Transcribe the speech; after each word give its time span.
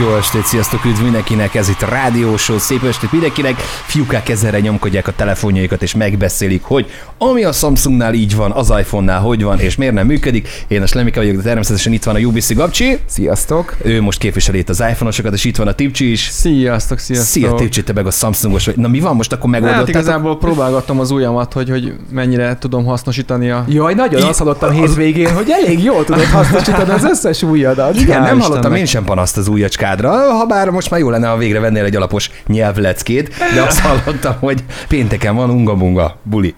Jó 0.00 0.14
estét, 0.16 0.44
sziasztok, 0.44 0.84
üdv 0.84 1.02
mindenkinek, 1.02 1.54
ez 1.54 1.68
itt 1.68 1.80
rádiósó, 1.80 2.58
szép 2.58 2.84
estét 2.84 3.12
mindenkinek. 3.12 3.60
Fiúkák 3.86 4.28
ezerre 4.28 4.60
nyomkodják 4.60 5.08
a 5.08 5.12
telefonjaikat 5.16 5.82
és 5.82 5.94
megbeszélik, 5.94 6.62
hogy 6.62 6.86
ami 7.18 7.44
a 7.44 7.52
Samsungnál 7.52 8.14
így 8.14 8.36
van, 8.36 8.50
az 8.50 8.72
iPhone-nál 8.78 9.20
hogy 9.20 9.42
van, 9.42 9.58
és 9.58 9.76
miért 9.76 9.94
nem 9.94 10.06
működik. 10.06 10.48
Én 10.68 10.82
a 10.82 10.86
Slemika 10.86 11.20
vagyok, 11.20 11.36
de 11.36 11.42
természetesen 11.42 11.92
itt 11.92 12.04
van 12.04 12.14
a 12.14 12.18
UBC 12.18 12.54
Gabcsi. 12.54 12.98
Sziasztok! 13.06 13.76
Ő 13.82 14.02
most 14.02 14.18
képviseli 14.18 14.58
itt 14.58 14.68
az 14.68 14.80
iPhone-osokat, 14.80 15.32
és 15.32 15.44
itt 15.44 15.56
van 15.56 15.68
a 15.68 15.72
Tipcsi 15.72 16.10
is. 16.10 16.20
Sziasztok, 16.20 16.98
sziasztok! 16.98 17.28
Szia, 17.28 17.54
Tipcsi, 17.54 17.82
te 17.82 17.92
meg 17.92 18.06
a 18.06 18.10
Samsungos 18.10 18.66
vagy. 18.66 18.76
Na 18.76 18.88
mi 18.88 19.00
van 19.00 19.16
most, 19.16 19.32
akkor 19.32 19.50
megoldottad? 19.50 19.86
Hát 19.86 19.94
igazából 19.94 20.38
próbálgattam 20.38 21.00
az 21.00 21.10
ujjamat, 21.10 21.52
hogy, 21.52 21.70
hogy 21.70 21.92
mennyire 22.10 22.56
tudom 22.58 22.84
hasznosítani 22.84 23.50
a... 23.50 23.64
Jaj, 23.68 23.94
nagyon 23.94 24.22
azt 24.22 24.38
hallottam 24.38 24.70
hétvégén, 24.70 25.34
hogy 25.34 25.50
elég 25.50 25.82
jól 25.82 26.04
tudod 26.04 26.24
hasznosítani 26.24 26.90
az 26.90 27.04
összes 27.04 27.42
ujjadat. 27.42 28.00
Igen, 28.00 28.22
nem 28.22 28.40
hallottam 28.40 28.74
én 28.74 28.86
sem 28.86 29.04
panaszt 29.04 29.36
az 29.36 29.48
ujjacskádra, 29.56 30.10
ha 30.10 30.46
bár 30.46 30.70
most 30.70 30.90
már 30.90 31.00
jó 31.00 31.10
lenne, 31.10 31.28
ha 31.28 31.36
végre 31.36 31.60
vennél 31.60 31.84
egy 31.84 31.96
alapos 31.96 32.30
nyelvleckét, 32.46 33.34
de 33.54 33.62
azt 33.62 33.78
hallottam, 33.80 34.34
hogy 34.40 34.64
pénteken 34.88 35.34
van 35.36 35.50
unga-bunga 35.50 36.16
buli. 36.22 36.54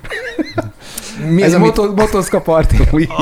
Mi 1.28 1.42
Ez 1.42 1.52
a 1.52 1.56
a 1.56 1.58
mit- 1.58 1.76
moto- 1.76 1.96
motoszka 1.96 2.40
parti? 2.40 2.76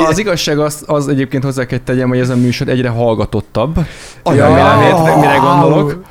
Az 0.09 0.19
igazság 0.19 0.59
az, 0.59 0.83
az 0.87 1.09
egyébként 1.09 1.45
hozzá 1.45 1.65
kell 1.67 1.79
tegyem, 1.79 2.09
hogy 2.09 2.19
ez 2.19 2.29
a 2.29 2.37
műsor 2.37 2.69
egyre 2.69 2.89
hallgatottabb. 2.89 3.79
Olyan, 4.25 4.49
Remélem, 4.49 4.79
mire- 4.79 5.17
mire 5.17 5.37
gondolok. 5.37 6.03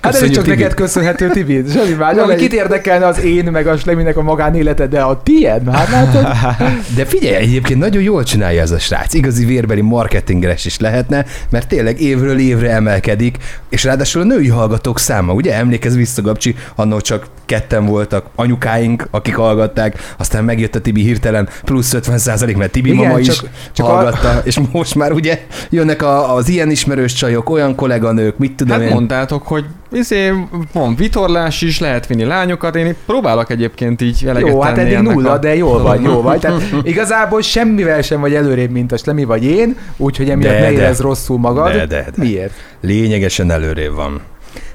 Hát 0.00 0.14
ez 0.14 0.30
csak 0.30 0.46
neked 0.46 0.74
köszönhető, 0.74 1.30
Tibi. 1.30 1.64
Semmi 1.72 1.92
más. 1.92 2.14
Nem, 2.14 2.24
Ami 2.24 2.32
egy- 2.32 2.38
kit 2.38 2.52
érdekelne 2.52 3.06
az 3.06 3.22
én, 3.22 3.44
meg 3.44 3.66
a 3.66 3.76
Sleminek 3.76 4.16
a 4.16 4.22
magánélete, 4.22 4.86
de 4.86 5.00
a 5.00 5.22
tiéd, 5.22 5.70
hát 5.72 5.88
látod? 5.90 6.26
De 6.96 7.04
figyelj, 7.04 7.34
egyébként 7.34 7.78
nagyon 7.80 8.02
jól 8.02 8.22
csinálja 8.24 8.60
ez 8.62 8.70
a 8.70 8.78
srác. 8.78 9.14
Igazi 9.14 9.44
vérbeli 9.44 9.80
marketingeres 9.80 10.64
is 10.64 10.78
lehetne, 10.78 11.24
mert 11.50 11.68
tényleg 11.68 12.00
évről 12.00 12.38
évre 12.38 12.70
emelkedik, 12.70 13.36
és 13.68 13.84
ráadásul 13.84 14.22
a 14.22 14.24
női 14.24 14.48
hallgatók 14.48 14.98
száma, 14.98 15.32
ugye 15.32 15.54
emlékez 15.54 15.96
vissza, 15.96 16.22
Gabcsi, 16.22 16.54
annó 16.74 17.00
csak 17.00 17.26
ketten 17.46 17.86
voltak 17.86 18.26
anyukáink, 18.34 19.06
akik 19.10 19.34
hallgatták, 19.36 20.14
aztán 20.18 20.44
megjött 20.44 20.74
a 20.74 20.80
Tibi 20.80 21.02
hirtelen 21.02 21.48
plusz 21.64 21.94
50% 21.94 22.56
mert 22.56 22.70
Tibi 22.72 22.90
Igen, 22.90 23.06
mama 23.06 23.18
is 23.18 23.26
csak- 23.26 23.48
csak 23.72 23.86
a- 23.86 23.88
hallgatta, 23.88 24.40
és 24.44 24.58
most 24.72 24.94
már 24.94 25.12
ugye 25.12 25.40
jönnek 25.70 26.02
a, 26.02 26.34
az 26.34 26.48
ilyen 26.48 26.70
ismerős 26.70 27.12
csajok, 27.12 27.50
olyan 27.50 27.74
kolléganők, 27.74 28.38
mit 28.38 28.52
tudom 28.52 28.78
Hát 28.78 28.86
én. 28.86 28.92
mondtátok, 28.92 29.42
hogy 29.46 29.64
izé, 29.92 30.32
van 30.72 30.94
vitorlás 30.96 31.62
is, 31.62 31.80
lehet 31.80 32.06
vinni 32.06 32.24
lányokat, 32.24 32.76
én 32.76 32.94
próbálok 33.06 33.50
egyébként 33.50 34.00
így 34.00 34.24
eleget 34.26 34.48
Jó, 34.48 34.60
hát 34.60 34.78
eddig 34.78 34.98
nulla, 34.98 35.30
a... 35.30 35.38
de 35.38 35.56
jól 35.56 35.82
vagy, 35.82 36.02
jó 36.02 36.22
vagy. 36.22 36.40
Tehát 36.40 36.62
igazából 36.82 37.42
semmivel 37.42 38.02
sem 38.02 38.20
vagy 38.20 38.34
előrébb, 38.34 38.70
mint 38.70 38.92
a 38.92 38.96
Slemi 38.96 39.24
vagy 39.24 39.44
én, 39.44 39.76
úgyhogy 39.96 40.30
emiatt 40.30 40.52
De, 40.52 40.60
ne 40.60 40.66
de. 40.66 40.72
érezd 40.72 41.00
rosszul 41.00 41.38
magad. 41.38 41.72
De, 41.72 41.86
de, 41.86 42.02
de. 42.02 42.22
Miért? 42.22 42.52
Lényegesen 42.80 43.50
előrébb 43.50 43.94
van. 43.94 44.20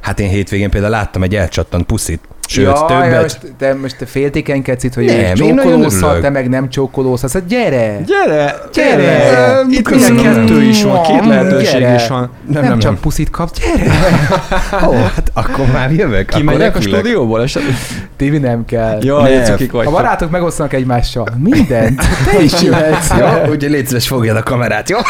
Hát 0.01 0.19
én 0.19 0.29
hétvégén 0.29 0.69
például 0.69 0.91
láttam 0.91 1.23
egy 1.23 1.35
elcsattant 1.35 1.85
puszit. 1.85 2.19
Sőt, 2.47 2.65
Jaj, 2.65 2.87
többet. 2.87 3.21
Most, 3.21 3.37
te 3.57 3.73
most 3.73 3.97
te 3.97 4.05
féltékenykedsz 4.05 4.83
itt, 4.83 4.93
hogy 4.93 5.05
Nem, 5.05 5.15
ő 5.15 5.33
csókolózhat, 5.33 6.03
örülök. 6.03 6.21
te 6.21 6.29
meg 6.29 6.49
nem 6.49 6.69
csókolózhatsz. 6.69 7.33
Hát 7.33 7.47
gyere! 7.47 7.99
Gyere! 8.05 8.55
Gyere! 8.73 9.61
Itt 9.69 9.77
Itt 9.79 9.89
minden 9.89 10.15
köszönöm. 10.15 10.45
kettő 10.45 10.61
is 10.61 10.83
van, 10.83 11.01
két 11.01 11.25
lehetőség 11.25 11.79
Gyere. 11.79 11.95
is 11.95 12.07
van. 12.07 12.19
Nem, 12.19 12.61
Nem, 12.61 12.63
nem, 12.69 12.79
csak 12.79 12.91
nem. 12.91 12.99
puszit 13.01 13.29
kapsz, 13.29 13.59
gyere! 13.59 13.91
Ó, 14.87 14.91
hát 14.91 15.31
akkor 15.33 15.65
már 15.73 15.91
jövök. 15.91 16.27
Kimegyek 16.29 16.75
a 16.75 16.81
stúdióból 16.81 17.41
esetleg? 17.41 17.75
Tibi 18.17 18.37
nem 18.37 18.65
kell. 18.65 18.97
Jaj, 19.01 19.35
Ne. 19.37 19.43
cukik 19.43 19.73
A 19.73 19.75
vagytok. 19.75 19.93
barátok 19.93 20.29
megosztanak 20.29 20.73
egymással. 20.73 21.27
Mindent. 21.37 22.01
Te 22.31 22.41
is 22.41 22.61
jöhetsz. 22.61 23.09
Ja, 23.17 23.41
úgyhogy 23.41 23.69
légy 23.71 23.87
szíves, 23.87 24.07
fogjad 24.07 24.35
a 24.37 24.43
kamerát, 24.43 24.89
jó? 24.89 24.97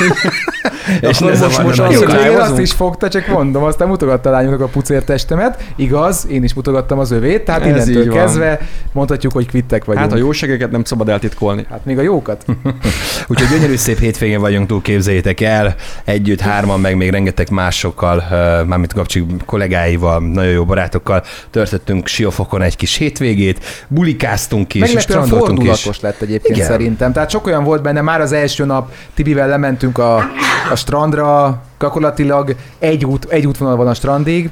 És 1.10 1.20
ne 1.20 1.28
most- 1.30 1.64
most 1.64 1.80
a 1.80 1.84
azt 1.84 1.94
Jó, 1.94 2.00
csak 2.08 2.24
én 2.26 2.38
azt 2.38 2.60
is 2.60 2.72
fogta, 2.72 3.08
csak 3.10 3.28
mondom, 3.28 3.64
aztán 3.64 3.88
mutogatta 3.88 4.30
a 4.30 4.32
lányoknak 4.32 4.62
a 4.62 4.68
pucértestemet. 4.68 5.64
Igaz, 5.76 6.28
én 6.30 6.44
is 6.44 6.54
mutogattam 6.54 7.00
az 7.00 7.12
övét, 7.24 7.46
tehát 7.46 7.62
Ez 7.62 7.88
innentől 7.88 8.14
kezdve 8.14 8.60
mondhatjuk, 8.92 9.34
hogy 9.34 9.48
kvittek 9.48 9.86
vagyunk. 9.86 10.06
Hát 10.06 10.14
a 10.14 10.18
jóségeket 10.18 10.72
nem 10.72 10.84
szabad 10.84 11.10
eltitkolni. 11.10 11.66
Hát 11.70 11.86
még 11.86 11.98
a 11.98 12.02
jókat. 12.02 12.46
Úgyhogy 13.28 13.48
gyönyörű 13.48 13.76
szép 13.76 14.00
hétvégén 14.00 14.40
vagyunk 14.40 14.68
túl, 14.68 14.82
képzeljétek 14.82 15.42
el. 15.42 15.76
Együtt, 16.04 16.40
hárman, 16.40 16.80
meg 16.80 16.96
még 16.96 17.10
rengeteg 17.10 17.50
másokkal, 17.50 18.24
mármint 18.66 18.94
Gabcsi 18.94 19.26
kollégáival, 19.46 20.20
nagyon 20.20 20.52
jó 20.52 20.66
barátokkal 20.66 21.24
törtöttünk 21.50 22.08
Siófokon 22.08 22.62
egy 22.62 22.76
kis 22.76 22.96
hétvégét, 22.96 23.86
bulikáztunk 23.88 24.74
is, 24.74 24.82
és 24.82 24.94
Meglepően 24.94 25.26
strandoltunk 25.26 25.70
is. 25.70 26.00
lett 26.02 26.22
egyébként 26.22 26.56
Igen. 26.56 26.68
szerintem. 26.68 27.12
Tehát 27.14 27.30
sok 27.30 27.46
olyan 27.46 27.64
volt 27.64 27.82
benne, 27.82 28.02
már 28.02 28.22
az 28.22 28.32
első 28.32 28.66
nap 28.66 28.92
Tibivel 29.14 29.48
lementünk 29.48 29.98
a, 29.98 30.16
a 30.72 30.76
strandra, 30.76 31.62
gyakorlatilag 31.80 32.56
egy, 32.80 33.06
út, 33.06 33.26
egy 33.30 33.48
útvonal 33.48 33.76
van 33.76 33.88
a 33.88 33.94
strandig. 33.94 34.50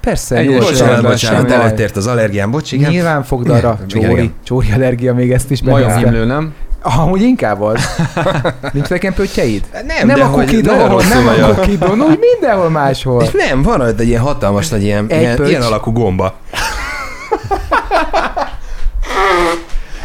Persze, 0.00 0.36
Egy 0.36 0.50
jó, 0.50 0.58
Bocsánat, 0.58 1.02
bocsánat, 1.02 1.46
baj. 1.46 1.56
előttért 1.56 1.96
az 1.96 2.06
allergiám, 2.06 2.50
bocs, 2.50 2.72
igen. 2.72 2.90
Nyilván 2.90 3.22
fogd 3.22 3.48
arra, 3.48 3.78
csóri, 3.86 4.30
csóri 4.44 4.72
allergia 4.74 5.14
még 5.14 5.32
ezt 5.32 5.50
is 5.50 5.62
Majom 5.62 5.78
bennezte. 5.88 6.00
himlő, 6.08 6.24
nem? 6.24 6.52
Amúgy 6.82 7.22
inkább 7.22 7.62
az. 7.62 7.80
Nincs 8.72 8.88
nekem 8.88 9.14
pöttyeid? 9.14 9.62
Nem, 9.72 10.06
nem 10.06 10.16
de 10.16 10.24
a 10.24 10.30
kukidon, 10.30 10.76
nem 11.08 11.26
a 11.44 11.54
kukidon, 11.54 12.00
úgy 12.00 12.18
mindenhol 12.30 12.70
máshol. 12.70 13.22
És 13.22 13.30
nem, 13.32 13.62
van 13.62 13.78
rajta 13.78 14.02
egy 14.02 14.08
ilyen 14.08 14.20
hatalmas 14.22 14.68
nagy 14.68 14.82
ilyen, 14.82 15.06
Egy 15.08 15.20
ilyen, 15.20 15.36
pöcs. 15.36 15.48
ilyen 15.48 15.62
alakú 15.62 15.92
gomba. 15.92 16.34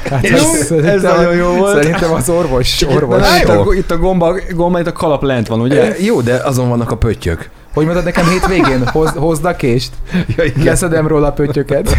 Hát 0.09 0.23
Ez- 0.25 0.41
szerintem- 0.65 0.95
ez 0.95 1.01
nagyon 1.01 1.33
jó 1.35 1.47
volt. 1.47 1.73
Szerintem 1.81 2.13
az 2.13 2.29
orvos, 2.29 2.81
orvos. 2.81 3.21
itt, 3.41 3.47
a, 3.49 3.65
itt 3.73 3.91
a 3.91 3.97
gomba, 3.97 4.35
gomba, 4.55 4.79
itt 4.79 4.87
a 4.87 4.91
kalap 4.91 5.23
lent 5.23 5.47
van, 5.47 5.59
ugye? 5.61 5.95
Jó, 5.99 6.21
de 6.21 6.33
azon 6.35 6.69
vannak 6.69 6.91
a 6.91 6.97
pöttyök. 6.97 7.49
Hogy 7.73 7.85
mondod 7.85 8.03
nekem 8.03 8.25
hétvégén? 8.25 8.87
Hoz, 8.87 9.09
hozd 9.09 9.45
a 9.45 9.55
kést? 9.55 9.93
Ja, 10.37 10.43
igen. 10.43 10.63
Leszedem 10.63 11.07
róla 11.07 11.27
a 11.27 11.31
pöttyöket. 11.31 11.97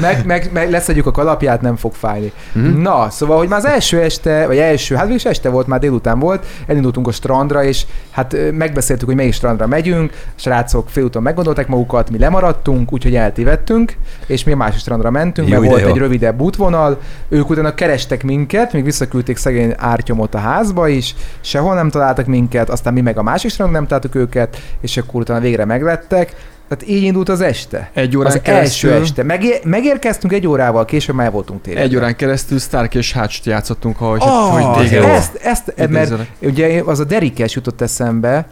meg, 0.00 0.26
meg, 0.26 0.50
meg 0.52 0.70
leszedjük 0.70 1.06
a 1.06 1.10
kalapját, 1.10 1.60
nem 1.60 1.76
fog 1.76 1.92
fájni. 1.94 2.32
Mhm. 2.52 2.80
Na, 2.80 3.10
szóval, 3.10 3.38
hogy 3.38 3.48
már 3.48 3.58
az 3.58 3.66
első 3.66 4.00
este, 4.00 4.46
vagy 4.46 4.56
első, 4.58 4.94
hát 4.94 5.06
végül 5.06 5.30
este 5.30 5.48
volt, 5.48 5.66
már 5.66 5.80
délután 5.80 6.18
volt, 6.18 6.46
elindultunk 6.66 7.06
a 7.06 7.12
strandra, 7.12 7.64
és 7.64 7.86
hát 8.10 8.36
megbeszéltük, 8.52 9.06
hogy 9.06 9.16
melyik 9.16 9.32
strandra 9.32 9.66
megyünk, 9.66 10.12
a 10.12 10.40
srácok 10.40 10.88
félúton 10.90 11.22
meggondolták 11.22 11.68
magukat, 11.68 12.10
mi 12.10 12.18
lemaradtunk, 12.18 12.92
úgyhogy 12.92 13.14
eltévedtünk, 13.14 13.96
és 14.26 14.44
mi 14.44 14.52
a 14.52 14.56
másik 14.56 14.80
strandra 14.80 15.10
mentünk, 15.10 15.48
Jó, 15.48 15.58
mert 15.58 15.70
volt 15.70 15.82
jó. 15.82 15.88
egy 15.88 15.96
rövidebb 15.96 16.40
útvonal, 16.40 16.98
ők 17.28 17.50
utána 17.50 17.74
kerestek 17.74 18.22
minket, 18.22 18.72
még 18.72 18.84
visszaküldték 18.84 19.36
szegény 19.36 19.74
ártyomot 19.76 20.34
a 20.34 20.38
házba 20.38 20.88
is, 20.88 21.14
sehol 21.40 21.74
nem 21.74 21.90
találtak 21.90 22.26
minket, 22.26 22.70
aztán 22.70 22.92
mi 22.92 23.00
meg 23.00 23.18
a 23.18 23.22
másik 23.22 23.50
strandon 23.50 23.76
nem 23.76 23.86
találtuk 23.86 24.14
őket, 24.14 24.56
és 24.86 24.96
akkor 24.96 25.20
utána 25.20 25.40
végre 25.40 25.64
meglettek. 25.64 26.34
Tehát 26.68 26.88
így 26.88 27.02
indult 27.02 27.28
az 27.28 27.40
este. 27.40 27.90
Egy 27.94 28.16
órán 28.16 28.32
Az 28.32 28.40
keresztül, 28.42 28.90
első 28.90 29.02
este. 29.02 29.22
Megé- 29.22 29.64
megérkeztünk 29.64 30.32
egy 30.32 30.46
órával, 30.46 30.84
később 30.84 31.14
már 31.14 31.26
el 31.26 31.32
voltunk 31.32 31.62
tényleg. 31.62 31.82
egy 31.82 31.96
órán 31.96 32.16
keresztül 32.16 32.58
Stark 32.58 32.94
és 32.94 33.12
Hatch-t 33.12 33.46
játszottunk, 33.46 34.00
ahogy, 34.00 34.20
Oh, 34.22 34.48
hogy 34.72 34.88
téged 34.88 35.04
ezt, 35.04 35.34
ezt, 35.34 35.72
mert 35.76 35.90
idézelek. 35.90 36.30
ugye 36.40 36.82
az 36.84 37.00
a 37.00 37.04
Derikes 37.04 37.54
jutott 37.54 37.80
eszembe, 37.80 38.46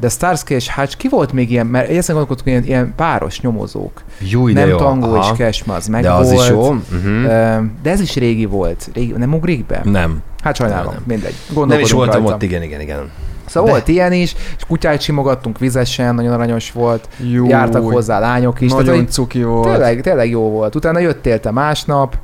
de 0.00 0.08
Starsky 0.08 0.54
és 0.54 0.70
Hatch, 0.70 0.96
ki 0.96 1.08
volt 1.08 1.32
még 1.32 1.50
ilyen, 1.50 1.66
mert 1.66 1.88
ezen 1.90 2.16
gondolkodtunk, 2.16 2.48
ilyen, 2.48 2.64
ilyen 2.64 2.92
páros 2.96 3.40
nyomozók. 3.40 4.02
Jó, 4.18 4.46
de 4.48 4.60
nem 4.60 4.68
jó. 4.68 4.76
Tango 4.76 5.16
és 5.16 5.24
Aha. 5.24 5.34
Cashma, 5.34 5.74
az 5.74 5.86
meg 5.86 6.02
De 6.02 6.10
az 6.12 6.32
volt. 6.32 6.42
is 6.44 6.48
jó. 6.50 6.60
Uh-huh. 6.70 7.62
De 7.82 7.90
ez 7.90 8.00
is 8.00 8.14
régi 8.16 8.44
volt. 8.44 8.90
Régi, 8.94 9.12
nem 9.16 9.34
ugrik 9.34 9.66
be? 9.66 9.80
Nem. 9.84 10.22
Hát 10.42 10.56
sajnálom, 10.56 10.84
Nem, 10.92 11.02
nem. 11.06 11.16
mindegy. 11.16 11.34
Nem 11.68 11.80
is 11.80 11.90
voltam 11.92 12.20
rajta. 12.20 12.34
ott, 12.34 12.42
igen, 12.42 12.62
igen, 12.62 12.80
igen. 12.80 13.10
Szóval 13.52 13.68
De- 13.70 13.74
volt 13.76 13.88
ilyen 13.88 14.12
is, 14.12 14.34
és 14.56 14.64
kutyát 14.68 15.00
simogattunk 15.00 15.58
vizesen, 15.58 16.14
nagyon 16.14 16.32
aranyos 16.32 16.72
volt. 16.72 17.08
Jó, 17.30 17.46
Jártak 17.48 17.90
hozzá 17.90 18.18
lányok 18.18 18.60
is. 18.60 18.70
Nagyon 18.70 18.94
Tehát, 18.94 19.10
cuki 19.12 19.42
volt. 19.42 19.68
tényleg, 19.68 20.00
tényleg 20.00 20.30
jó 20.30 20.40
volt. 20.50 20.74
Utána 20.74 20.98
jöttél 20.98 21.40
te 21.40 21.50
másnap, 21.50 22.16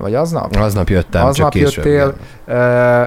vagy 0.00 0.14
aznap? 0.14 0.56
Aznap 0.56 0.88
jöttem, 0.88 1.24
Aznap 1.26 1.52
csak 1.52 1.62
később. 1.62 1.84
jöttél. 1.84 2.14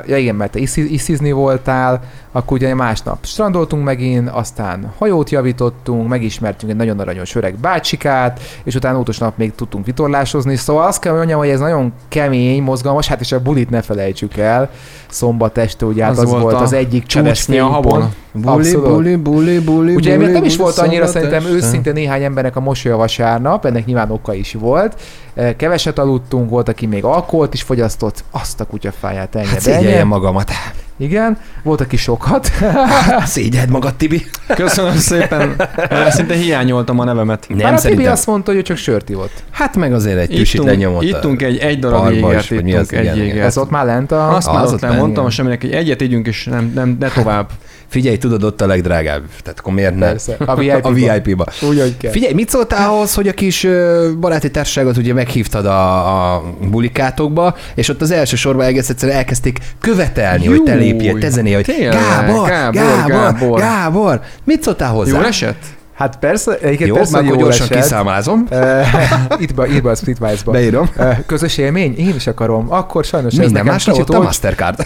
ja 0.07 0.17
igen, 0.17 0.35
mert 0.35 0.51
te 0.51 0.59
iszi- 0.59 0.93
iszizni 0.93 1.31
voltál, 1.31 1.99
akkor 2.31 2.57
ugye 2.57 2.75
másnap 2.75 3.25
strandoltunk 3.25 3.83
megint, 3.83 4.29
aztán 4.29 4.93
hajót 4.97 5.29
javítottunk, 5.29 6.07
megismertünk 6.07 6.71
egy 6.71 6.77
nagyon 6.77 6.99
aranyos 6.99 7.35
öreg 7.35 7.55
bácsikát, 7.55 8.39
és 8.63 8.75
utána 8.75 8.99
utolsó 8.99 9.25
nap 9.25 9.37
még 9.37 9.55
tudtunk 9.55 9.85
vitorlásozni, 9.85 10.55
szóval 10.55 10.87
azt 10.87 10.99
kell 11.01 11.15
mondjam, 11.15 11.39
hogy 11.39 11.49
ez 11.49 11.59
nagyon 11.59 11.93
kemény, 12.07 12.63
mozgalmas, 12.63 13.07
hát 13.07 13.19
és 13.21 13.31
a 13.31 13.39
bulit 13.41 13.69
ne 13.69 13.81
felejtsük 13.81 14.37
el, 14.37 14.69
szombat 15.09 15.57
este 15.57 15.85
ugye 15.85 16.03
hát 16.03 16.11
az, 16.11 16.17
az 16.17 16.29
volt 16.29 16.55
a 16.55 16.61
az 16.61 16.73
egyik 16.73 17.05
cseresznye 17.05 17.61
a 17.61 17.67
habon. 17.67 18.13
Buli, 18.31 18.47
Abszolút. 18.47 18.89
buli, 18.89 19.15
buli, 19.15 19.59
buli, 19.59 19.95
Ugye 19.95 20.17
buli, 20.17 20.31
nem 20.31 20.43
is 20.43 20.57
buli, 20.57 20.63
volt 20.63 20.77
annyira 20.77 21.07
szerintem 21.07 21.39
este. 21.39 21.51
őszinte 21.51 21.91
néhány 21.91 22.23
embernek 22.23 22.55
a 22.55 22.59
mosolya 22.59 22.97
vasárnap, 22.97 23.65
ennek 23.65 23.85
nyilván 23.85 24.11
oka 24.11 24.33
is 24.33 24.53
volt. 24.53 25.01
Eh, 25.33 25.53
Keveset 25.57 25.99
aludtunk, 25.99 26.49
volt, 26.49 26.69
aki 26.69 26.85
még 26.85 27.03
alkoholt 27.03 27.53
is 27.53 27.61
fogyasztott, 27.61 28.23
azt 28.31 28.59
a 28.59 28.65
kutyafáját 28.65 29.35
ennyi. 29.35 29.45
Hát 29.45 29.59
szégyeljem 29.59 30.07
magamat. 30.07 30.51
Igen, 30.99 31.37
volt, 31.63 31.81
aki 31.81 31.97
sokat. 31.97 32.51
Szégyeld 33.25 33.69
magad, 33.69 33.95
Tibi. 33.95 34.25
Köszönöm 34.55 34.95
szépen. 34.95 35.55
Mert 35.89 36.11
Szinte 36.11 36.33
hiányoltam 36.33 36.99
a 36.99 37.03
nevemet. 37.03 37.45
Nem, 37.49 37.57
Már 37.57 37.73
a 37.73 37.79
Tibi 37.81 38.05
azt 38.05 38.27
mondta, 38.27 38.51
hogy 38.51 38.59
ő 38.59 38.63
csak 38.63 38.77
sört 38.77 39.09
ivott. 39.09 39.43
Hát 39.51 39.75
meg 39.75 39.93
azért 39.93 40.17
egy 40.17 40.39
Ittunk, 40.39 40.67
lenyomott. 40.69 41.03
ittunk 41.03 41.41
egy, 41.41 41.57
egy 41.57 41.79
darab 41.79 42.11
jégert, 42.11 42.51
ittunk 42.51 42.75
az, 42.75 42.93
egy 42.93 43.15
jégert. 43.15 43.45
Ez 43.45 43.57
ott 43.57 43.69
már 43.69 43.85
lent 43.85 44.11
a... 44.11 44.35
Azt 44.35 44.47
Az 44.47 44.53
már 44.53 44.65
ott 44.65 44.71
ott 44.73 44.79
nem 44.81 44.89
benne, 44.89 45.01
mondtam 45.01 45.29
semminek, 45.29 45.61
hogy 45.61 45.71
egyet 45.71 46.01
ígyünk, 46.01 46.27
és 46.27 46.45
nem, 46.45 46.71
nem, 46.75 46.97
ne 46.99 47.07
tovább. 47.07 47.49
Figyelj, 47.89 48.17
tudod, 48.17 48.43
ott 48.43 48.61
a 48.61 48.67
legdrágább. 48.67 49.21
Tehát 49.43 49.59
akkor 49.59 49.73
miért 49.73 49.95
ne? 49.95 50.05
Persze. 50.05 50.35
A 50.45 50.55
VIP-ba. 50.55 50.89
A 50.89 50.93
VIP-ba. 50.93 51.45
Úgy, 51.61 51.79
hogy 51.79 51.97
kell. 51.97 52.11
Figyelj, 52.11 52.33
mit 52.33 52.49
szóltál 52.49 52.89
ahhoz, 52.89 53.13
hogy 53.13 53.27
a 53.27 53.33
kis 53.33 53.67
baráti 54.19 54.51
társaságot 54.51 54.97
ugye 54.97 55.13
meghívtad 55.13 55.65
a, 55.65 56.35
a 56.35 56.43
bulikátokba, 56.69 57.55
és 57.75 57.89
ott 57.89 58.01
az 58.01 58.11
első 58.11 58.35
sorban 58.35 58.65
egész 58.65 58.89
egyszerűen 58.89 59.17
elkezdték 59.17 59.59
követelni, 59.79 60.45
hogy 60.45 60.63
te 60.63 60.73
lépjél, 60.73 61.17
te 61.17 61.29
zenél, 61.29 61.55
hogy 61.55 61.75
Gábor, 61.79 62.49
Gábor, 62.49 62.81
Gábor, 62.81 63.07
Gábor. 63.07 63.59
Gábor, 63.59 64.21
mit 64.43 64.63
szóltál 64.63 64.91
hozzá? 64.91 65.11
Jól 65.11 65.25
esett? 65.25 65.77
Hát 65.99 66.19
persze, 66.19 66.57
egyébként 66.57 66.89
Jó, 66.89 66.95
persze, 66.95 67.17
akkor 67.17 67.29
jól 67.29 67.37
gyorsan 67.37 67.65
esett. 67.65 67.81
kiszámlázom. 67.81 68.45
Eh, 68.59 68.93
itt 69.37 69.53
be, 69.53 69.67
írd 69.67 69.83
be 69.83 69.89
a 69.89 69.95
Splitwise-ba. 69.95 70.51
Beírom. 70.51 70.89
Eh, 70.97 71.17
Közös 71.25 71.57
élmény? 71.57 71.97
Én 71.97 72.15
is 72.15 72.27
akarom. 72.27 72.65
Akkor 72.69 73.03
sajnos 73.03 73.31
ez 73.31 73.37
Minden 73.37 73.53
nekem 73.53 73.71
másra 73.71 73.91
kicsit 73.91 74.09
ott 74.09 74.15
a 74.15 74.21
Mastercard. 74.21 74.85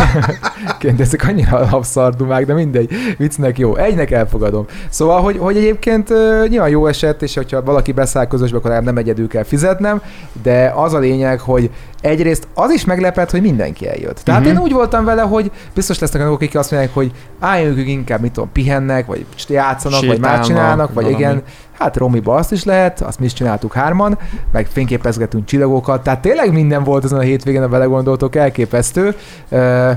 Ként 0.78 1.00
ezek 1.00 1.26
annyira 1.28 1.56
alapszardumák, 1.56 2.46
de 2.46 2.54
mindegy, 2.54 2.90
viccnek 3.18 3.58
jó. 3.58 3.76
Egynek 3.76 4.10
elfogadom. 4.10 4.66
Szóval, 4.88 5.20
hogy, 5.20 5.38
hogy 5.38 5.56
egyébként 5.56 6.10
uh, 6.10 6.48
nyilván 6.48 6.68
jó 6.68 6.86
eset, 6.86 7.22
és 7.22 7.34
hogyha 7.34 7.62
valaki 7.62 7.92
beszáll 7.92 8.26
közösbe, 8.26 8.56
akkor 8.56 8.82
nem 8.82 8.96
egyedül 8.96 9.28
kell 9.28 9.44
fizetnem, 9.44 10.02
de 10.42 10.72
az 10.76 10.92
a 10.92 10.98
lényeg, 10.98 11.40
hogy 11.40 11.70
egyrészt 12.04 12.48
az 12.54 12.70
is 12.70 12.84
meglepett, 12.84 13.30
hogy 13.30 13.40
mindenki 13.40 13.88
eljött. 13.88 14.20
Tehát 14.24 14.40
uh-huh. 14.40 14.56
én 14.56 14.62
úgy 14.62 14.72
voltam 14.72 15.04
vele, 15.04 15.22
hogy 15.22 15.50
biztos 15.74 15.98
lesznek 15.98 16.22
olyanok, 16.22 16.40
akik 16.40 16.56
azt 16.58 16.70
mondják, 16.70 16.94
hogy 16.94 17.12
álljunk 17.40 17.88
inkább, 17.88 18.20
mit 18.20 18.32
tudom, 18.32 18.52
pihennek, 18.52 19.06
vagy 19.06 19.26
játszanak, 19.48 20.00
vagy 20.00 20.08
már 20.08 20.16
Sétálnak, 20.18 20.46
csinálnak, 20.46 20.92
vagy 20.94 21.04
valami. 21.04 21.22
igen, 21.22 21.42
hát 21.78 21.96
Romiba 21.96 22.34
azt 22.34 22.52
is 22.52 22.64
lehet, 22.64 23.00
azt 23.00 23.18
mi 23.18 23.24
is 23.24 23.32
csináltuk 23.32 23.72
hárman, 23.72 24.18
meg 24.52 24.66
fényképezgetünk 24.66 25.44
csillagokat, 25.44 26.02
tehát 26.02 26.20
tényleg 26.20 26.52
minden 26.52 26.84
volt 26.84 27.04
ezen 27.04 27.18
a 27.18 27.22
hétvégén, 27.22 27.62
a 27.62 27.68
belegondoltok, 27.68 28.36
elképesztő. 28.36 29.14
Ö, 29.48 29.90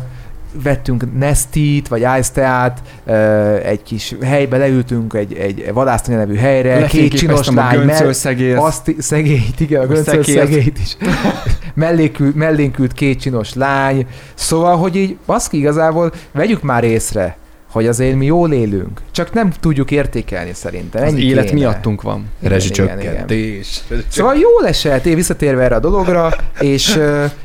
vettünk 0.64 1.18
Nestit, 1.18 1.88
vagy 1.88 2.00
Ice 2.20 2.32
Teát, 2.34 2.82
egy 3.64 3.84
kis 3.84 4.16
helybe 4.24 4.58
leültünk 4.58 5.14
egy, 5.14 5.34
egy 5.34 5.70
vadásztanya 5.74 6.18
nevű 6.18 6.36
helyre, 6.36 6.86
két 6.86 7.14
csinos 7.14 7.50
lány, 7.50 7.80
mell- 7.80 8.58
azt, 8.58 8.96
szegélyt, 8.98 9.60
igen, 9.60 9.80
a 9.82 9.84
A 9.84 9.88
göncöl 9.88 10.24
szegélyt 10.24 10.80
is. 10.80 10.98
mellénk, 11.74 12.20
ült, 12.20 12.36
mellénk 12.36 12.80
ült 12.80 12.94
két 12.94 13.20
csinos 13.20 13.54
lány. 13.54 14.08
Szóval, 14.34 14.78
hogy 14.78 14.96
így 14.96 15.18
baszki 15.26 15.58
igazából 15.58 16.12
vegyük 16.32 16.62
már 16.62 16.84
észre, 16.84 17.38
hogy 17.78 17.88
azért 17.88 18.16
mi 18.16 18.26
jól 18.26 18.52
élünk. 18.52 19.02
Csak 19.12 19.34
nem 19.34 19.52
tudjuk 19.60 19.92
értékelni 19.92 20.54
szerintem. 20.54 21.04
Az 21.04 21.12
Ennyi 21.14 21.24
élet 21.24 21.46
kéne. 21.46 21.58
miattunk 21.60 22.02
van. 22.02 22.26
Rezsicsökkentés. 22.42 23.84
Szóval 24.08 24.36
jól 24.36 24.68
esett, 24.68 25.06
én 25.06 25.16
visszatérve 25.16 25.64
erre 25.64 25.76
a 25.76 25.80
dologra, 25.80 26.30
és, 26.60 27.00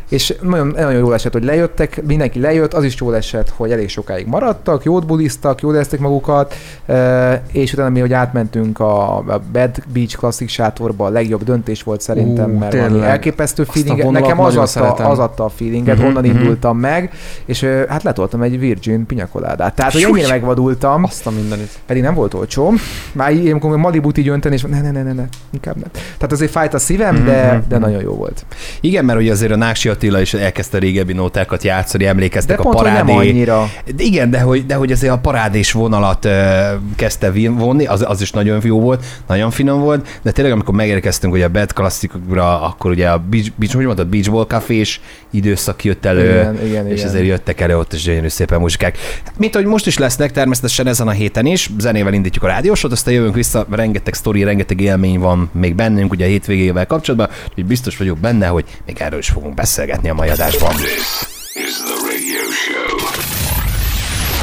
és 0.09 0.35
nagyon, 0.41 0.67
nagyon 0.67 0.93
jól 0.99 1.15
esett, 1.15 1.33
hogy 1.33 1.45
lejöttek, 1.45 2.03
mindenki 2.07 2.41
lejött, 2.41 2.75
az 2.75 2.85
is 2.85 2.95
jól 3.01 3.17
esett, 3.17 3.49
hogy 3.57 3.71
elég 3.73 3.89
sokáig 3.89 4.27
maradtak, 4.27 4.85
jót 4.85 5.07
buliztak, 5.07 5.61
jól 5.61 5.75
érezték 5.75 6.01
magukat, 6.01 6.55
és 7.53 7.73
utána 7.73 7.89
mi, 7.89 8.01
hogy 8.01 8.13
átmentünk 8.13 8.81
a, 8.81 9.17
a 9.17 9.41
Bad 9.53 9.83
Beach 9.93 10.17
Classic 10.17 10.51
sátorba, 10.51 11.07
a 11.07 11.11
legjobb 11.11 11.45
döntés 11.45 11.83
volt 11.83 12.01
szerintem, 12.01 12.51
Ú, 12.51 12.59
mert 12.59 12.73
valami 12.73 12.91
tényleg. 12.93 13.11
elképesztő 13.11 13.67
vonalat 13.85 14.13
nekem 14.13 14.41
az 14.41 14.57
adta, 14.57 14.95
az 14.95 15.19
adta 15.19 15.45
a 15.45 15.49
feelinget, 15.49 16.01
Mhm, 16.03 16.07
onnan 16.07 16.25
mhm. 16.25 16.37
indultam 16.39 16.79
meg, 16.79 17.11
és 17.45 17.65
hát 17.89 18.03
letoltam 18.03 18.43
egy 18.43 18.59
Virgin 18.59 19.07
pinyakoládát. 19.07 19.75
Tehát, 19.75 19.93
hogy 19.93 20.03
Ennyire 20.23 20.37
megvadultam, 20.39 21.05
Azt 21.05 21.27
a 21.27 21.31
mindenit. 21.31 21.69
pedig 21.87 22.03
nem 22.03 22.15
volt 22.15 22.35
olcsó. 22.35 22.73
Már 23.13 23.33
így, 23.33 23.49
amikor 23.51 23.77
Malibut 23.77 24.19
így 24.19 24.29
önteni, 24.29 24.55
és 24.55 24.63
ne, 24.63 24.81
ne, 24.81 24.91
ne, 24.91 25.03
ne, 25.03 25.13
ne, 25.13 25.25
inkább 25.53 25.75
nem. 25.77 25.89
Tehát 25.93 26.33
azért 26.33 26.51
fájt 26.51 26.75
a 26.75 26.79
szívem, 26.79 27.25
de, 27.25 27.53
Mhm. 27.53 27.69
de 27.69 27.79
nagyon 27.79 28.03
jó 28.03 28.15
volt. 28.15 28.45
Igen, 28.81 29.05
mert 29.05 29.19
ugye 29.19 29.33
azért 29.33 29.53
a 29.53 29.57
Nási 29.57 29.89
Attila 29.89 30.21
is 30.21 30.35
elkezdte 30.35 30.79
régebbi 30.79 31.13
nótákat 31.13 31.63
játszani, 31.65 32.03
De 32.05 32.09
emlékeztek 32.11 32.59
a 32.59 32.63
pont, 32.63 32.79
hogy 32.79 32.93
nem 32.93 33.07
parádé. 33.07 33.29
annyira. 33.31 33.69
De 33.97 34.03
Igen, 34.03 34.31
de 34.31 34.41
hogy, 34.41 34.67
de 34.67 34.75
hogy 34.75 34.93
azért 34.93 35.13
a 35.13 35.19
parádés 35.19 35.73
vonalat 35.73 36.25
uh, 36.25 36.33
kezdte 36.97 37.33
vonni, 37.51 37.87
az, 37.87 38.05
az 38.09 38.21
is 38.21 38.31
nagyon 38.31 38.61
jó 38.65 38.81
volt, 38.81 39.05
nagyon 39.27 39.51
finom 39.51 39.81
volt, 39.81 40.19
de 40.23 40.31
tényleg 40.31 40.53
amikor 40.53 40.75
megérkeztünk 40.75 41.33
ugye 41.33 41.45
a 41.45 41.49
Bad 41.49 41.73
klasszikokra, 41.73 42.61
akkor 42.63 42.91
ugye 42.91 43.09
a 43.09 43.19
Beach, 43.31 43.51
Beach 43.57 43.75
hogy 43.75 43.85
mondtad, 43.85 44.07
Beach 44.07 44.31
Ball 44.31 44.47
Cafés 44.47 45.01
időszak 45.31 45.85
jött 45.85 46.05
elő, 46.05 46.31
Igen, 46.31 46.67
igen, 46.67 46.87
és 46.87 46.93
igen. 46.99 47.07
ezért 47.09 47.27
jöttek 47.27 47.61
elő 47.61 47.79
ott 47.79 47.93
is 47.93 48.03
gyönyörű 48.03 48.29
szépen 48.29 48.61
muzsikák. 48.61 48.99
Mint 49.37 49.55
hogy 49.55 49.65
most 49.65 49.87
is 49.87 49.99
lesznek, 50.13 50.33
természetesen 50.33 50.87
ezen 50.87 51.09
a 51.09 51.11
héten 51.11 51.47
is, 51.47 51.71
zenével 51.79 52.13
indítjuk 52.13 52.45
a 52.45 52.47
rádiósot, 52.47 52.93
aztán 52.93 53.15
jövünk 53.15 53.35
vissza, 53.35 53.67
rengeteg 53.71 54.15
sztori, 54.15 54.43
rengeteg 54.43 54.81
élmény 54.81 55.19
van 55.19 55.51
még 55.53 55.75
bennünk 55.75 56.13
ugye 56.13 56.25
a 56.25 56.29
hétvégével 56.29 56.87
kapcsolatban, 56.87 57.29
úgyhogy 57.49 57.67
biztos 57.67 57.97
vagyok 57.97 58.19
benne, 58.19 58.47
hogy 58.47 58.65
még 58.87 58.97
erről 59.01 59.19
is 59.19 59.29
fogunk 59.29 59.55
beszélgetni 59.55 60.09
a 60.09 60.15
mai 60.15 60.29
adásban. 60.29 60.75
This 60.75 61.27
is 61.55 61.75
the 61.85 61.97
radio 62.11 62.43
show. 62.51 62.99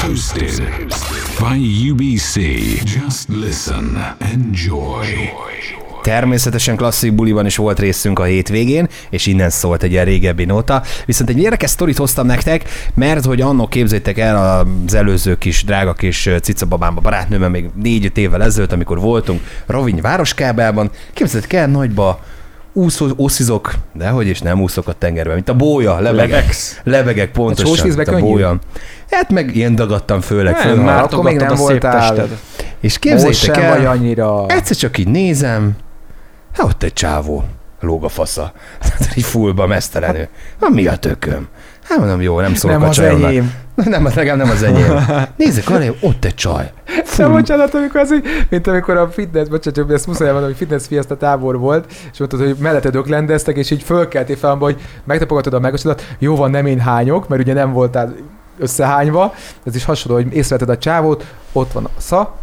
Hosted 0.07 0.63
by 1.39 1.89
UBC. 1.89 2.35
Just 2.83 3.27
listen. 3.27 4.15
Enjoy. 4.19 5.78
Természetesen 6.09 6.75
klasszik 6.75 7.13
buliban 7.13 7.45
is 7.45 7.55
volt 7.55 7.79
részünk 7.79 8.19
a 8.19 8.23
hétvégén, 8.23 8.87
és 9.09 9.25
innen 9.25 9.49
szólt 9.49 9.83
egy 9.83 9.91
ilyen 9.91 10.05
régebbi 10.05 10.45
nóta. 10.45 10.83
Viszont 11.05 11.29
egy 11.29 11.39
érdekes 11.39 11.69
sztorit 11.69 11.97
hoztam 11.97 12.25
nektek, 12.25 12.63
mert 12.93 13.25
hogy 13.25 13.41
annó 13.41 13.67
képzétek 13.67 14.17
el 14.17 14.63
az 14.87 14.93
előző 14.93 15.37
kis 15.37 15.63
drága 15.63 15.93
kis 15.93 16.29
cicababámba 16.41 17.01
barátnőmmel 17.01 17.49
még 17.49 17.69
négy-öt 17.75 18.17
évvel 18.17 18.43
ezelőtt, 18.43 18.71
amikor 18.71 18.99
voltunk 18.99 19.41
Roviny 19.65 20.01
városkábában, 20.01 20.89
képzeljétek 21.13 21.59
el 21.59 21.67
nagyba 21.67 22.19
úszó, 22.73 23.07
úszizok, 23.15 23.73
de 23.93 24.09
hogy 24.09 24.27
is 24.27 24.39
nem 24.39 24.61
úszok 24.61 24.87
a 24.87 24.93
tengerben, 24.93 25.33
mint 25.33 25.49
a 25.49 25.55
bója, 25.55 25.99
lebegek. 25.99 26.29
Lebegsz. 26.29 26.79
Lebegek 26.83 27.31
pontosan, 27.31 27.75
sósvízbe 27.75 28.03
mint 28.11 28.23
a 28.23 28.25
bója. 28.27 28.59
Hát 29.09 29.29
meg 29.29 29.55
ilyen 29.55 29.75
dagadtam 29.75 30.21
főleg. 30.21 30.53
Nem, 30.53 30.61
föl. 30.61 30.75
már 30.75 31.03
akkor 31.03 31.23
még 31.23 31.37
nem 31.37 31.55
voltál. 31.55 32.27
És 32.79 32.99
képzeljétek 32.99 33.57
el, 33.57 33.77
vagy 33.77 33.85
annyira. 33.85 34.45
Egyszer 34.47 34.75
csak 34.75 34.97
így 34.97 35.07
nézem, 35.07 35.75
hát 36.53 36.65
ott 36.65 36.83
egy 36.83 36.93
csávó, 36.93 37.43
lóg 37.79 38.03
a 38.03 38.09
fasza. 38.09 38.51
Hát 38.79 39.09
így 39.15 39.23
fullba 39.23 39.67
mesztelenül. 39.67 40.27
Hát 40.61 40.69
mi 40.69 40.87
a 40.87 40.95
tököm? 40.95 41.47
Hát 41.83 41.97
mondom, 41.97 42.21
jó, 42.21 42.39
nem 42.39 42.53
szólok 42.53 42.77
nem 42.77 42.85
a 42.85 42.89
az 42.89 42.95
csajomnak. 42.95 43.29
enyém. 43.29 43.53
Nem, 43.85 44.05
az 44.05 44.13
legalább 44.13 44.37
nem 44.37 44.49
az 44.49 44.63
enyém. 44.63 45.05
Nézzek 45.37 45.69
arra, 45.69 45.93
ott 46.01 46.25
egy 46.25 46.35
csaj. 46.35 46.71
Nem 47.17 47.31
bocsánat, 47.31 47.73
amikor 47.73 47.99
az, 47.99 48.13
mint 48.49 48.67
amikor 48.67 48.97
a 48.97 49.09
fitness, 49.09 49.47
bocsánat, 49.47 49.91
ezt 49.91 50.07
muszáj 50.07 50.27
mondom, 50.27 50.49
hogy 50.49 50.57
fitness 50.57 50.87
fiesta 50.87 51.17
tábor 51.17 51.57
volt, 51.57 51.91
és 52.11 52.19
mondtad, 52.19 52.39
hogy 52.39 52.55
melletted 52.59 52.95
öklendeztek, 52.95 53.57
és 53.57 53.71
így 53.71 53.83
fölkeltél 53.83 54.35
fel, 54.35 54.55
hogy 54.55 54.81
megtapogatod 55.03 55.53
a 55.53 55.59
megosztodat, 55.59 56.15
jó 56.19 56.35
van, 56.35 56.51
nem 56.51 56.65
én 56.65 56.79
hányok, 56.79 57.27
mert 57.27 57.41
ugye 57.41 57.53
nem 57.53 57.73
voltál 57.73 58.15
összehányva, 58.57 59.33
ez 59.63 59.75
is 59.75 59.85
hasonló, 59.85 60.21
hogy 60.21 60.33
észrevetted 60.33 60.75
a 60.75 60.77
csávót, 60.77 61.25
ott 61.51 61.71
van 61.71 61.85
a 61.85 62.01
sza, 62.01 62.35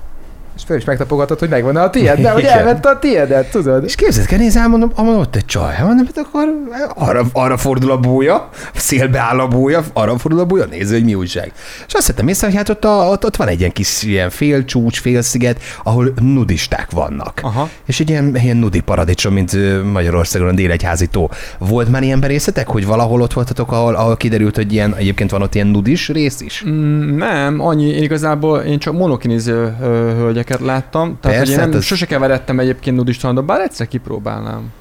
és 0.56 0.62
fel 0.66 0.76
is 0.76 0.84
megtapogatod, 0.84 1.38
hogy 1.38 1.48
megvan 1.48 1.76
a 1.76 1.90
tiéd, 1.90 2.20
de 2.20 2.30
hogy 2.30 2.44
elvette 2.44 2.88
a 2.88 2.98
tiédet, 2.98 3.50
tudod? 3.50 3.84
És 3.84 3.94
képzeld 3.94 4.26
kell, 4.26 4.38
nézem, 4.38 4.70
mondom, 4.70 4.92
mondom, 4.96 5.18
ott 5.18 5.36
egy 5.36 5.44
csaj. 5.44 5.74
Hát 5.74 5.86
mondom, 5.86 6.06
hát 6.06 6.26
akkor 6.26 6.48
arra, 6.94 7.24
arra 7.32 7.56
fordul 7.56 7.90
a 7.90 7.98
búja, 7.98 8.48
szélbe 8.74 9.18
áll 9.18 9.38
a 9.38 9.48
búja, 9.48 9.84
arra 9.92 10.18
fordul 10.18 10.40
a 10.40 10.44
búja, 10.44 10.64
nézze, 10.64 10.94
hogy 10.94 11.04
mi 11.04 11.14
újság. 11.14 11.52
És 11.86 11.94
azt 11.94 12.06
hittem 12.06 12.28
észre, 12.28 12.46
hogy 12.46 12.56
hát 12.56 12.68
ott, 12.68 12.84
a, 12.84 13.08
ott, 13.10 13.24
ott 13.24 13.36
van 13.36 13.48
egy 13.48 13.58
ilyen 13.58 13.72
kis 13.72 14.02
ilyen 14.02 14.30
félcsúcs, 14.30 15.00
félsziget, 15.00 15.60
ahol 15.82 16.12
nudisták 16.20 16.90
vannak. 16.90 17.40
Aha. 17.42 17.68
És 17.86 18.00
egy 18.00 18.10
ilyen, 18.10 18.36
ilyen 18.36 18.56
nudi 18.56 18.80
paradicsom, 18.80 19.32
mint 19.32 19.52
Magyarországon 19.92 20.48
a 20.48 20.52
Délegyházi 20.52 21.06
tó. 21.06 21.28
Volt 21.58 21.88
már 21.88 22.02
ilyen 22.02 22.20
berészetek, 22.20 22.68
hogy 22.68 22.86
valahol 22.86 23.20
ott 23.20 23.32
voltatok, 23.32 23.72
ahol, 23.72 23.94
ahol 23.94 24.16
kiderült, 24.16 24.56
hogy 24.56 24.72
ilyen, 24.72 24.94
egyébként 24.94 25.30
van 25.30 25.42
ott 25.42 25.54
ilyen 25.54 25.66
nudis 25.66 26.08
rész 26.08 26.40
is? 26.40 26.64
Mm, 26.68 27.16
nem, 27.16 27.60
annyi, 27.60 27.88
én 27.88 28.02
igazából 28.02 28.58
én 28.58 28.78
csak 28.78 28.94
monokinéző 28.94 29.76
ö, 29.82 30.28
hölgyeket 30.48 30.60
láttam, 30.66 31.18
tehát 31.20 31.36
Persze, 31.38 31.40
hogy 31.40 31.48
én 31.50 31.58
hát 31.58 31.68
nem, 31.68 31.78
ez- 31.78 31.84
sose 31.84 32.06
keveredtem 32.06 32.58
egyébként 32.58 32.96
nudistán, 32.96 33.46
bár 33.46 33.60
egyszer 33.60 33.88
kipróbálnám. 33.88 34.72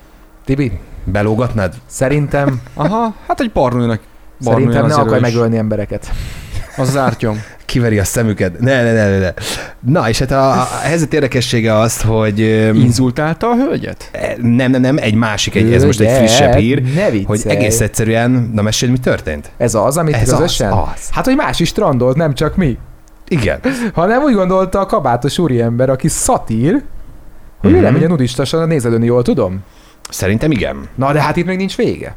Tibi, 0.45 0.71
Belógatnád? 1.03 1.73
szerintem, 1.85 2.61
Aha, 2.73 3.13
hát 3.27 3.39
egy 3.39 3.51
barnőnek. 3.51 3.99
szerintem 4.39 4.85
ne 4.85 4.93
akarj 4.93 5.21
megölni 5.21 5.57
embereket. 5.57 6.11
Az 6.77 6.91
zártyom. 6.91 7.41
Kiveri 7.65 7.99
a 7.99 8.03
szemüket. 8.03 8.59
Ne, 8.59 8.83
ne, 8.83 8.93
ne, 8.93 9.09
ne, 9.09 9.19
ne. 9.19 9.33
Na, 9.79 10.09
és 10.09 10.19
hát 10.19 10.31
a, 10.31 10.51
a 10.51 10.67
helyzet 10.81 11.13
érdekessége 11.13 11.77
az, 11.77 12.01
hogy... 12.01 12.39
Inzultálta 12.75 13.49
a 13.49 13.55
hölgyet? 13.55 14.11
Nem, 14.41 14.71
nem, 14.71 14.81
nem, 14.81 14.97
egy 14.97 15.15
másik, 15.15 15.55
egy, 15.55 15.73
ez 15.73 15.83
most 15.83 15.99
egy 15.99 16.17
frissebb 16.17 16.53
hír, 16.53 16.81
ne 16.95 17.09
hogy 17.25 17.41
egész 17.47 17.81
egyszerűen, 17.81 18.51
na 18.53 18.61
mesélj, 18.61 18.91
mi 18.91 18.97
történt? 18.97 19.51
Ez 19.57 19.75
az, 19.75 19.97
amit 19.97 20.15
Ez 20.15 20.29
az, 20.31 20.37
közösen? 20.39 20.71
az. 20.71 21.09
Hát, 21.11 21.25
hogy 21.25 21.35
más 21.35 21.59
is 21.59 21.67
strandolt, 21.67 22.15
nem 22.15 22.33
csak 22.33 22.55
mi. 22.55 22.77
Igen. 23.27 23.59
hanem 23.93 24.23
úgy 24.23 24.33
gondolta 24.33 24.79
a 24.79 24.85
kabátos 24.85 25.37
úriember, 25.37 25.89
aki 25.89 26.07
szatír, 26.07 26.83
hogy 27.57 27.69
Mhm. 27.69 27.79
ő 27.79 27.81
lemegy 27.83 28.03
a 28.03 28.07
nudistasan 28.07 28.61
a 28.61 28.65
nézelőni, 28.65 29.05
jól 29.05 29.21
tudom? 29.23 29.63
Szerintem 30.09 30.51
igen. 30.51 30.87
Na, 30.95 31.11
de 31.13 31.21
hát 31.21 31.35
itt 31.35 31.45
még 31.45 31.57
nincs 31.57 31.75
vége. 31.77 32.15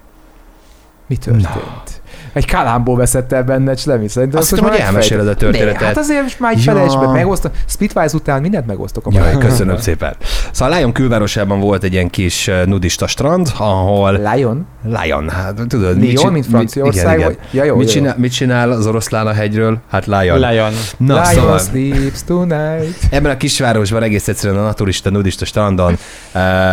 Mi 1.07 1.17
történt? 1.17 1.98
Egy 2.39 2.47
kalámból 2.51 2.97
veszett 2.97 3.33
el 3.33 3.43
benne 3.43 3.77
Slemi. 3.77 4.09
Szerintem 4.09 4.39
Azt 4.41 4.51
most 4.51 4.63
hittem, 4.63 4.77
hogy 4.77 4.87
elmeséled 4.87 5.29
a 5.29 5.35
történetet. 5.35 5.81
Ne, 5.81 5.87
hát 5.87 5.97
azért 5.97 6.23
most 6.23 6.41
már 6.41 6.53
egy 6.53 6.65
Ja. 6.65 6.73
felesbe 6.73 7.07
megosztom. 7.07 7.51
Splitwise 7.67 8.17
után 8.17 8.41
mindent 8.41 8.67
megosztok 8.67 9.07
a 9.07 9.11
Jaj, 9.13 9.39
köszönöm 9.39 9.77
szépen. 9.79 10.17
Szóval 10.53 10.79
Lyon 10.79 10.93
külvárosában 10.93 11.61
volt 11.61 11.83
egy 11.83 11.93
ilyen 11.93 12.11
kis 12.11 12.51
nudista 12.65 13.07
strand, 13.07 13.53
ahol 13.59 14.13
Lion? 14.35 14.67
Lion, 14.85 15.29
hát 15.29 15.55
tudod. 15.69 15.97
Lion, 15.97 15.99
mit 15.99 16.19
csin- 16.19 16.31
mint 16.33 16.47
Franciaország, 16.47 17.19
igen, 17.19 17.31
igen. 17.31 17.43
Ja, 17.51 17.65
jó, 17.65 17.77
mit, 17.77 17.87
jó, 17.95 17.95
jó. 17.95 18.01
csinál, 18.01 18.15
mit 18.19 18.33
csinál 18.33 18.71
az 18.71 18.87
oroszlán 18.87 19.27
a 19.27 19.33
hegyről? 19.33 19.79
Hát 19.91 20.07
Lion. 20.07 20.39
Lejan. 20.39 20.73
Na, 20.97 21.15
Lion 21.15 21.25
szóval, 21.25 21.59
sleeps 21.59 22.25
tonight. 22.25 22.99
ebben 23.11 23.31
a 23.31 23.37
kisvárosban 23.37 24.03
egész 24.03 24.29
egyszerűen 24.29 24.61
a 24.61 24.65
naturista, 24.65 25.11
nudista 25.11 25.45
strandon 25.45 25.93
uh, 25.93 25.99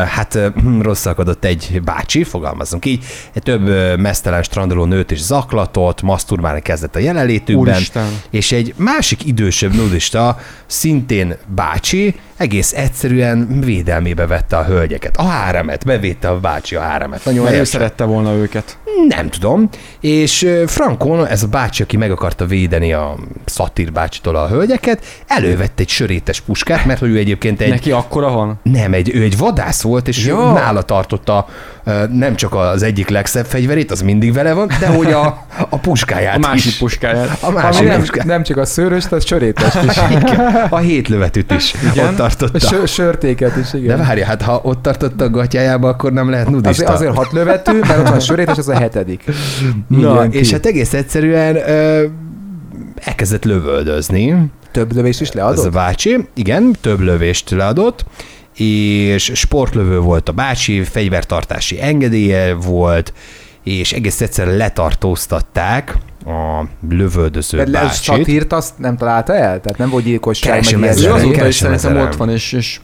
hát 0.08 0.36
uh, 0.36 0.82
rosszalkodott 0.82 1.46
egy 1.46 1.82
bácsi, 1.84 2.24
fogalmazunk 2.24 2.86
így, 2.86 3.04
egy 3.34 3.44
több 3.44 3.68
uh, 3.68 3.98
mesztelen 3.98 4.44
strandoló 4.44 4.86
nőt 4.86 5.12
is 5.12 5.20
zaklatott, 5.56 6.02
masturbálni 6.02 6.62
kezdett 6.62 6.96
a 6.96 7.00
jelenlétükben, 7.00 7.74
Úristen. 7.76 8.22
és 8.30 8.52
egy 8.52 8.74
másik 8.78 9.26
idősebb 9.26 9.74
nudista, 9.74 10.40
szintén 10.66 11.36
bácsi, 11.48 12.16
egész 12.38 12.74
egyszerűen 12.74 13.60
védelmébe 13.60 14.28
vette 14.28 14.58
a 14.58 14.64
hölgyeket. 14.64 15.18
A 15.18 15.24
háremet, 15.24 15.86
bevédte 15.86 16.28
a 16.30 16.40
bácsi 16.40 16.76
a 16.76 16.82
háremet. 16.82 17.26
Nagyon 17.26 17.44
Mert 17.44 17.56
ő 17.56 17.64
szerette 17.64 18.04
volna 18.04 18.34
őket. 18.34 18.78
Nem 19.08 19.30
tudom. 19.30 19.70
És 20.00 20.48
Frankon, 20.68 21.28
ez 21.28 21.44
a 21.44 21.48
bácsi, 21.48 21.84
aki 21.84 21.98
meg 21.98 22.12
akarta 22.12 22.46
védeni 22.46 22.94
a 22.94 23.16
szatír 23.46 23.92
bácsitól 23.92 24.36
a 24.36 24.48
hölgyeket, 24.48 25.06
elővette 25.28 25.82
egy 25.82 25.90
sörétes 25.90 26.40
puskát, 26.42 26.86
mert 26.86 27.00
hogy 27.00 27.10
ő 27.10 27.18
egyébként 27.18 27.62
egy... 27.62 27.70
Neki 27.70 27.92
akkora 27.92 28.30
van? 28.30 28.60
Nem, 28.64 28.94
egy, 28.94 29.16
ő 29.16 29.24
egy 29.24 29.38
vadász 29.38 29.82
volt, 29.82 30.08
és 30.08 30.26
Ja. 30.26 30.52
nála 30.52 30.82
tartotta 30.82 31.48
nem 32.12 32.36
csak 32.36 32.54
az 32.54 32.84
egyik 32.84 33.10
legszebb 33.10 33.46
fegyverét, 33.46 33.92
az 33.92 34.02
mindig 34.02 34.34
vele 34.34 34.54
van, 34.54 34.72
de 34.80 34.88
hogy 34.88 35.12
a, 35.12 35.46
a 35.70 35.78
puskáját 35.78 36.36
A 36.36 36.40
másik 36.40 36.66
is. 36.72 36.78
puskáját. 36.78 37.38
A 37.42 37.52
másik 37.52 37.88
nem, 37.88 38.00
puskát. 38.00 38.26
nem 38.26 38.44
csak 38.44 38.58
a 38.58 38.66
szőröst, 38.66 39.12
az 39.12 39.26
sörétest 39.26 39.84
is. 39.84 39.98
A 40.70 40.78
hétlövetűt 40.78 41.52
is 41.52 41.74
Igen? 41.94 42.08
ott 42.08 42.20
tartotta. 42.34 42.68
sö- 42.68 42.88
sörtéket 42.88 43.56
is, 43.56 43.70
De 43.72 43.78
igen. 43.78 43.98
várja, 43.98 44.26
hát 44.26 44.42
ha 44.42 44.60
ott 44.64 44.82
tartotta 44.82 45.24
a 45.24 45.30
gatyájába, 45.30 45.88
akkor 45.90 46.14
nem 46.14 46.30
lehet 46.30 46.50
nudista. 46.50 46.70
Azért, 46.70 46.90
azért 46.90 47.16
hat 47.16 47.32
lövető, 47.32 47.80
mert 47.80 48.00
ott 48.00 48.08
van 48.08 48.18
a 48.18 48.20
sörétes, 48.20 48.58
az 48.58 48.70
a 48.70 48.78
hetedik. 48.78 49.24
Így 49.92 50.00
Na, 50.00 50.26
és 50.26 50.52
hát 50.52 50.66
egész 50.66 50.94
egyszerűen 50.94 51.56
ö, 51.56 52.06
elkezdett 52.96 53.44
lövöldözni. 53.46 54.36
Több 54.72 54.94
lövést 54.94 55.22
is 55.22 55.28
Ez 55.30 55.36
a 55.36 55.46
leadott? 55.46 55.72
bácsi, 55.72 56.28
igen, 56.34 56.76
több 56.82 57.00
lövést 57.00 57.50
leadott, 57.50 58.06
és 58.56 59.32
sportlövő 59.34 60.00
volt 60.00 60.30
a 60.30 60.32
bácsi, 60.32 60.84
fegyvertartási 60.84 61.82
engedélye 61.82 62.54
volt, 62.54 63.14
és 63.66 63.94
egész 63.94 64.22
egyszerűen 64.22 64.58
letartóztatták 64.58 65.96
a 66.26 66.64
lövöldöző 66.90 67.58
le- 67.58 67.66
bácsit. 67.66 68.04
satírt 68.04 68.54
azt 68.54 68.78
nem 68.78 68.98
találta 68.98 69.34
el? 69.34 69.62
Tehát 69.62 69.78
nem 69.78 69.90
volt 69.90 70.04
gyilkosság, 70.04 70.52
Keresem? 70.52 70.84
Ezerem, 70.84 71.16
azóta 71.16 71.48
is 71.48 71.56
szerintem 71.56 71.98
ott 71.98 72.16
van, 72.16 72.30
és, 72.30 72.52
és 72.52 72.80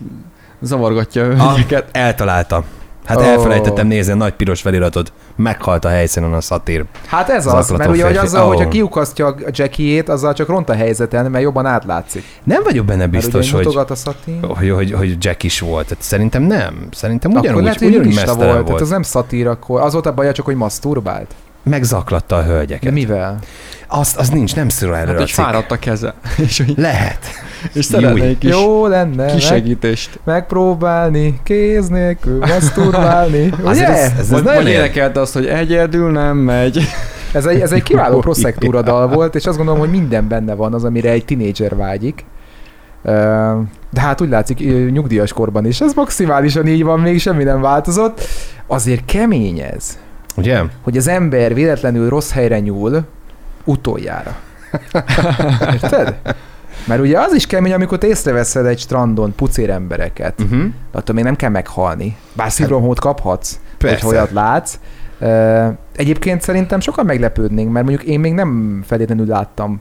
zavargatja 0.61 1.23
őket. 1.23 1.89
eltalálta. 1.91 2.63
Hát 3.05 3.17
Ó. 3.17 3.21
elfelejtettem 3.21 3.87
nézni 3.87 4.11
a 4.11 4.15
nagy 4.15 4.33
piros 4.33 4.61
feliratot. 4.61 5.13
Meghalt 5.35 5.85
a 5.85 5.89
helyszínen 5.89 6.33
a 6.33 6.41
szatír. 6.41 6.85
Hát 7.05 7.29
ez 7.29 7.45
az, 7.45 7.51
Zaklató 7.51 7.77
mert 7.77 7.89
ugye 7.89 8.05
hogy 8.05 8.17
azzal, 8.17 8.45
Ó. 8.45 8.47
hogyha 8.47 8.67
kiukasztja 8.67 9.27
a 9.27 9.35
Jackie-ét, 9.51 10.09
azzal 10.09 10.33
csak 10.33 10.47
ront 10.47 10.69
a 10.69 10.73
helyzeten, 10.73 11.31
mert 11.31 11.43
jobban 11.43 11.65
átlátszik. 11.65 12.23
Nem 12.43 12.63
vagyok 12.63 12.85
benne 12.85 13.07
biztos, 13.07 13.51
hogy, 13.51 13.75
a 13.87 13.95
szatír. 13.95 14.39
hogy, 14.41 14.69
hogy, 14.69 14.91
hogy 14.91 15.15
Jack 15.19 15.43
is 15.43 15.59
volt. 15.59 15.87
Tehát 15.87 16.03
szerintem 16.03 16.43
nem. 16.43 16.87
Szerintem 16.91 17.31
Akkor 17.31 17.43
ugyanúgy, 17.43 17.63
lehet, 17.63 17.79
hogy 17.79 17.87
ugyanúgy 17.87 18.15
volt, 18.25 18.37
volt. 18.37 18.65
tehát 18.65 18.81
az 18.81 18.89
nem 18.89 19.01
szatír 19.03 19.47
akkor. 19.47 19.81
Az 19.81 19.93
volt 19.93 20.05
a 20.05 20.13
baja, 20.13 20.31
csak 20.31 20.45
hogy 20.45 20.55
maszturbált. 20.55 21.35
Megzaklatta 21.63 22.35
a 22.35 22.43
hölgyeket. 22.43 22.83
De 22.83 22.91
mivel? 22.91 23.39
Az, 23.87 24.15
az 24.17 24.29
nincs, 24.29 24.55
nem 24.55 24.69
szól 24.69 24.95
erről 24.95 25.13
Hát, 25.13 25.21
a 25.21 25.25
cikk. 25.25 25.33
fáradt 25.35 25.71
a 25.71 25.79
keze. 25.79 26.13
és, 26.45 26.57
hogy, 26.57 26.73
Lehet. 26.77 27.25
és 27.73 27.85
szeretne 27.85 28.23
egy 28.23 28.37
kis 28.37 28.49
Jó 28.51 28.87
lenne 28.87 29.15
meg, 29.23 29.33
kisegítést. 29.33 30.19
megpróbálni 30.23 31.39
kéz 31.43 31.87
nélkül 31.87 32.39
maszturbálni. 32.53 33.53
Azért 33.63 33.89
Ugye? 33.89 33.97
ez, 33.97 34.11
ez, 34.11 34.17
ez 34.19 34.29
Vagy, 34.29 34.43
vagy 34.43 34.67
énekelte 34.67 35.19
azt, 35.19 35.33
hogy 35.33 35.45
egyedül 35.45 36.11
nem 36.11 36.37
megy. 36.37 36.79
Ez 37.33 37.45
egy, 37.45 37.59
ez 37.59 37.71
egy 37.71 37.83
kiváló 37.83 38.19
proszektúra 38.19 38.81
dal 38.81 39.07
volt, 39.07 39.35
és 39.35 39.45
azt 39.45 39.57
gondolom, 39.57 39.79
hogy 39.79 39.89
minden 39.91 40.27
benne 40.27 40.53
van 40.53 40.73
az, 40.73 40.83
amire 40.83 41.09
egy 41.09 41.25
tinédzser 41.25 41.75
vágyik. 41.75 42.25
De 43.91 44.01
hát 44.01 44.21
úgy 44.21 44.29
látszik, 44.29 44.59
nyugdíjas 44.91 45.33
korban 45.33 45.65
is. 45.65 45.81
Ez 45.81 45.93
maximálisan 45.93 46.67
így 46.67 46.83
van, 46.83 46.99
még 46.99 47.19
semmi 47.19 47.43
nem 47.43 47.61
változott. 47.61 48.21
Azért 48.67 49.05
kemény 49.05 49.59
ez, 49.59 49.97
Ugye? 50.37 50.61
hogy 50.81 50.97
az 50.97 51.07
ember 51.07 51.53
véletlenül 51.53 52.09
rossz 52.09 52.31
helyre 52.31 52.59
nyúl 52.59 53.03
utoljára. 53.63 54.35
Érted? 55.73 56.15
Mert 56.87 57.01
ugye 57.01 57.19
az 57.19 57.33
is 57.33 57.47
kemény, 57.47 57.73
amikor 57.73 57.97
te 57.97 58.07
észreveszed 58.07 58.65
egy 58.65 58.79
strandon 58.79 59.35
pucér 59.35 59.69
embereket. 59.69 60.41
Uh-huh. 60.41 60.63
Attól 60.91 61.15
még 61.15 61.23
nem 61.23 61.35
kell 61.35 61.49
meghalni. 61.49 62.15
Bár 62.33 62.51
szívrohamot 62.51 62.99
kaphatsz, 62.99 63.59
Persze. 63.77 64.05
hogy 64.05 64.15
olyat 64.15 64.31
látsz. 64.31 64.79
Egyébként 65.95 66.41
szerintem 66.41 66.79
sokan 66.79 67.05
meglepődnénk, 67.05 67.71
mert 67.71 67.85
mondjuk 67.85 68.07
én 68.07 68.19
még 68.19 68.33
nem 68.33 68.81
feltétlenül 68.87 69.25
láttam 69.25 69.79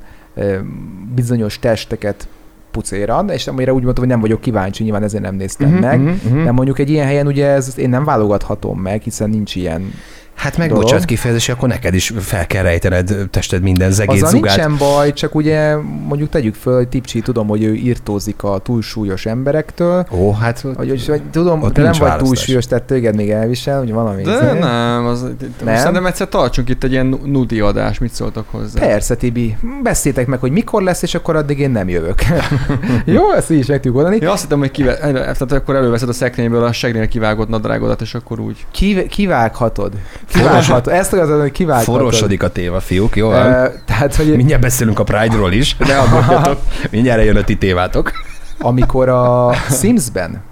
bizonyos 1.15 1.59
testeket 1.59 2.29
pucéran, 2.71 3.29
és 3.31 3.47
amire 3.47 3.73
úgy 3.73 3.83
mondtam, 3.83 4.05
hogy 4.05 4.13
nem 4.13 4.21
vagyok 4.23 4.41
kíváncsi, 4.41 4.83
nyilván 4.83 5.03
ezért 5.03 5.23
nem 5.23 5.35
néztem 5.35 5.69
Mhm, 5.71 5.81
meg. 5.81 6.01
mhm. 6.01 6.45
De 6.45 6.51
mondjuk 6.53 6.79
egy 6.79 6.91
ilyen 6.91 7.07
helyen 7.07 7.27
ugye 7.27 7.47
ez, 7.47 7.79
én 7.79 7.89
nem 7.89 8.05
válogathatom 8.05 8.81
meg, 8.81 9.03
hiszen 9.03 9.31
nincs 9.31 9.55
ilyen. 9.55 9.93
Hát 10.41 10.57
meg 10.57 10.69
dolog. 10.69 10.83
bocsánat 10.83 11.05
kifejezés, 11.05 11.49
akkor 11.49 11.69
neked 11.69 11.95
is 11.95 12.13
fel 12.19 12.47
kell 12.47 12.63
rejtened 12.63 13.15
tested 13.31 13.63
minden 13.63 13.91
zegét, 13.91 14.15
Azzal 14.15 14.31
zugát. 14.31 14.57
nincsen 14.57 14.77
baj, 14.79 15.13
csak 15.13 15.35
ugye 15.35 15.77
mondjuk 16.07 16.29
tegyük 16.31 16.55
föl, 16.55 16.77
hogy 16.77 16.89
Tipcsi, 16.89 17.21
tudom, 17.21 17.47
hogy 17.47 17.63
ő 17.63 17.75
írtózik 17.75 18.43
a 18.43 18.59
túlsúlyos 18.59 19.27
emberektől, 19.27 20.07
Ó, 20.11 20.33
hát 20.33 20.61
hogy, 20.61 20.75
hogy, 20.77 21.07
hogy 21.07 21.23
tudom, 21.31 21.63
Ott 21.63 21.73
te 21.73 21.81
nem 21.81 21.91
nincs 21.91 21.99
vagy 22.01 22.09
választás. 22.09 22.29
túlsúlyos, 22.29 22.67
tehát 22.67 22.85
téged 22.85 23.17
még 23.17 23.31
elvisel, 23.31 23.79
hogy 23.79 23.93
valami. 23.93 24.23
De 24.23 24.31
izé. 24.33 24.59
nem, 24.59 25.07
az, 25.07 25.27
Nem? 25.65 25.77
szerintem 25.77 26.07
egyszer 26.07 26.29
tartsunk 26.29 26.69
itt 26.69 26.85
egy 26.85 26.93
ilyen 26.93 27.19
nudi 27.25 27.61
adás, 27.61 27.99
mit 27.99 28.13
szóltak 28.13 28.45
hozzá? 28.51 28.81
Persze, 28.81 29.15
Tibi. 29.15 29.57
Beszéltek 29.83 30.27
meg, 30.27 30.39
hogy 30.41 30.51
mikor 30.51 30.83
lesz, 30.83 31.03
és 31.03 31.15
akkor 31.15 31.37
addig 31.37 31.59
én 31.59 31.71
nem 31.71 31.89
jövök. 31.89 32.23
Jó, 33.05 33.33
ezt 33.33 33.51
így 33.51 33.59
is 33.59 33.67
meg 33.67 33.77
tudjuk 33.77 33.97
oldani. 33.97 34.19
Ja, 34.21 34.33
azt 34.33 34.43
hittem, 34.43 34.59
hogy 34.59 34.71
kive... 34.71 34.97
tehát 34.97 35.53
akkor 35.53 35.75
előveszed 35.75 36.09
a 36.09 36.13
szekrényből 36.13 36.65
a 36.65 36.73
segnél 36.73 37.09
kivágott 37.09 37.49
nadrágodat, 37.49 38.01
és 38.01 38.15
akkor 38.15 38.41
úgy. 38.41 38.67
Kiv- 38.71 39.07
kivághatod. 39.09 39.93
Kivághatod. 40.33 40.93
Ezt 40.93 41.13
akarod, 41.13 41.41
hogy 41.41 41.53
kivághatod. 41.53 41.95
Forosodik 41.95 42.43
a 42.43 42.49
téma, 42.49 42.81
fiúk, 42.81 43.17
jó? 43.17 43.33
Ö, 43.33 43.67
tehát, 43.87 44.15
hogy 44.17 44.37
Mindjárt 44.37 44.63
beszélünk 44.63 44.99
a 44.99 45.05
Pride-ról 45.05 45.53
is, 45.53 45.77
ne 45.77 45.99
aggódjatok. 45.99 46.59
Mindjárt 46.91 47.25
jön 47.25 47.37
a 47.37 47.43
ti 47.45 47.57
témátok. 47.59 48.13
amikor 48.59 49.09
a 49.09 49.53
Simsben 49.81 50.43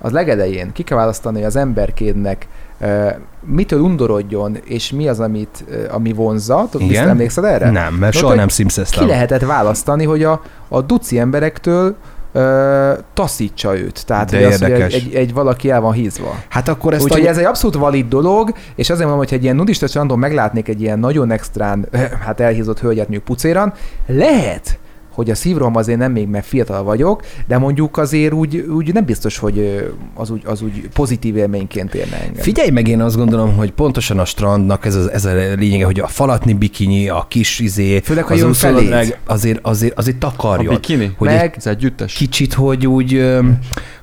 az 0.00 0.12
legelején 0.12 0.72
ki 0.72 0.82
kell 0.82 0.96
választani 0.98 1.36
hogy 1.36 1.46
az 1.46 1.56
emberkédnek 1.56 2.46
ö, 2.80 3.08
mitől 3.40 3.80
undorodjon, 3.80 4.56
és 4.64 4.92
mi 4.92 5.08
az, 5.08 5.20
amit, 5.20 5.64
ö, 5.70 5.84
ami 5.90 6.12
vonzza. 6.12 6.66
Tudod, 6.70 6.90
Igen? 6.90 7.08
emlékszel 7.08 7.46
erre? 7.46 7.70
Nem, 7.70 7.94
mert 7.94 8.14
No, 8.14 8.20
soha 8.20 8.34
nem 8.34 8.46
Ki 8.46 8.52
szimszeztem. 8.52 9.06
lehetett 9.06 9.42
választani, 9.44 10.04
hogy 10.04 10.22
a, 10.24 10.42
a 10.68 10.80
duci 10.80 11.18
emberektől 11.18 11.96
ö, 12.34 12.92
taszítsa 13.14 13.78
őt. 13.78 14.06
Tehát, 14.06 14.30
De 14.30 14.36
hogy, 14.36 14.46
az, 14.46 14.60
hogy 14.60 14.70
egy, 14.70 14.94
egy, 14.94 15.14
egy, 15.14 15.32
valaki 15.32 15.70
el 15.70 15.80
van 15.80 15.92
hízva. 15.92 16.42
Hát 16.48 16.68
akkor 16.68 16.92
ezt 16.94 17.02
Úgyhogy 17.04 17.26
a... 17.26 17.28
ez 17.28 17.38
egy 17.38 17.44
abszolút 17.44 17.76
valid 17.76 18.08
dolog, 18.08 18.52
és 18.74 18.90
azért 18.90 19.08
mondom, 19.08 19.26
hogy 19.26 19.34
egy 19.34 19.42
ilyen 19.42 19.56
nudista 19.56 19.86
strandon 19.86 20.18
meglátnék 20.18 20.68
egy 20.68 20.80
ilyen 20.80 20.98
nagyon 20.98 21.30
extrán, 21.30 21.88
hát 22.24 22.40
elhízott 22.40 22.80
hölgyet 22.80 23.08
mondjuk 23.08 23.24
pucéran, 23.24 23.72
lehet, 24.06 24.78
hogy 25.14 25.30
a 25.30 25.34
szívrom 25.34 25.76
azért 25.76 25.98
nem 25.98 26.12
még, 26.12 26.28
mert 26.28 26.46
fiatal 26.46 26.82
vagyok, 26.82 27.22
de 27.46 27.58
mondjuk 27.58 27.96
azért 27.98 28.32
úgy, 28.32 28.56
úgy 28.56 28.92
nem 28.92 29.04
biztos, 29.04 29.38
hogy 29.38 29.88
az 30.14 30.30
úgy, 30.30 30.42
az 30.44 30.62
úgy 30.62 30.88
pozitív 30.94 31.36
élményként 31.36 31.94
érne 31.94 32.16
engem. 32.16 32.42
Figyelj 32.42 32.70
meg, 32.70 32.88
én 32.88 33.00
azt 33.00 33.16
gondolom, 33.16 33.56
hogy 33.56 33.72
pontosan 33.72 34.18
a 34.18 34.24
strandnak 34.24 34.84
ez 34.84 34.94
a, 34.94 35.12
ez 35.12 35.24
a 35.24 35.32
lényege, 35.34 35.84
hogy 35.84 36.00
a 36.00 36.06
falatni 36.06 36.52
bikini, 36.52 37.08
a 37.08 37.24
kis 37.28 37.58
izé, 37.58 37.98
Főleg, 38.00 38.30
az 38.30 38.58
feléd. 38.58 39.16
azért, 39.26 39.60
azért, 39.62 39.98
azért 39.98 40.24
A 40.24 40.30
takarjon. 40.30 40.74
bikini? 40.74 41.14
Hogy 41.18 41.28
Meg- 41.28 41.42
egy 41.42 41.52
Ez 41.56 41.66
együttes? 41.66 42.14
kicsit, 42.14 42.54
hogy 42.54 42.86
úgy, 42.86 43.34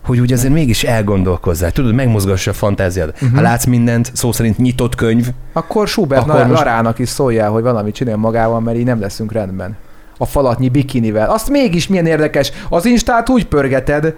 hogy 0.05 0.19
úgy 0.19 0.33
azért 0.33 0.53
mégis 0.53 0.83
elgondolkozzál. 0.83 1.71
Tudod, 1.71 1.93
megmozgassa 1.93 2.51
a 2.51 2.53
fantáziád. 2.53 3.09
Uh-huh. 3.13 3.35
Ha 3.35 3.41
látsz 3.41 3.65
mindent, 3.65 4.11
szó 4.13 4.31
szerint 4.31 4.57
nyitott 4.57 4.95
könyv, 4.95 5.27
Akkor 5.53 5.87
Schubert 5.87 6.21
Akkor 6.21 6.35
Akkor 6.41 6.81
most- 6.83 6.99
is 6.99 7.09
szóljál, 7.09 7.49
hogy 7.49 7.63
valamit 7.63 7.95
csinál 7.95 8.15
magával, 8.17 8.59
mert 8.59 8.77
így 8.77 8.85
nem 8.85 8.99
leszünk 8.99 9.31
rendben. 9.31 9.77
A 10.21 10.25
falatnyi 10.25 10.69
bikinivel. 10.69 11.29
Azt 11.29 11.49
mégis 11.49 11.87
milyen 11.87 12.05
érdekes. 12.05 12.51
Az 12.69 12.85
instát 12.85 13.29
úgy 13.29 13.45
pörgeted, 13.47 14.15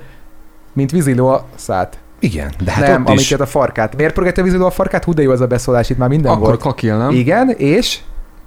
mint 0.73 0.91
víziló 0.91 1.27
a 1.27 1.45
szát. 1.55 1.97
igen, 2.19 2.51
de 2.63 2.71
hát 2.71 2.87
nem, 2.87 3.01
ott 3.01 3.07
amiket 3.07 3.19
is. 3.25 3.31
a 3.31 3.45
farkát. 3.45 3.95
Miért 3.95 4.13
pörgette 4.13 4.41
víziló 4.41 4.65
a 4.65 4.69
farkát? 4.71 5.03
Hú, 5.03 5.13
de 5.13 5.21
jó 5.21 5.31
ez 5.31 5.41
a 5.41 5.47
beszólás, 5.47 5.89
itt 5.89 5.97
már 5.97 6.09
minden 6.09 6.31
Akkor 6.31 6.47
volt. 6.47 6.59
kakil, 6.61 6.97
nem? 6.97 7.09
Igen, 7.11 7.49
és 7.49 7.99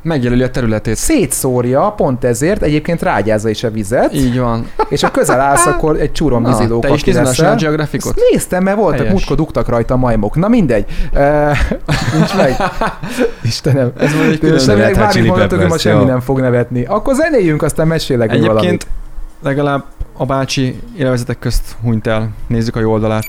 Megjelöli 0.03 0.43
a 0.43 0.51
területét. 0.51 0.97
Szétszórja, 0.97 1.91
pont 1.97 2.25
ezért 2.25 2.63
egyébként 2.63 3.03
rágyázza 3.03 3.49
is 3.49 3.65
a 3.65 3.71
vizet, 3.71 4.15
Így 4.15 4.39
van. 4.39 4.71
és 4.89 5.03
ha 5.03 5.11
közel 5.11 5.41
állsz, 5.41 5.67
akkor 5.77 6.01
egy 6.01 6.13
csúron 6.13 6.43
Na, 6.43 6.49
vízilókat 6.49 6.91
te 6.91 6.95
is 6.95 7.05
nézed 7.05 7.47
a 7.47 7.55
Geographicot? 7.55 8.17
Ezt 8.17 8.31
néztem, 8.31 8.63
mert 8.63 8.77
voltak, 8.77 8.97
Helyes. 8.97 9.13
múltkor 9.13 9.37
dugtak 9.37 9.69
rajta 9.69 9.95
a 9.95 9.97
majmok. 9.97 10.37
Na 10.37 10.49
mindegy. 10.49 10.85
Uh, 11.15 11.21
nincs 12.15 12.35
meg. 12.37 12.57
Istenem. 13.43 13.93
Ez 13.99 14.15
volt 14.15 14.29
egy 14.29 14.39
külön 14.39 15.09
Chili 15.11 15.27
mondhatok, 15.29 15.59
hogy 15.59 15.69
ma 15.69 15.79
semmi 15.79 16.05
nem 16.05 16.21
fog 16.21 16.41
nevetni. 16.41 16.85
Akkor 16.85 17.15
zenéljünk, 17.15 17.63
aztán 17.63 17.87
mesélek 17.87 18.31
még 18.31 18.41
valamit. 18.41 18.65
Egyébként 18.65 18.91
legalább 19.43 19.85
a 20.17 20.25
bácsi 20.25 20.81
élvezetek 20.99 21.39
közt 21.39 21.77
hunyt 21.83 22.07
el. 22.07 22.29
Nézzük 22.47 22.77
a 22.77 22.81
jó 22.81 22.93
oldalát. 22.93 23.25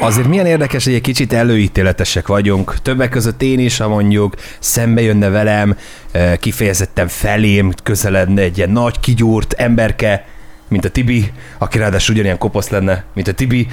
Azért 0.00 0.28
milyen 0.28 0.46
érdekes, 0.46 0.84
hogy 0.84 0.94
egy 0.94 1.00
kicsit 1.00 1.32
előítéletesek 1.32 2.26
vagyunk. 2.26 2.74
Többek 2.82 3.08
között 3.08 3.42
én 3.42 3.58
is, 3.58 3.76
ha 3.76 3.88
mondjuk 3.88 4.34
szembe 4.58 5.00
jönne 5.00 5.28
velem, 5.28 5.76
eh, 6.10 6.36
kifejezetten 6.36 7.08
felém 7.08 7.72
közeledne 7.82 8.42
egy 8.42 8.56
ilyen 8.56 8.70
nagy, 8.70 9.00
kigyúrt 9.00 9.52
emberke, 9.52 10.24
mint 10.68 10.84
a 10.84 10.88
Tibi, 10.88 11.32
aki 11.58 11.78
ráadásul 11.78 12.14
ugyanilyen 12.14 12.38
koposz 12.38 12.68
lenne, 12.68 13.04
mint 13.14 13.28
a 13.28 13.32
Tibi, 13.32 13.66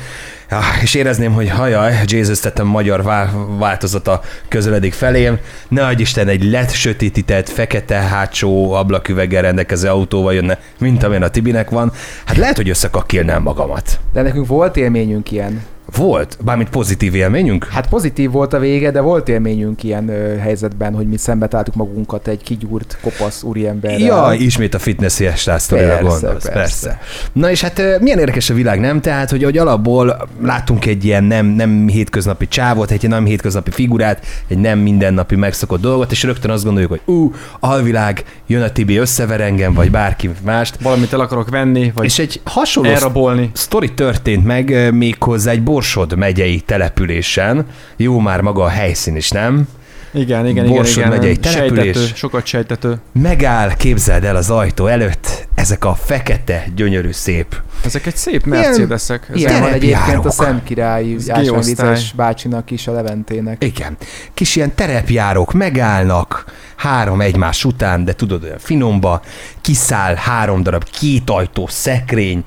és 0.82 0.94
érezném, 0.94 1.34
hogy 1.34 1.50
hajaj, 1.50 1.94
Jesus 2.06 2.40
tettem 2.40 2.68
magyar 2.68 3.04
vá- 3.04 3.34
változata 3.58 4.22
közeledik 4.48 4.94
felém, 4.94 5.38
ne 5.68 5.86
adj 5.86 6.02
Isten, 6.02 6.28
egy 6.28 6.44
lett 6.44 6.72
sötétített, 6.72 7.50
fekete 7.50 7.96
hátsó 7.96 8.72
ablaküveggel 8.72 9.42
rendelkező 9.42 9.88
autóval 9.88 10.34
jönne, 10.34 10.60
mint 10.80 11.04
amilyen 11.04 11.24
a 11.24 11.28
Tibinek 11.30 11.70
van, 11.70 11.92
hát 12.26 12.38
lehet, 12.38 12.56
hogy 12.56 12.70
összekakilnám 12.70 13.42
magamat. 13.42 14.00
De 14.14 14.22
nekünk 14.22 14.48
volt 14.48 14.78
élményünk 14.78 15.32
ilyen. 15.32 15.62
Volt? 15.96 16.38
Bármit 16.44 16.70
pozitív 16.70 17.16
élményünk? 17.16 17.68
Hát 17.72 17.88
pozitív 17.88 18.32
volt 18.32 18.54
a 18.54 18.60
vége, 18.60 18.92
de 18.92 19.02
volt 19.02 19.30
élményünk 19.30 19.84
ilyen 19.84 20.10
ö, 20.10 20.38
helyzetben, 20.38 20.94
hogy 20.94 21.08
mi 21.08 21.18
szembe 21.18 21.48
találtuk 21.48 21.76
magunkat 21.76 22.28
egy 22.28 22.44
kigyúrt, 22.44 22.98
kopasz 23.02 23.44
úriemberrel. 23.44 24.00
Ja, 24.00 24.34
ismét 24.38 24.74
a 24.74 24.80
fitness 24.80 25.18
Persze, 25.18 25.70
gondolsz, 25.70 26.20
persze. 26.20 26.50
persze. 26.50 26.52
persze. 26.52 27.00
Na 27.34 27.50
és 27.50 27.62
hát 27.62 27.80
ö, 27.80 27.96
milyen 28.00 28.20
érdekes 28.20 28.50
a 28.50 28.54
világ, 28.54 28.80
nem? 28.80 29.02
Tehát, 29.02 29.30
hogy, 29.30 29.44
hogy 29.44 29.58
alapból 29.58 30.28
láttunk 30.46 30.86
egy 30.86 31.06
ilyen 31.06 31.24
nem, 31.24 31.46
nem 31.46 31.88
hétköznapi 31.88 32.48
csávot, 32.48 32.92
egy 32.92 33.08
nem 33.08 33.26
hétköznapi 33.26 33.72
figurát, 33.72 34.26
egy 34.48 34.58
nem 34.58 34.80
mindennapi 34.80 35.36
megszokott 35.36 35.82
dolgot, 35.82 36.12
és 36.12 36.24
rögtön 36.24 36.52
azt 36.52 36.64
gondoljuk, 36.64 36.92
hogy 36.92 37.02
ú, 37.06 37.34
alvilág, 37.60 38.24
jön 38.48 38.62
a 38.62 38.70
Tibi, 38.70 38.96
összever 38.98 39.42
engem, 39.42 39.74
vagy 39.74 39.92
bárki 39.92 40.30
mást. 40.44 40.78
Valamit 40.82 41.14
el 41.14 41.20
akarok 41.20 41.50
venni, 41.50 41.92
vagy 41.96 42.06
És 42.06 42.20
egy 42.20 42.42
hasonló 42.44 42.90
elrabolni. 42.90 43.50
sztori 43.54 43.94
történt 43.94 44.46
meg 44.46 44.70
ö, 44.70 44.92
méghozzá 44.92 45.52
egy 45.52 45.64
Borsod 45.64 46.18
megyei 46.18 46.60
településen. 46.60 47.66
Jó 47.98 48.20
már 48.20 48.42
maga 48.42 48.64
a 48.64 48.68
helyszín 48.70 49.16
is, 49.16 49.30
nem? 49.30 49.68
Igen, 50.14 50.48
igen, 50.48 50.66
igen, 50.66 50.76
Borsod 50.76 50.98
igen. 50.98 51.10
megyei 51.10 51.38
település. 51.38 51.96
Sejtető, 51.96 52.16
sokat 52.16 52.46
sejtető. 52.46 52.98
Megáll, 53.12 53.76
képzeld 53.76 54.24
el 54.24 54.36
az 54.36 54.50
ajtó 54.50 54.88
előtt, 54.88 55.48
ezek 55.56 55.86
a 55.86 55.94
fekete, 55.94 56.66
gyönyörű, 56.76 57.12
szép. 57.12 57.62
Ezek 57.86 58.06
egy 58.06 58.16
szép 58.16 58.46
mercedesek. 58.46 59.28
Ilyen 59.34 59.62
van 59.62 59.74
egyébként 59.74 60.26
a 60.26 60.32
Szent 60.32 60.64
Királyi 60.64 61.16
Ez 61.16 61.30
ásványvizes 61.30 62.12
bácsinak 62.12 62.72
is, 62.72 62.88
a 62.88 62.92
Leventének. 62.92 63.64
Igen. 63.64 63.98
Kis 64.34 64.56
ilyen 64.56 64.76
terepjárók 64.76 65.54
megállnak, 65.54 66.46
három 66.76 67.22
egymás 67.22 67.66
után, 67.66 68.06
de 68.06 68.14
tudod, 68.14 68.44
olyan 68.44 68.60
finomba, 68.60 69.22
kiszáll 69.62 70.16
három 70.16 70.64
darab 70.64 70.84
kétajtó 70.84 71.68
szekrény, 71.68 72.44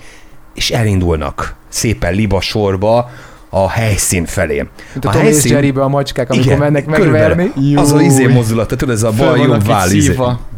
és 0.55 0.71
elindulnak 0.71 1.55
szépen 1.69 2.15
libasorba 2.15 3.11
a 3.63 3.69
helyszín 3.69 4.25
felé. 4.25 4.55
Mint 4.93 5.05
a, 5.05 5.09
a 5.09 5.13
Tom 5.13 5.25
és 5.25 5.45
Jerrybe 5.45 5.83
a 5.83 5.89
macskák, 5.89 6.31
amikor 6.31 6.47
Igen, 6.47 6.59
mennek 6.59 6.87
megverni. 6.87 7.53
Az 7.75 7.93
a 7.93 7.97
Júj. 7.97 8.05
izé 8.05 8.27
mozdulata, 8.27 8.77
tudod, 8.77 8.95
ez 8.95 9.03
a 9.03 9.11
bal 9.17 9.39
jobb 9.39 9.67
váll 9.67 9.91
izé. 9.91 10.17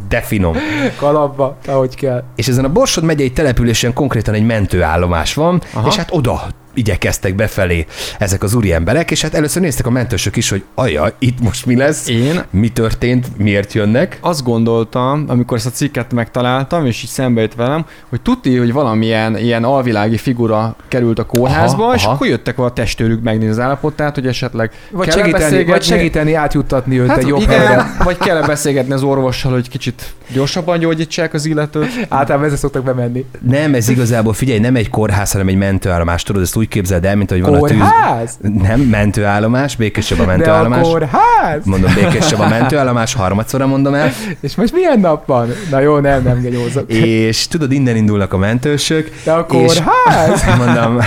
De 0.09 0.21
finom. 0.21 0.57
Kalapba, 0.97 1.57
ahogy 1.67 1.95
kell. 1.95 2.23
És 2.37 2.49
ezen 2.49 2.65
a 2.65 2.69
Borsod 2.69 3.05
megyei 3.05 3.31
településen 3.33 3.93
konkrétan 3.93 4.35
egy 4.35 4.47
mentőállomás 4.47 5.35
van, 5.35 5.63
Aha. 5.73 5.89
És 5.89 5.97
hát 5.97 6.09
oda 6.13 6.47
igyekeztek 6.75 7.35
befelé 7.35 7.87
ezek 8.19 8.43
az 8.43 8.55
úri 8.55 8.73
emberek, 8.73 9.11
és 9.11 9.23
hát 9.23 9.35
először 9.35 9.63
néztek 9.63 9.87
a 9.87 9.91
mentősök 9.91 10.37
is, 10.37 10.51
hogy 10.51 10.65
ajaj, 10.75 11.13
itt 11.19 11.41
most 11.41 11.67
mi 11.67 11.77
lesz, 11.77 12.09
Én 12.09 12.43
mi 12.51 12.69
történt, 12.69 13.39
miért 13.39 13.73
jönnek. 13.73 14.19
azt 14.21 14.43
gondoltam, 14.45 15.25
amikor 15.29 15.57
ezt 15.57 15.67
a 15.67 15.71
cikket 15.71 16.13
megtaláltam, 16.13 16.87
és 16.87 17.03
így 17.03 17.09
szembe 17.09 17.41
jött 17.41 17.55
velem, 17.55 17.85
hogy 18.09 18.21
tudti, 18.21 18.57
hogy 18.57 18.73
valamilyen 18.73 19.39
ilyen 19.39 19.65
alvilági 19.65 20.17
figura 20.17 20.77
került 20.89 21.19
a 21.19 21.25
kórházba, 21.27 21.85
Aha, 21.85 21.95
és 21.95 22.05
aha. 22.05 22.13
akkor 22.15 22.27
jöttek 22.27 22.59
a 22.59 22.73
testőrük 22.73 23.23
megnézni 23.23 23.49
az 23.51 23.59
állapotát, 23.59 24.15
hogy 24.15 24.27
esetleg 24.27 24.71
Vagy 24.91 25.09
kell 25.09 25.17
segíteni, 25.19 25.65
vagy 25.65 25.83
segíteni 25.83 26.35
átjuttatni 26.35 26.99
őt 27.01 27.09
Hát 27.09 27.19
egy 27.19 27.27
jobb 27.27 27.41
igen, 27.41 27.59
helyre. 27.67 27.97
vagy 28.05 28.17
kell 28.19 28.43
beszélgetni 28.43 28.93
az 28.93 29.03
orvossal, 29.03 29.53
hogy 29.53 29.69
kicsit 29.69 29.98
gyorsabban 30.33 30.79
gyógyítsák 30.79 31.35
az 31.35 31.47
illetőt. 31.47 32.07
Általában 32.09 32.47
ezzel 32.47 32.59
szoktak 32.59 32.85
bemenni. 32.85 33.25
Nem, 33.41 33.75
ez 33.75 33.89
igazából, 33.89 34.33
figyelj, 34.33 34.59
nem 34.59 34.77
egy 34.77 34.91
kórház, 34.91 35.33
hanem 35.33 35.49
egy 35.49 35.57
mentőállomás, 35.57 36.23
tudod, 36.23 36.43
ezt 36.43 36.57
úgy 36.57 36.69
képzeld 36.69 37.05
el, 37.05 37.17
mint 37.17 37.31
hogy 37.31 37.41
van 37.41 37.55
a 37.55 37.61
tűz. 37.61 37.79
Kórház? 37.79 38.39
Nem, 38.63 38.81
mentőállomás, 38.81 39.77
Békés 39.77 40.07
Csaba 40.07 40.25
De 40.25 40.33
a 40.33 40.37
mentőállomás. 40.37 40.83
kórház? 40.89 41.65
Mondom, 41.65 41.95
Békés 41.95 42.27
Csaba 42.27 42.49
mentőállomás, 42.49 43.15
harmadszorra 43.15 43.67
mondom 43.67 43.95
el. 43.95 44.13
És 44.41 44.55
most 44.55 44.73
milyen 44.73 45.01
nap 45.01 45.27
van? 45.27 45.49
Na 45.71 45.81
jó, 45.81 45.99
nem, 45.99 46.23
nem 46.23 46.41
genyózok. 46.41 46.93
És 46.93 47.49
tudod, 47.49 47.73
innen 47.73 47.97
indulnak 47.97 48.33
a 48.33 48.37
mentősök. 48.39 49.11
De 49.25 49.33
a 49.33 49.47
és- 49.51 49.57
kórház? 49.83 50.45
Mondom, 50.65 50.99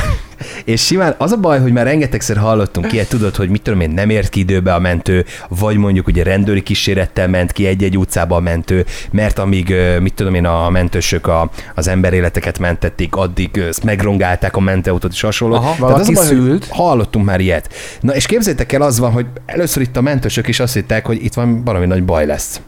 és 0.66 0.86
simán 0.86 1.16
az 1.18 1.32
a 1.32 1.38
baj, 1.38 1.60
hogy 1.60 1.72
már 1.72 1.86
rengetegszer 1.86 2.38
hallottunk 2.38 2.94
ilyet, 2.94 3.10
tudod, 3.10 3.36
hogy 3.36 3.50
mit 3.50 3.62
tudom 3.62 3.82
én, 3.82 3.90
nem 3.90 4.10
ért 4.10 4.30
ki 4.30 4.40
időbe 4.40 4.74
a 4.74 4.80
mentő, 4.80 5.26
vagy 5.50 5.78
mondjuk 5.78 6.08
ugye 6.08 6.24
rendőri 6.24 6.64
kísérettel 6.64 7.28
ment 7.28 7.52
ki 7.52 7.66
egy-egy 7.66 7.98
utcába 7.98 8.36
a 8.36 8.40
mentő, 8.40 8.86
mert 9.12 9.40
amíg, 9.40 9.76
mit 10.00 10.14
tudom 10.14 10.34
én, 10.34 10.46
a 10.46 10.70
mentősök 10.70 11.28
a, 11.28 11.50
az 11.76 11.88
emberéleteket 11.88 12.60
mentették, 12.60 13.16
addig 13.16 13.64
megrongálták 13.84 14.56
a 14.56 14.60
mentőautót 14.60 15.12
és 15.12 15.22
hasonló. 15.22 15.56
Aha. 15.56 15.76
Tehát 15.80 16.00
az 16.00 16.10
a 16.10 16.12
baj, 16.12 16.26
szült? 16.26 16.68
Hallottunk 16.70 17.26
már 17.26 17.40
ilyet. 17.40 17.74
Na 18.00 18.16
és 18.16 18.26
képzeljétek 18.26 18.72
el, 18.72 18.82
az 18.82 19.00
van, 19.00 19.12
hogy 19.12 19.26
először 19.46 19.82
itt 19.82 19.98
a 19.98 20.02
mentősök 20.02 20.48
is 20.48 20.60
azt 20.60 20.74
hitták, 20.74 21.06
hogy 21.06 21.24
itt 21.24 21.34
van 21.34 21.64
valami 21.64 21.86
nagy 21.86 22.04
baj 22.04 22.26
lesz. 22.26 22.62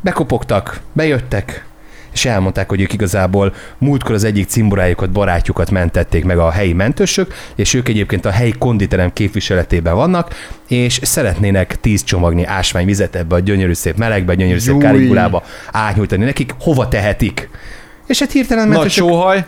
Bekopogtak, 0.00 0.80
bejöttek, 0.92 1.64
és 2.14 2.24
elmondták, 2.24 2.68
hogy 2.68 2.80
ők 2.80 2.92
igazából 2.92 3.54
múltkor 3.78 4.14
az 4.14 4.24
egyik 4.24 4.48
cimborájukat, 4.48 5.10
barátjukat 5.10 5.70
mentették 5.70 6.24
meg 6.24 6.38
a 6.38 6.50
helyi 6.50 6.72
mentősök, 6.72 7.34
és 7.54 7.74
ők 7.74 7.88
egyébként 7.88 8.24
a 8.24 8.30
helyi 8.30 8.54
konditerem 8.58 9.12
képviseletében 9.12 9.94
vannak, 9.94 10.34
és 10.68 11.00
szeretnének 11.02 11.80
tíz 11.80 12.04
csomagnyi 12.04 12.44
ásványvizet 12.44 13.16
ebbe 13.16 13.34
a 13.34 13.38
gyönyörű 13.38 13.72
szép 13.72 13.96
melegbe, 13.96 14.34
gyönyörű 14.34 14.58
szép 14.58 14.72
Júj. 14.72 14.82
kárigulába 14.82 15.42
átnyújtani 15.72 16.24
nekik, 16.24 16.54
hova 16.60 16.88
tehetik. 16.88 17.48
És 18.06 18.18
hát 18.18 18.32
hirtelen 18.32 18.66
Nagy 18.68 18.76
mentősök... 18.76 19.04
sóhaj. 19.04 19.44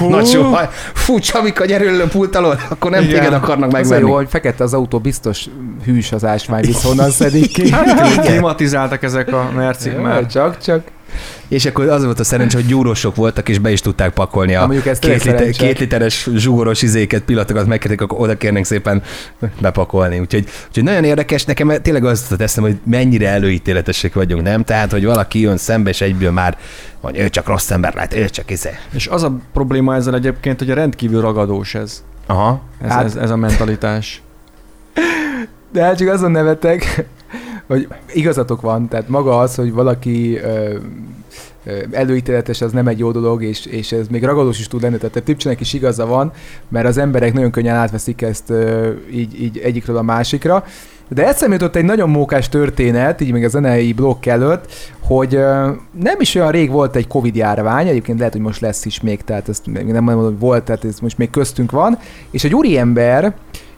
Nagy 0.08 0.26
sóhaj. 0.26 0.68
Fú, 0.94 1.18
Csavika, 1.18 1.64
gyere 1.64 1.86
elő 1.86 2.02
a 2.02 2.06
pult 2.06 2.36
alól, 2.36 2.60
akkor 2.68 2.90
nem 2.90 3.02
Igen. 3.02 3.14
téged 3.14 3.32
akarnak 3.32 3.66
Az 3.66 3.72
megvenni. 3.72 4.08
jó, 4.08 4.14
hogy 4.14 4.28
fekete 4.30 4.64
az 4.64 4.74
autó, 4.74 4.98
biztos 4.98 5.46
hűs 5.84 6.12
az 6.12 6.24
ásványvíz, 6.24 6.82
honnan 6.82 7.10
szedik 7.10 7.52
ki. 7.52 7.70
Hát 7.70 8.20
klimatizáltak 8.20 9.02
ezek 9.02 9.32
a 9.32 9.50
mercik 9.54 9.96
már. 9.96 10.26
Csak, 10.26 10.58
csak. 10.58 10.82
És 11.48 11.66
akkor 11.66 11.88
az 11.88 12.04
volt 12.04 12.20
a 12.20 12.24
szerencsé, 12.24 12.56
hogy 12.56 12.66
gyúrósok 12.66 13.14
voltak, 13.14 13.48
és 13.48 13.58
be 13.58 13.70
is 13.70 13.80
tudták 13.80 14.12
pakolni 14.12 14.54
a 14.54 14.68
két, 15.00 15.24
liter, 15.24 15.50
két 15.50 15.78
literes 15.78 16.28
zsugoros 16.34 16.82
izéket, 16.82 17.22
pillanatokat 17.22 17.66
megkérték, 17.66 18.00
akkor 18.00 18.20
oda 18.20 18.36
kérnénk 18.36 18.64
szépen 18.64 19.02
bepakolni. 19.60 20.18
Úgyhogy, 20.18 20.46
úgyhogy 20.68 20.84
nagyon 20.84 21.04
érdekes, 21.04 21.44
nekem 21.44 21.72
tényleg 21.82 22.04
azt 22.04 22.36
teszem, 22.36 22.62
hogy 22.62 22.76
mennyire 22.84 23.28
előítéletesek 23.28 24.14
vagyunk, 24.14 24.42
nem? 24.42 24.64
Tehát, 24.64 24.90
hogy 24.90 25.04
valaki 25.04 25.40
jön 25.40 25.56
szembe, 25.56 25.90
és 25.90 26.00
egyből 26.00 26.30
már 26.30 26.56
hogy 27.00 27.18
ő 27.18 27.28
csak 27.28 27.46
rossz 27.46 27.70
ember 27.70 27.94
lehet, 27.94 28.14
ő 28.14 28.28
csak 28.28 28.50
izé. 28.50 28.70
És 28.92 29.06
az 29.06 29.22
a 29.22 29.32
probléma 29.52 29.94
ezzel 29.94 30.14
egyébként, 30.14 30.58
hogy 30.58 30.70
a 30.70 30.74
rendkívül 30.74 31.20
ragadós 31.20 31.74
ez. 31.74 32.02
Aha. 32.26 32.62
Ez, 32.82 32.90
Hát- 32.90 33.04
ez, 33.04 33.16
ez 33.16 33.30
a 33.30 33.36
mentalitás. 33.36 34.22
De 35.72 35.82
hát 35.82 35.96
csak 35.96 36.08
azon 36.08 36.30
nevetek, 36.30 37.04
hogy 37.72 37.88
igazatok 38.12 38.60
van, 38.60 38.88
tehát 38.88 39.08
maga 39.08 39.38
az, 39.38 39.54
hogy 39.54 39.72
valaki 39.72 40.36
ö, 40.36 40.76
előítéletes, 41.90 42.60
az 42.60 42.72
nem 42.72 42.88
egy 42.88 42.98
jó 42.98 43.10
dolog, 43.10 43.42
és, 43.42 43.66
és 43.66 43.92
ez 43.92 44.06
még 44.08 44.24
ragadós 44.24 44.58
is 44.58 44.68
tud 44.68 44.82
lenni, 44.82 44.96
tehát 44.96 45.16
a 45.16 45.22
Tipcsenek 45.22 45.60
is 45.60 45.72
igaza 45.72 46.06
van, 46.06 46.32
mert 46.68 46.86
az 46.86 46.98
emberek 46.98 47.32
nagyon 47.32 47.50
könnyen 47.50 47.74
átveszik 47.76 48.22
ezt 48.22 48.50
ö, 48.50 48.90
így, 49.12 49.42
így 49.42 49.58
egyikről 49.58 49.96
a 49.96 50.02
másikra. 50.02 50.64
De 51.08 51.26
eszembe 51.26 51.54
jutott 51.54 51.76
egy 51.76 51.84
nagyon 51.84 52.10
mókás 52.10 52.48
történet, 52.48 53.20
így 53.20 53.32
még 53.32 53.44
a 53.44 53.48
zenei 53.48 53.92
blokk 53.92 54.26
előtt, 54.26 54.72
hogy 55.00 55.38
nem 56.02 56.20
is 56.20 56.34
olyan 56.34 56.50
rég 56.50 56.70
volt 56.70 56.96
egy 56.96 57.06
Covid 57.06 57.36
járvány, 57.36 57.88
egyébként 57.88 58.18
lehet, 58.18 58.32
hogy 58.32 58.42
most 58.42 58.60
lesz 58.60 58.84
is 58.84 59.00
még, 59.00 59.22
tehát 59.24 59.48
ezt 59.48 59.66
még 59.66 59.84
nem 59.84 60.04
mondom, 60.04 60.24
hogy 60.24 60.38
volt, 60.38 60.64
tehát 60.64 60.84
ez 60.84 61.00
most 61.00 61.18
még 61.18 61.30
köztünk 61.30 61.70
van, 61.70 61.98
és 62.30 62.44
egy 62.44 62.54
úriember 62.54 63.34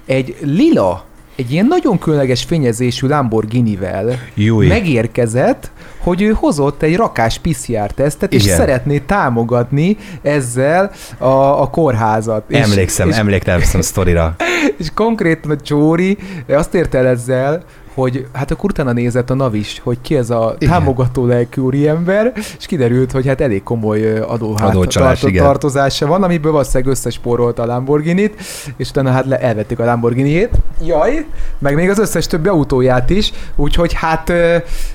egy 0.07 0.37
lila 0.41 1.05
egy 1.37 1.53
ilyen 1.53 1.66
nagyon 1.66 1.99
különleges 1.99 2.42
fényezésű 2.42 3.07
Lamborghini-vel 3.07 4.18
Júj. 4.35 4.66
megérkezett, 4.66 5.70
hogy 5.99 6.23
ő 6.23 6.31
hozott 6.31 6.83
egy 6.83 6.97
rakás 6.97 7.38
PCR 7.38 7.90
tesztet, 7.90 8.33
és 8.33 8.42
szeretné 8.42 8.99
támogatni 8.99 9.97
ezzel 10.23 10.90
a, 11.18 11.27
a 11.62 11.70
kórházat. 11.70 12.44
Emlékszem, 12.49 13.09
és, 13.09 13.16
emlékszem 13.16 13.61
a 13.73 13.83
sztorira. 13.83 14.37
és 14.79 14.87
konkrétan 14.94 15.51
a 15.51 15.57
Csóri 15.57 16.18
azt 16.49 16.75
ért 16.75 16.94
el 16.94 17.07
ezzel, 17.07 17.64
hogy 17.95 18.27
hát 18.33 18.51
akkor 18.51 18.71
utána 18.71 18.93
nézett 18.93 19.31
a 19.31 19.35
NAV 19.35 19.55
is, 19.55 19.81
hogy 19.83 19.99
ki 20.01 20.17
ez 20.17 20.31
a 20.31 20.55
Igen. 20.59 20.75
támogató 20.75 21.27
lelkű 21.27 21.61
úriember, 21.61 22.33
és 22.59 22.67
kiderült, 22.67 23.13
hogy 23.13 23.27
hát 23.27 23.41
elég 23.41 23.63
komoly 23.63 24.03
ö, 24.03 24.23
adó, 24.23 24.55
hát, 24.55 24.69
Adócsalás, 24.69 25.21
tart, 25.21 25.33
igen. 25.33 25.45
tartozása 25.45 26.07
van, 26.07 26.23
amiből 26.23 26.53
valószínűleg 26.53 26.93
összespórolta 26.93 27.63
a 27.63 27.67
Lamborghini-t, 27.67 28.35
és 28.77 28.89
utána 28.89 29.11
hát 29.11 29.27
le, 29.27 29.39
elvették 29.39 29.79
a 29.79 29.85
Lamborghini-ét. 29.85 30.51
Jaj, 30.85 31.27
meg 31.59 31.75
még 31.75 31.91
az 31.91 31.99
összes 31.99 32.27
többi 32.27 32.49
autóját 32.49 33.11
is, 33.11 33.33
úgyhogy 33.57 33.93
hát 33.93 34.33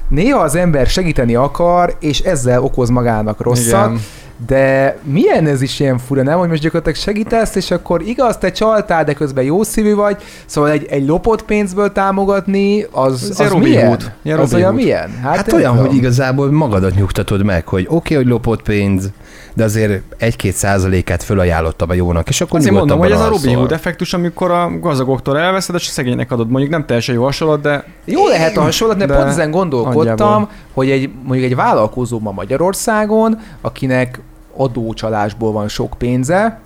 néha 0.07 0.39
az 0.39 0.55
ember 0.55 0.87
segíteni 0.87 1.35
akar, 1.35 1.95
és 1.99 2.19
ezzel 2.19 2.63
okoz 2.63 2.89
magának 2.89 3.41
rosszat, 3.41 3.89
Igen. 3.89 4.01
De 4.45 4.97
milyen 5.03 5.47
ez 5.47 5.61
is 5.61 5.79
ilyen 5.79 5.97
fura, 5.97 6.23
nem? 6.23 6.39
Hogy 6.39 6.49
most 6.49 6.61
gyakorlatilag 6.61 6.97
segítesz, 6.97 7.55
és 7.55 7.71
akkor 7.71 8.01
igaz, 8.01 8.37
te 8.37 8.51
csaltál, 8.51 9.03
de 9.03 9.13
közben 9.13 9.43
jó 9.43 9.63
szívű 9.63 9.95
vagy, 9.95 10.17
szóval 10.45 10.69
egy, 10.69 10.85
egy 10.89 11.07
lopott 11.07 11.43
pénzből 11.43 11.91
támogatni, 11.91 12.85
az, 12.91 13.35
az 13.37 13.47
Robin 13.47 13.69
milyen? 13.69 13.87
Hood. 13.87 14.11
Az 14.23 14.31
Robin 14.37 14.55
olyan 14.55 14.71
Hood. 14.71 14.83
milyen? 14.83 15.09
Hát 15.23 15.45
nem 15.45 15.55
olyan, 15.55 15.71
tudom. 15.71 15.87
hogy 15.87 15.97
igazából 15.97 16.51
magadat 16.51 16.95
nyugtatod 16.95 17.43
meg, 17.43 17.67
hogy 17.67 17.83
oké, 17.83 17.95
okay, 17.95 18.17
hogy 18.17 18.25
lopott 18.25 18.61
pénz, 18.61 19.09
de 19.53 19.63
azért 19.63 20.01
egy-két 20.17 20.53
százalékát 20.53 21.23
fölajánlottam 21.23 21.89
a 21.89 21.93
jónak, 21.93 22.29
és 22.29 22.41
akkor 22.41 22.59
Azért 22.59 22.73
mondom, 22.73 22.99
hogy 22.99 23.11
ez 23.11 23.19
a 23.19 23.27
Robin 23.27 23.49
Hood 23.49 23.61
alszol. 23.61 23.77
effektus, 23.77 24.13
amikor 24.13 24.51
a 24.51 24.79
gazdagoktól 24.79 25.39
elveszed, 25.39 25.75
és 25.75 25.87
a 25.87 25.91
szegénynek 25.91 26.31
adod. 26.31 26.49
Mondjuk 26.49 26.71
nem 26.71 26.85
teljesen 26.85 27.15
jó 27.15 27.23
hasonlat, 27.23 27.61
de 27.61 27.83
Jó 28.05 28.27
lehet 28.27 28.57
a 28.57 28.61
hasonlat, 28.61 28.97
de, 28.97 29.05
De 29.05 29.15
pont 29.15 29.27
ezen 29.27 29.51
gondolkodtam, 29.51 30.05
nagyjából. 30.05 30.49
hogy 30.73 30.89
egy, 30.89 31.09
mondjuk 31.23 31.49
egy 31.51 31.55
vállalkozó 31.55 32.19
ma 32.19 32.31
Magyarországon, 32.31 33.39
akinek 33.61 34.19
adócsalásból 34.59 35.51
van 35.51 35.67
sok 35.67 35.95
pénze, 35.97 36.59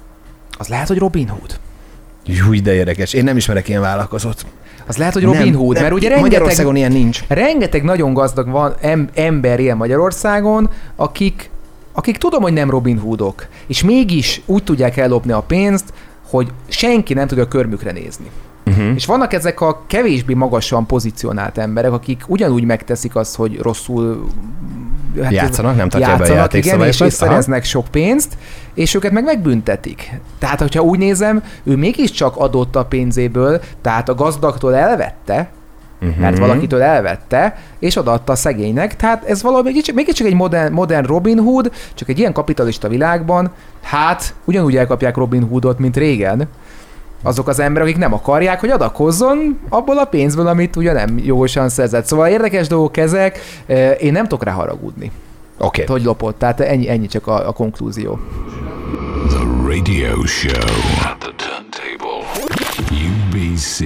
az 0.58 0.68
lehet, 0.68 0.88
hogy 0.88 0.98
Robin 0.98 1.28
Hood. 1.28 1.60
Júj, 2.26 2.60
de 2.60 2.74
érdekes. 2.74 3.14
Én 3.14 3.24
nem 3.24 3.38
ismerek 3.38 3.68
ilyen 3.68 3.82
vállalkozót. 3.82 4.46
Az 4.88 4.98
lehet, 4.98 5.14
hogy 5.14 5.24
Robin 5.24 5.52
nem, 5.52 5.54
Hood, 5.54 5.74
nem, 5.74 5.84
mert 5.84 5.96
ugye 5.96 6.10
rengeteg, 6.10 6.32
Magyarországon 6.32 6.76
ilyen 6.76 6.92
nincs. 6.92 7.24
rengeteg 7.28 7.84
nagyon 7.84 8.14
gazdag 8.14 8.50
van 8.50 8.74
em, 8.82 9.10
ember 9.14 9.60
ilyen 9.60 9.78
Magyarországon, 9.78 10.70
akik, 10.96 11.50
akik 11.92 12.18
tudom, 12.18 12.42
hogy 12.42 12.54
nem 12.54 12.70
Robin 12.70 13.00
Hoodok, 13.00 13.48
és 13.68 13.84
mégis 13.84 14.42
úgy 14.46 14.64
tudják 14.64 14.98
ellopni 14.98 15.32
a 15.32 15.42
pénzt, 15.42 15.94
hogy 16.30 16.52
senki 16.68 17.14
nem 17.14 17.28
tud 17.28 17.40
a 17.40 17.48
körmükre 17.48 17.92
nézni. 17.92 18.30
Uh-huh. 18.66 18.96
És 18.96 19.06
vannak 19.06 19.34
ezek 19.34 19.62
a 19.62 19.84
kevésbé 19.88 20.34
magasan 20.34 20.86
pozícionált 20.86 21.58
emberek, 21.58 21.92
akik 21.92 22.24
ugyanúgy 22.28 22.64
megteszik 22.64 23.16
azt, 23.16 23.36
hogy 23.36 23.60
rosszul 23.60 24.28
hát 25.22 25.32
Játszanak, 25.32 25.76
nem 25.76 25.90
tartják 25.90 26.18
be 26.18 26.24
a 26.24 26.28
játszanak, 26.28 26.30
igen, 26.30 26.38
játékszabályokat. 26.38 26.94
és, 26.94 27.08
és 27.08 27.14
szereznek 27.14 27.64
sok 27.64 27.88
pénzt, 27.88 28.38
és 28.74 28.94
őket 28.94 29.12
meg 29.12 29.24
megbüntetik. 29.24 30.20
Tehát, 30.40 30.60
hogyha 30.60 30.82
úgy 30.82 31.00
nézem, 31.00 31.44
ő 31.64 31.76
mégiscsak 31.76 32.38
adott 32.38 32.76
a 32.76 32.86
pénzéből, 32.86 33.62
tehát 33.82 34.10
a 34.10 34.16
gazdagtól 34.16 34.76
elvette, 34.76 35.50
Uh-huh. 36.02 36.18
mert 36.18 36.38
valakitől 36.38 36.82
elvette, 36.82 37.58
és 37.80 37.98
odaadta 37.98 38.32
a 38.32 38.36
szegénynek. 38.36 38.96
Tehát 38.96 39.24
ez 39.24 39.42
valami 39.42 39.72
mégiscsak 39.94 40.28
egy 40.28 40.34
modern, 40.34 40.74
modern 40.74 41.06
Robin 41.06 41.40
Hood, 41.40 41.72
csak 41.94 42.10
egy 42.10 42.20
ilyen 42.20 42.34
kapitalista 42.34 42.88
világban, 42.88 43.52
hát 43.82 44.36
ugyanúgy 44.46 44.76
elkapják 44.76 45.16
Robin 45.16 45.44
Hoodot, 45.44 45.80
mint 45.80 45.98
régen. 45.98 46.48
Azok 47.24 47.48
az 47.48 47.60
emberek, 47.60 47.88
akik 47.88 48.00
nem 48.00 48.14
akarják, 48.14 48.60
hogy 48.60 48.70
adakozzon 48.70 49.60
abból 49.70 49.98
a 49.98 50.06
pénzből, 50.06 50.48
amit 50.48 50.76
ugye 50.76 50.94
nem 50.94 51.18
jósan 51.18 51.70
szerzett. 51.70 52.06
Szóval 52.06 52.28
érdekes 52.28 52.68
dolgok 52.68 52.98
ezek, 52.98 53.40
én 54.00 54.12
nem 54.12 54.24
tudok 54.24 54.44
rá 54.44 54.52
haragudni, 54.52 55.12
Oké. 55.58 55.82
Okay. 55.82 55.96
hogy 55.96 56.06
lopott. 56.06 56.38
Tehát 56.38 56.60
ennyi, 56.60 56.90
ennyi 56.90 57.08
csak 57.08 57.28
a, 57.28 57.48
a 57.48 57.52
konklúzió. 57.52 58.20
The 59.30 59.46
radio 59.68 60.26
show. 60.26 60.70
At 61.12 61.18
the 61.20 61.34
turntable. 61.36 62.24
UBC. 62.90 63.78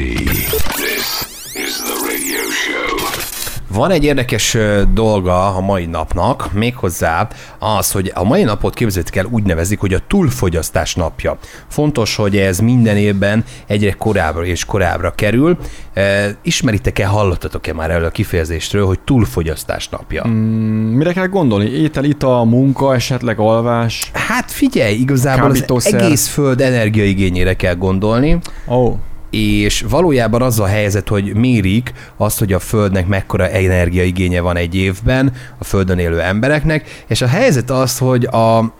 This 0.75 1.25
is 1.53 1.81
the 1.81 1.95
radio. 2.09 2.26
Van 3.73 3.91
egy 3.91 4.03
érdekes 4.03 4.57
dolga 4.93 5.55
a 5.55 5.61
mai 5.61 5.85
napnak, 5.85 6.53
méghozzá 6.53 7.27
az, 7.59 7.91
hogy 7.91 8.11
a 8.15 8.23
mai 8.23 8.43
napot 8.43 8.73
képzeljétek 8.73 9.15
el 9.15 9.25
úgy 9.29 9.43
nevezik, 9.43 9.79
hogy 9.79 9.93
a 9.93 9.99
túlfogyasztás 10.07 10.95
napja. 10.95 11.37
Fontos, 11.67 12.15
hogy 12.15 12.37
ez 12.37 12.59
minden 12.59 12.97
évben 12.97 13.43
egyre 13.65 13.91
korábbra 13.91 14.45
és 14.45 14.65
korábbra 14.65 15.11
kerül. 15.11 15.57
E, 15.93 16.35
Ismeritek-e, 16.41 17.05
hallottatok-e 17.05 17.73
már 17.73 17.91
erről 17.91 18.05
a 18.05 18.09
kifejezésről, 18.09 18.85
hogy 18.85 18.99
túlfogyasztás 18.99 19.89
napja? 19.89 20.27
mm, 20.27 20.31
mire 20.95 21.13
kell 21.13 21.27
gondolni? 21.27 21.69
Étel, 21.69 22.03
ital, 22.03 22.45
munka, 22.45 22.95
esetleg 22.95 23.39
alvás. 23.39 24.11
Hát 24.13 24.51
figyelj, 24.51 24.95
igazából 24.95 25.51
az 25.67 25.93
egész 25.93 26.27
föld 26.27 26.61
energiaigényére 26.61 27.55
kell 27.55 27.75
gondolni, 27.75 28.37
Ó, 28.67 28.85
oh, 28.85 28.95
és 29.29 29.85
valójában 29.89 30.41
az 30.41 30.59
a 30.59 30.65
helyzet, 30.65 31.07
hogy 31.07 31.35
mérik 31.35 31.93
azt, 32.17 32.39
hogy 32.39 32.53
a 32.53 32.59
Földnek 32.59 33.07
mekkora 33.07 33.49
energiaigénye 33.49 34.41
van 34.41 34.55
egy 34.55 34.75
évben 34.75 35.33
a 35.57 35.63
Földön 35.63 35.99
élő 35.99 36.21
embereknek, 36.21 37.03
és 37.07 37.21
a 37.21 37.27
helyzet 37.27 37.69
az, 37.69 37.97
hogy 37.97 38.25
a, 38.25 38.73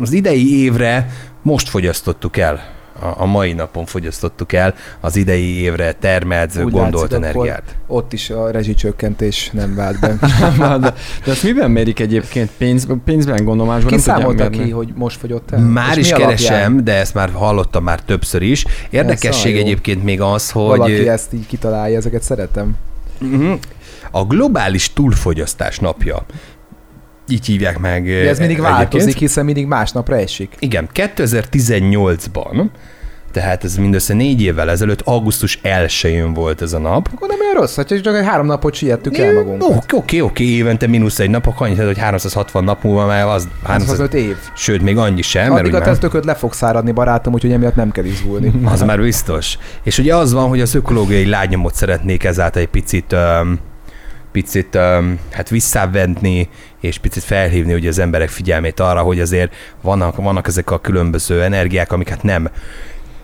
az 0.00 0.12
idei 0.12 0.62
évre 0.62 1.10
most 1.42 1.68
fogyasztottuk 1.68 2.36
el, 2.36 2.79
a, 3.16 3.26
mai 3.26 3.52
napon 3.52 3.84
fogyasztottuk 3.84 4.52
el 4.52 4.74
az 5.00 5.16
idei 5.16 5.60
évre 5.60 5.92
termelt, 5.92 6.56
Úgy 6.56 6.70
gondolt 6.72 7.10
látszik, 7.10 7.26
energiát. 7.26 7.62
Ott 7.86 8.12
is 8.12 8.30
a 8.30 8.50
rezsicsökkentés 8.50 9.50
nem 9.52 9.74
vált 9.74 10.00
be. 10.00 10.16
de, 10.78 10.94
de 11.24 11.30
ezt 11.30 11.42
miben 11.42 11.70
mérik 11.70 12.00
egyébként? 12.00 12.50
Pénz, 12.58 12.86
pénzben 13.04 13.44
gondolmásban 13.44 13.92
Ki 13.92 13.98
számolta 13.98 14.50
ki, 14.50 14.70
hogy 14.70 14.92
most 14.94 15.18
fogyott 15.18 15.50
el? 15.50 15.58
Már 15.58 15.98
És 15.98 16.04
is 16.04 16.12
alapján? 16.12 16.36
keresem, 16.36 16.84
de 16.84 16.94
ezt 16.94 17.14
már 17.14 17.30
hallottam 17.30 17.82
már 17.82 18.00
többször 18.00 18.42
is. 18.42 18.64
Érdekesség 18.90 19.54
jó. 19.54 19.60
egyébként 19.60 20.04
még 20.04 20.20
az, 20.20 20.50
hogy... 20.50 20.64
Valaki 20.64 21.08
ezt 21.08 21.32
így 21.32 21.46
kitalálja, 21.46 21.96
ezeket 21.96 22.22
szeretem. 22.22 22.76
Mhm. 23.18 23.52
A 24.10 24.24
globális 24.24 24.92
túlfogyasztás 24.92 25.78
napja. 25.78 26.24
Így 27.30 27.46
hívják 27.46 27.78
meg. 27.78 28.04
De 28.04 28.28
ez 28.28 28.38
mindig 28.38 28.56
egyébként. 28.56 28.76
változik, 28.76 29.16
hiszen 29.16 29.44
mindig 29.44 29.66
másnapra 29.66 30.16
esik. 30.16 30.54
Igen, 30.58 30.88
2018-ban, 30.94 32.64
tehát 33.32 33.64
ez 33.64 33.76
mindössze 33.76 34.14
négy 34.14 34.42
évvel 34.42 34.70
ezelőtt, 34.70 35.00
augusztus 35.00 35.60
1-jön 35.62 36.32
volt 36.32 36.62
ez 36.62 36.72
a 36.72 36.78
nap. 36.78 37.08
Akkor 37.14 37.28
nem 37.28 37.40
olyan 37.40 37.54
rossz, 37.54 37.76
hogy 37.76 38.00
csak 38.02 38.16
egy 38.16 38.24
három 38.24 38.46
napot 38.46 38.74
siettük 38.74 39.18
el 39.18 39.32
magunkat. 39.32 39.68
Oké, 39.70 39.96
oké, 39.96 40.20
oké, 40.20 40.44
évente 40.44 40.86
mínusz 40.86 41.18
egy 41.18 41.30
nap, 41.30 41.46
akkor 41.46 41.66
annyit, 41.66 41.82
hogy 41.82 41.98
360 41.98 42.64
nap 42.64 42.82
múlva 42.82 43.06
már 43.06 43.26
az, 43.26 43.48
300, 43.64 43.88
305 43.88 44.14
év. 44.14 44.36
sőt, 44.54 44.82
még 44.82 44.96
annyi 44.96 45.22
sem, 45.22 45.48
mert 45.48 45.60
Addig 45.60 45.74
úgy 45.74 45.80
a 45.80 45.84
tesztököd 45.84 46.24
le 46.24 46.34
fog 46.34 46.52
száradni, 46.52 46.92
barátom, 46.92 47.32
úgyhogy 47.32 47.52
emiatt 47.52 47.74
nem 47.74 47.90
kell 47.90 48.04
izgulni. 48.04 48.52
az 48.72 48.82
már 48.82 49.00
biztos. 49.00 49.58
És 49.82 49.98
ugye 49.98 50.16
az 50.16 50.32
van, 50.32 50.48
hogy 50.48 50.60
az 50.60 50.74
ökológiai 50.74 51.26
lágynyomot 51.26 51.74
szeretnék 51.74 52.24
ezáltal 52.24 52.62
egy 52.62 52.68
picit 52.68 53.12
um, 53.12 53.58
picit 54.32 54.74
um, 54.74 55.18
hát 55.30 55.48
visszavenni, 55.48 56.48
és 56.80 56.98
picit 56.98 57.22
felhívni 57.22 57.74
ugye 57.74 57.88
az 57.88 57.98
emberek 57.98 58.28
figyelmét 58.28 58.80
arra, 58.80 59.00
hogy 59.00 59.20
azért 59.20 59.54
vannak, 59.82 60.16
vannak 60.16 60.46
ezek 60.46 60.70
a 60.70 60.80
különböző 60.80 61.42
energiák, 61.42 61.92
amik 61.92 62.08
hát 62.08 62.22
nem 62.22 62.50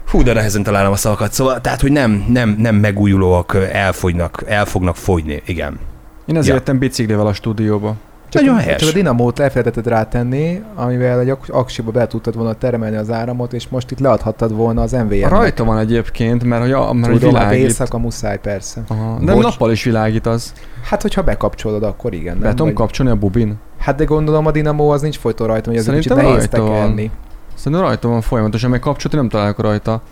Hú, 0.06 0.22
de 0.22 0.32
nehezen 0.32 0.62
találom 0.62 0.92
a 0.92 0.96
szavakat, 0.96 1.32
szóval, 1.32 1.60
tehát, 1.60 1.80
hogy 1.80 1.92
nem, 1.92 2.24
nem, 2.28 2.56
nem 2.58 2.74
megújulóak, 2.74 3.56
elfogynak, 3.72 4.42
el 4.46 4.64
fognak 4.64 4.96
fogyni, 4.96 5.42
igen. 5.46 5.78
Én 6.26 6.36
ezért 6.36 6.46
Ja. 6.46 6.54
jöttem 6.54 6.78
biciklivel 6.78 7.26
a 7.26 7.32
stúdióba. 7.32 7.96
Csak, 8.28 8.42
Nagyon 8.42 8.58
helyes. 8.58 8.80
csak 8.80 8.88
a 8.90 8.92
dinamót 8.92 9.38
elfelejtetted 9.38 9.86
rátenni, 9.86 10.62
amivel 10.74 11.20
egy 11.20 11.30
ak- 11.30 11.48
aksiba 11.50 11.90
be 11.90 12.06
tudtad 12.06 12.34
volna 12.36 12.52
termelni 12.54 12.96
az 12.96 13.10
áramot, 13.10 13.52
és 13.52 13.68
most 13.68 13.90
itt 13.90 13.98
leadhattad 13.98 14.52
volna 14.54 14.82
az 14.82 14.92
MVM-nek. 14.92 15.28
Rajta 15.28 15.64
van 15.64 15.78
egyébként, 15.78 16.44
mert 16.44 16.62
hogy, 16.62 16.72
a, 16.72 16.92
mert 16.92 17.12
Tudom, 17.12 17.34
hát 17.34 17.42
világít. 17.44 17.64
éjszaka 17.68 17.98
muszáj, 17.98 18.38
persze. 18.38 18.82
Aha. 18.88 19.18
De 19.20 19.32
Bocs. 19.32 19.42
nappal 19.42 19.70
is 19.70 19.84
világít 19.84 20.26
az. 20.26 20.52
Hát, 20.84 21.02
hogyha 21.02 21.22
bekapcsolod, 21.22 21.82
akkor 21.82 22.12
igen. 22.14 22.34
Be 22.38 22.40
Nem? 22.44 22.50
tudom 22.50 22.66
Vagy- 22.66 22.76
kapcsolni 22.76 23.12
a 23.12 23.16
bubin. 23.16 23.54
Hát 23.78 23.96
de 23.96 24.04
gondolom 24.04 24.46
a 24.46 24.50
dinamó 24.50 24.90
az 24.90 25.00
nincs 25.00 25.18
folyton 25.18 25.46
rajta, 25.46 25.70
hogy 25.70 25.78
ez 25.78 25.88
egy 25.88 25.94
kicsit 25.94 26.08
Szerintem 26.12 26.32
nehéz 26.34 26.48
tekerni. 26.48 27.10
Szerintem 27.54 27.86
rajta 27.86 28.08
van 28.08 28.20
folyamatosan, 28.20 28.70
meg 28.70 28.80
kapcsolat 28.80 29.16
nem 29.16 29.28
találok 29.28 29.58
rajta. 29.60 30.02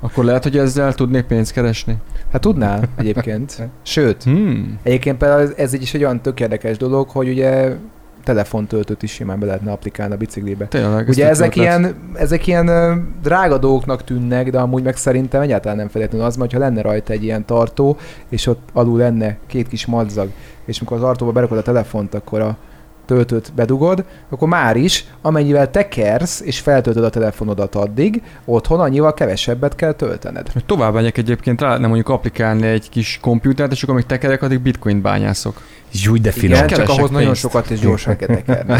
Akkor 0.00 0.24
lehet, 0.24 0.42
hogy 0.42 0.56
ezzel 0.58 0.94
tudnék 0.94 1.24
pénzt 1.24 1.52
keresni. 1.52 1.96
Hát 2.32 2.40
tudnál 2.40 2.82
egyébként. 2.96 3.62
Sőt, 3.82 4.22
Hmm. 4.22 4.78
egyébként 4.82 5.18
például 5.18 5.52
ez 5.56 5.74
egy 5.74 5.82
is 5.82 5.94
egy 5.94 6.02
olyan 6.02 6.20
tök 6.20 6.40
érdekes 6.40 6.76
dolog, 6.76 7.08
hogy 7.08 7.28
ugye 7.28 7.76
telefontöltőt 8.24 9.02
is 9.02 9.12
simán 9.12 9.38
be 9.38 9.46
lehetne 9.46 9.72
applikálni 9.72 10.14
a 10.14 10.16
biciklibe. 10.16 10.66
Tényleg. 10.66 11.08
Ugye 11.08 11.28
ez 11.28 11.40
ezek 11.40 11.56
ilyen, 11.56 11.94
ezek 12.14 12.46
ilyen 12.46 12.66
drága 13.22 13.58
dolgoknak 13.58 14.04
tűnnek, 14.04 14.50
de 14.50 14.58
amúgy 14.58 14.82
meg 14.82 14.96
szerintem 14.96 15.40
egyáltalán 15.40 15.76
nem 15.76 15.88
feltétlenül 15.88 16.26
az, 16.26 16.36
mert 16.36 16.52
ha 16.52 16.58
lenne 16.58 16.82
rajta 16.82 17.12
egy 17.12 17.22
ilyen 17.24 17.44
tartó, 17.44 17.96
és 18.28 18.46
ott 18.46 18.68
alul 18.72 18.98
lenne 18.98 19.36
két 19.46 19.68
kis 19.68 19.86
madzag, 19.86 20.28
és 20.64 20.78
amikor 20.78 20.96
az 20.96 21.02
tartóba 21.02 21.32
berakod 21.32 21.58
a 21.58 21.62
telefont, 21.62 22.14
akkor 22.14 22.40
a, 22.40 22.56
töltőt 23.08 23.52
bedugod, 23.54 24.04
akkor 24.28 24.48
már 24.48 24.76
is, 24.76 25.04
amennyivel 25.22 25.70
tekersz 25.70 26.40
és 26.40 26.58
feltöltöd 26.58 27.04
a 27.04 27.10
telefonodat 27.10 27.74
addig, 27.74 28.22
otthon 28.44 28.80
annyival 28.80 29.14
kevesebbet 29.14 29.74
kell 29.74 29.92
töltened. 29.92 30.46
Tovább 30.66 30.94
megyek 30.94 31.18
egyébként, 31.18 31.60
rá 31.60 31.66
lehetne 31.66 31.86
mondjuk 31.86 32.08
applikálni 32.08 32.66
egy 32.66 32.88
kis 32.88 33.18
komputert, 33.22 33.72
és 33.72 33.82
akkor 33.82 33.94
amíg 33.94 34.06
tekerek, 34.06 34.42
addig 34.42 34.60
bitcoin 34.60 35.02
bányászok. 35.02 35.62
Júj, 35.92 36.18
de 36.18 36.30
finom. 36.30 36.56
Igen, 36.56 36.68
csak 36.68 36.88
ahhoz 36.88 37.10
nagyon 37.10 37.26
pénzt. 37.26 37.40
sokat 37.40 37.70
és 37.70 37.78
gyorsan 37.78 38.16
kell 38.16 38.28
tekerni. 38.28 38.74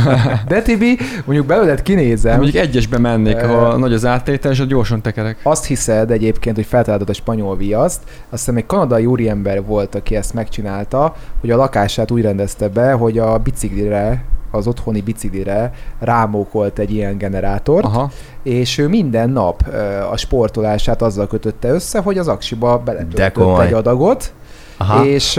De 0.48 0.62
Tibi, 0.62 0.98
mondjuk 1.24 1.46
belőled 1.46 1.82
kinézem, 1.82 2.40
Mondjuk 2.40 2.62
egyesbe 2.62 2.98
mennék, 2.98 3.40
ha 3.40 3.76
nagy 3.76 3.92
az 3.92 4.06
áttétel, 4.06 4.50
és 4.50 4.66
gyorsan 4.66 5.00
tekerek. 5.02 5.38
azt 5.42 5.64
hiszed 5.66 6.10
egyébként, 6.10 6.56
hogy 6.56 6.66
feltaláltad 6.66 7.08
a 7.08 7.12
spanyol 7.12 7.56
viaszt, 7.56 8.00
azt 8.06 8.44
hiszem 8.44 8.56
egy 8.56 8.66
kanadai 8.66 9.06
úriember 9.06 9.64
volt, 9.64 9.94
aki 9.94 10.16
ezt 10.16 10.34
megcsinálta, 10.34 11.14
hogy 11.40 11.50
a 11.50 11.56
lakását 11.56 12.10
úgy 12.10 12.22
rendezte 12.22 12.68
be, 12.68 12.92
hogy 12.92 13.18
a 13.18 13.38
biciklire, 13.38 14.24
az 14.50 14.66
otthoni 14.66 15.00
biciklire 15.00 15.72
rámókolt 15.98 16.78
egy 16.78 16.92
ilyen 16.92 17.18
generátort, 17.18 17.84
Aha. 17.84 18.10
és 18.42 18.78
ő 18.78 18.88
minden 18.88 19.30
nap 19.30 19.68
a 20.10 20.16
sportolását 20.16 21.02
azzal 21.02 21.26
kötötte 21.26 21.68
össze, 21.68 21.98
hogy 22.00 22.18
az 22.18 22.28
aksiba 22.28 22.78
beletöltött 22.78 23.58
egy 23.60 23.72
adagot, 23.72 24.32
Aha. 24.76 25.04
és 25.04 25.38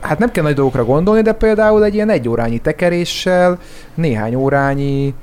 hát 0.00 0.18
nem 0.18 0.30
kell 0.30 0.42
nagy 0.42 0.54
dolgokra 0.54 0.84
gondolni, 0.84 1.22
de 1.22 1.32
például 1.32 1.84
egy 1.84 1.94
ilyen 1.94 2.10
egy 2.10 2.28
órányi 2.28 2.58
tekeréssel 2.58 3.58
néhány 3.94 4.34
órányi 4.34 5.14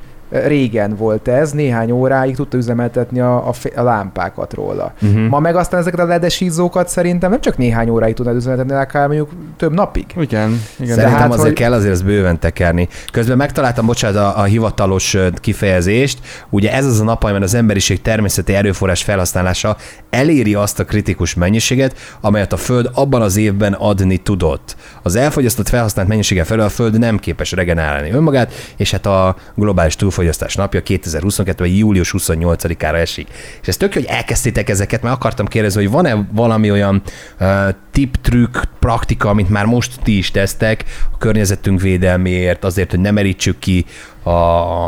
Régen 0.46 0.96
volt 0.96 1.28
ez, 1.28 1.52
néhány 1.52 1.92
óráig 1.92 2.36
tudta 2.36 2.58
üzemeltetni 2.58 3.20
a, 3.20 3.48
a, 3.48 3.54
fe- 3.54 3.78
a 3.78 3.84
lámpákat 3.84 4.54
róla. 4.54 4.94
Mhm. 5.00 5.20
Ma 5.20 5.40
meg 5.40 5.56
aztán 5.56 5.80
ezeket 5.80 6.00
a 6.00 6.06
ledes 6.06 6.42
izzókat 6.42 6.88
szerintem 6.90 7.30
nem 7.30 7.42
csak 7.42 7.58
néhány 7.58 7.90
óráig 7.90 8.14
tudnád 8.14 8.36
üzemeltetni, 8.36 8.74
akár 8.74 9.08
mondjuk 9.08 9.30
több 9.58 9.74
napig. 9.74 10.06
Igen, 10.18 10.60
igen. 10.80 10.96
Szerintem 10.96 11.20
hát, 11.20 11.28
azért 11.30 11.42
hogy- 11.48 11.54
kell 11.54 11.74
azért 11.74 11.94
ezt 11.94 12.06
bőven 12.06 12.40
tekerni. 12.40 12.88
Közben 13.12 13.38
megtaláltam, 13.38 13.86
bocsánat, 13.86 14.18
a, 14.18 14.40
a 14.40 14.44
hivatalos 14.44 15.18
kifejezést. 15.36 16.20
Ugye 16.50 16.74
ez 16.74 16.86
az 16.86 17.00
a 17.00 17.04
nap, 17.04 17.24
amiben 17.24 17.42
az 17.42 17.54
emberiség 17.54 18.02
természeti 18.02 18.54
erőforrás 18.54 19.04
felhasználása 19.04 19.78
eléri 20.10 20.54
azt 20.54 20.80
a 20.80 20.86
kritikus 20.86 21.34
mennyiséget, 21.34 21.96
amelyet 22.22 22.54
a 22.54 22.58
Föld 22.58 22.90
abban 22.94 23.22
az 23.22 23.38
évben 23.38 23.74
adni 23.74 24.18
tudott. 24.18 24.76
Az 25.02 25.16
elfogyasztott 25.16 25.70
felhasznált 25.70 26.08
mennyisége 26.08 26.44
felől 26.44 26.66
a 26.66 26.70
Föld 26.70 27.00
nem 27.00 27.18
képes 27.20 27.52
regenerálni 27.52 28.12
önmagát, 28.12 28.54
és 28.78 28.92
hát 28.92 29.06
a 29.06 29.36
globális 29.56 29.96
túlfogyasztás 30.24 30.56
napja 30.56 30.84
2022. 30.84 31.66
július 31.66 32.14
28-ára 32.18 32.96
esik. 32.96 33.28
És 33.62 33.68
ez 33.68 33.78
tök 33.78 33.94
hogy 33.94 34.06
elkezdtétek 34.06 34.70
ezeket, 34.70 35.02
mert 35.02 35.16
akartam 35.16 35.46
kérdezni, 35.46 35.82
hogy 35.82 35.92
van-e 35.92 36.28
valami 36.32 36.72
olyan 36.72 37.02
uh, 37.40 37.48
tip, 37.92 38.16
trükk, 38.22 38.58
praktika, 38.80 39.30
amit 39.30 39.50
már 39.50 39.66
most 39.66 40.00
ti 40.04 40.18
is 40.18 40.32
tesztek 40.32 40.84
a 41.12 41.18
környezetünk 41.18 41.82
védelméért, 41.82 42.64
azért, 42.64 42.90
hogy 42.90 43.00
ne 43.00 43.12
merítsük 43.12 43.60
ki 43.60 43.86
a, 44.24 44.30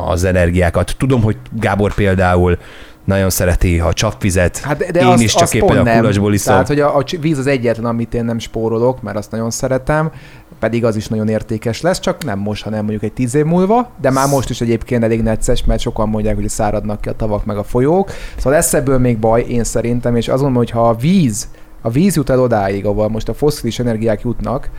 az 0.10 0.24
energiákat. 0.24 0.96
Tudom, 0.98 1.22
hogy 1.22 1.38
Gábor 1.52 1.94
például 1.94 2.58
nagyon 3.06 3.30
szereti 3.30 3.80
a 3.80 3.94
csapvizet. 3.94 4.58
Hát 4.58 4.92
de, 4.92 5.00
Én 5.00 5.06
az, 5.06 5.22
is 5.22 5.34
csak 5.34 5.42
az 5.42 5.56
éppen 5.56 5.88
a 5.88 5.98
kulacsból 5.98 6.34
iszom. 6.34 6.54
Tehát, 6.54 6.68
hogy 6.68 6.80
a, 6.80 6.98
a 6.98 7.04
víz 7.20 7.38
az 7.38 7.48
egyetlen, 7.48 7.86
amit 7.86 8.14
én 8.14 8.26
nem 8.26 8.40
spórolok, 8.40 9.02
mert 9.02 9.18
azt 9.18 9.32
nagyon 9.32 9.52
szeretem, 9.52 10.12
pedig 10.60 10.86
az 10.86 10.96
is 10.96 11.08
nagyon 11.08 11.28
értékes 11.28 11.82
lesz, 11.82 12.00
csak 12.00 12.24
nem 12.24 12.40
most, 12.40 12.64
hanem 12.64 12.80
mondjuk 12.80 13.04
egy 13.04 13.14
tíz 13.14 13.36
év 13.36 13.46
múlva, 13.46 13.90
de 14.02 14.12
már 14.12 14.28
most 14.28 14.50
is 14.50 14.62
egyébként 14.62 15.04
elég 15.04 15.22
necces, 15.22 15.66
mert 15.66 15.82
sokan 15.82 16.10
mondják, 16.10 16.36
hogy 16.36 16.50
száradnak 16.50 17.02
ki 17.02 17.10
a 17.10 17.14
tavak 17.14 17.46
meg 17.46 17.58
a 17.58 17.64
folyók. 17.64 18.12
Szóval 18.36 18.54
lesz 18.54 18.74
ebből 18.74 18.98
még 18.98 19.18
baj, 19.18 19.46
én 19.48 19.64
szerintem, 19.64 20.16
és 20.16 20.28
azt 20.28 20.42
mondom, 20.42 20.58
hogy 20.58 20.70
ha 20.70 20.90
a 20.90 20.94
víz, 20.94 21.48
a 21.82 21.90
víz 21.90 22.16
jut 22.16 22.30
el 22.30 22.40
odáig, 22.40 22.86
ahol 22.86 23.10
most 23.10 23.30
a 23.30 23.34
fosszilis 23.34 23.80
energiák 23.80 24.22
jutnak, 24.22 24.70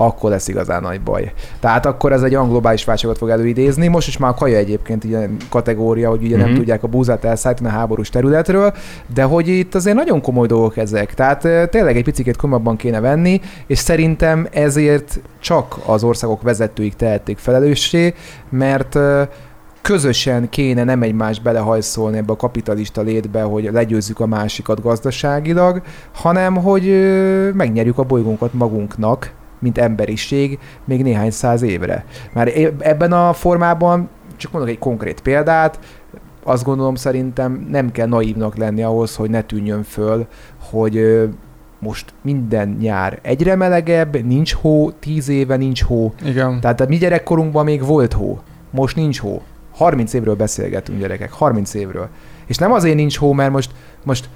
akkor 0.00 0.30
lesz 0.30 0.48
igazán 0.48 0.82
nagy 0.82 1.00
baj. 1.00 1.32
Tehát 1.60 1.86
akkor 1.86 2.12
ez 2.12 2.22
egy 2.22 2.34
olyan 2.34 2.48
globális 2.48 2.84
válságot 2.84 3.18
fog 3.18 3.28
előidézni. 3.28 3.86
Most 3.86 4.08
is 4.08 4.16
már 4.16 4.30
a 4.30 4.34
kaja 4.34 4.56
egyébként 4.56 5.04
ilyen 5.04 5.36
kategória, 5.48 6.08
hogy 6.08 6.22
ugye 6.22 6.28
mm-hmm. 6.28 6.38
nem 6.38 6.48
Mhm. 6.48 6.58
tudják 6.58 6.82
a 6.82 6.86
búzát 6.86 7.24
elszállítani 7.24 7.68
a 7.68 7.72
háborús 7.72 8.10
területről, 8.10 8.72
de 9.14 9.22
hogy 9.22 9.48
itt 9.48 9.74
azért 9.74 9.96
nagyon 9.96 10.20
komoly 10.20 10.46
dolgok 10.46 10.76
ezek. 10.76 11.14
Tehát 11.14 11.70
tényleg 11.70 11.96
egy 11.96 12.04
picit 12.04 12.36
komolyabban 12.36 12.76
kéne 12.76 13.00
venni, 13.00 13.40
és 13.66 13.78
szerintem 13.78 14.46
ezért 14.50 15.20
csak 15.40 15.76
az 15.86 16.04
országok 16.04 16.42
vezetőik 16.42 16.94
tehették 16.94 17.38
felelőssé, 17.38 18.14
mert 18.48 18.98
közösen 19.82 20.48
kéne 20.48 20.84
nem 20.84 21.02
egymást 21.02 21.42
belehajszolni 21.42 22.16
ebbe 22.16 22.32
a 22.32 22.36
kapitalista 22.36 23.00
létbe, 23.00 23.42
hogy 23.42 23.68
legyőzzük 23.72 24.20
a 24.20 24.26
másikat 24.26 24.82
gazdaságilag, 24.82 25.82
hanem 26.14 26.56
hogy 26.56 26.84
megnyerjük 27.54 27.98
a 27.98 28.02
bolygónkat 28.02 28.52
magunknak, 28.52 29.30
mint 29.58 29.78
emberiség 29.78 30.58
még 30.84 31.02
néhány 31.02 31.30
száz 31.30 31.62
évre. 31.62 32.04
Már 32.32 32.52
ebben 32.78 33.12
a 33.12 33.32
formában, 33.32 34.08
csak 34.36 34.52
mondok 34.52 34.70
egy 34.70 34.78
konkrét 34.78 35.20
példát, 35.20 35.78
azt 36.42 36.64
gondolom 36.64 36.94
szerintem 36.94 37.66
nem 37.70 37.92
kell 37.92 38.06
naívnak 38.06 38.56
lenni 38.56 38.82
ahhoz, 38.82 39.16
hogy 39.16 39.30
ne 39.30 39.42
tűnjön 39.42 39.82
föl, 39.82 40.26
hogy 40.70 41.28
most 41.78 42.12
minden 42.22 42.76
nyár 42.80 43.18
egyre 43.22 43.56
melegebb, 43.56 44.24
nincs 44.24 44.54
hó, 44.54 44.90
tíz 44.90 45.28
éve 45.28 45.56
nincs 45.56 45.82
hó. 45.82 46.14
Igen. 46.24 46.60
Tehát 46.60 46.80
a 46.80 46.86
mi 46.88 46.96
gyerekkorunkban 46.96 47.64
még 47.64 47.84
volt 47.84 48.12
hó, 48.12 48.40
most 48.70 48.96
nincs 48.96 49.20
hó. 49.20 49.42
30 49.74 50.12
évről 50.12 50.34
beszélgetünk 50.34 50.98
gyerekek, 50.98 51.32
30 51.32 51.74
évről. 51.74 52.08
És 52.46 52.56
nem 52.56 52.72
azért 52.72 52.96
nincs 52.96 53.18
hó, 53.18 53.32
mert 53.32 53.52
most, 53.52 53.70
most, 54.04 54.28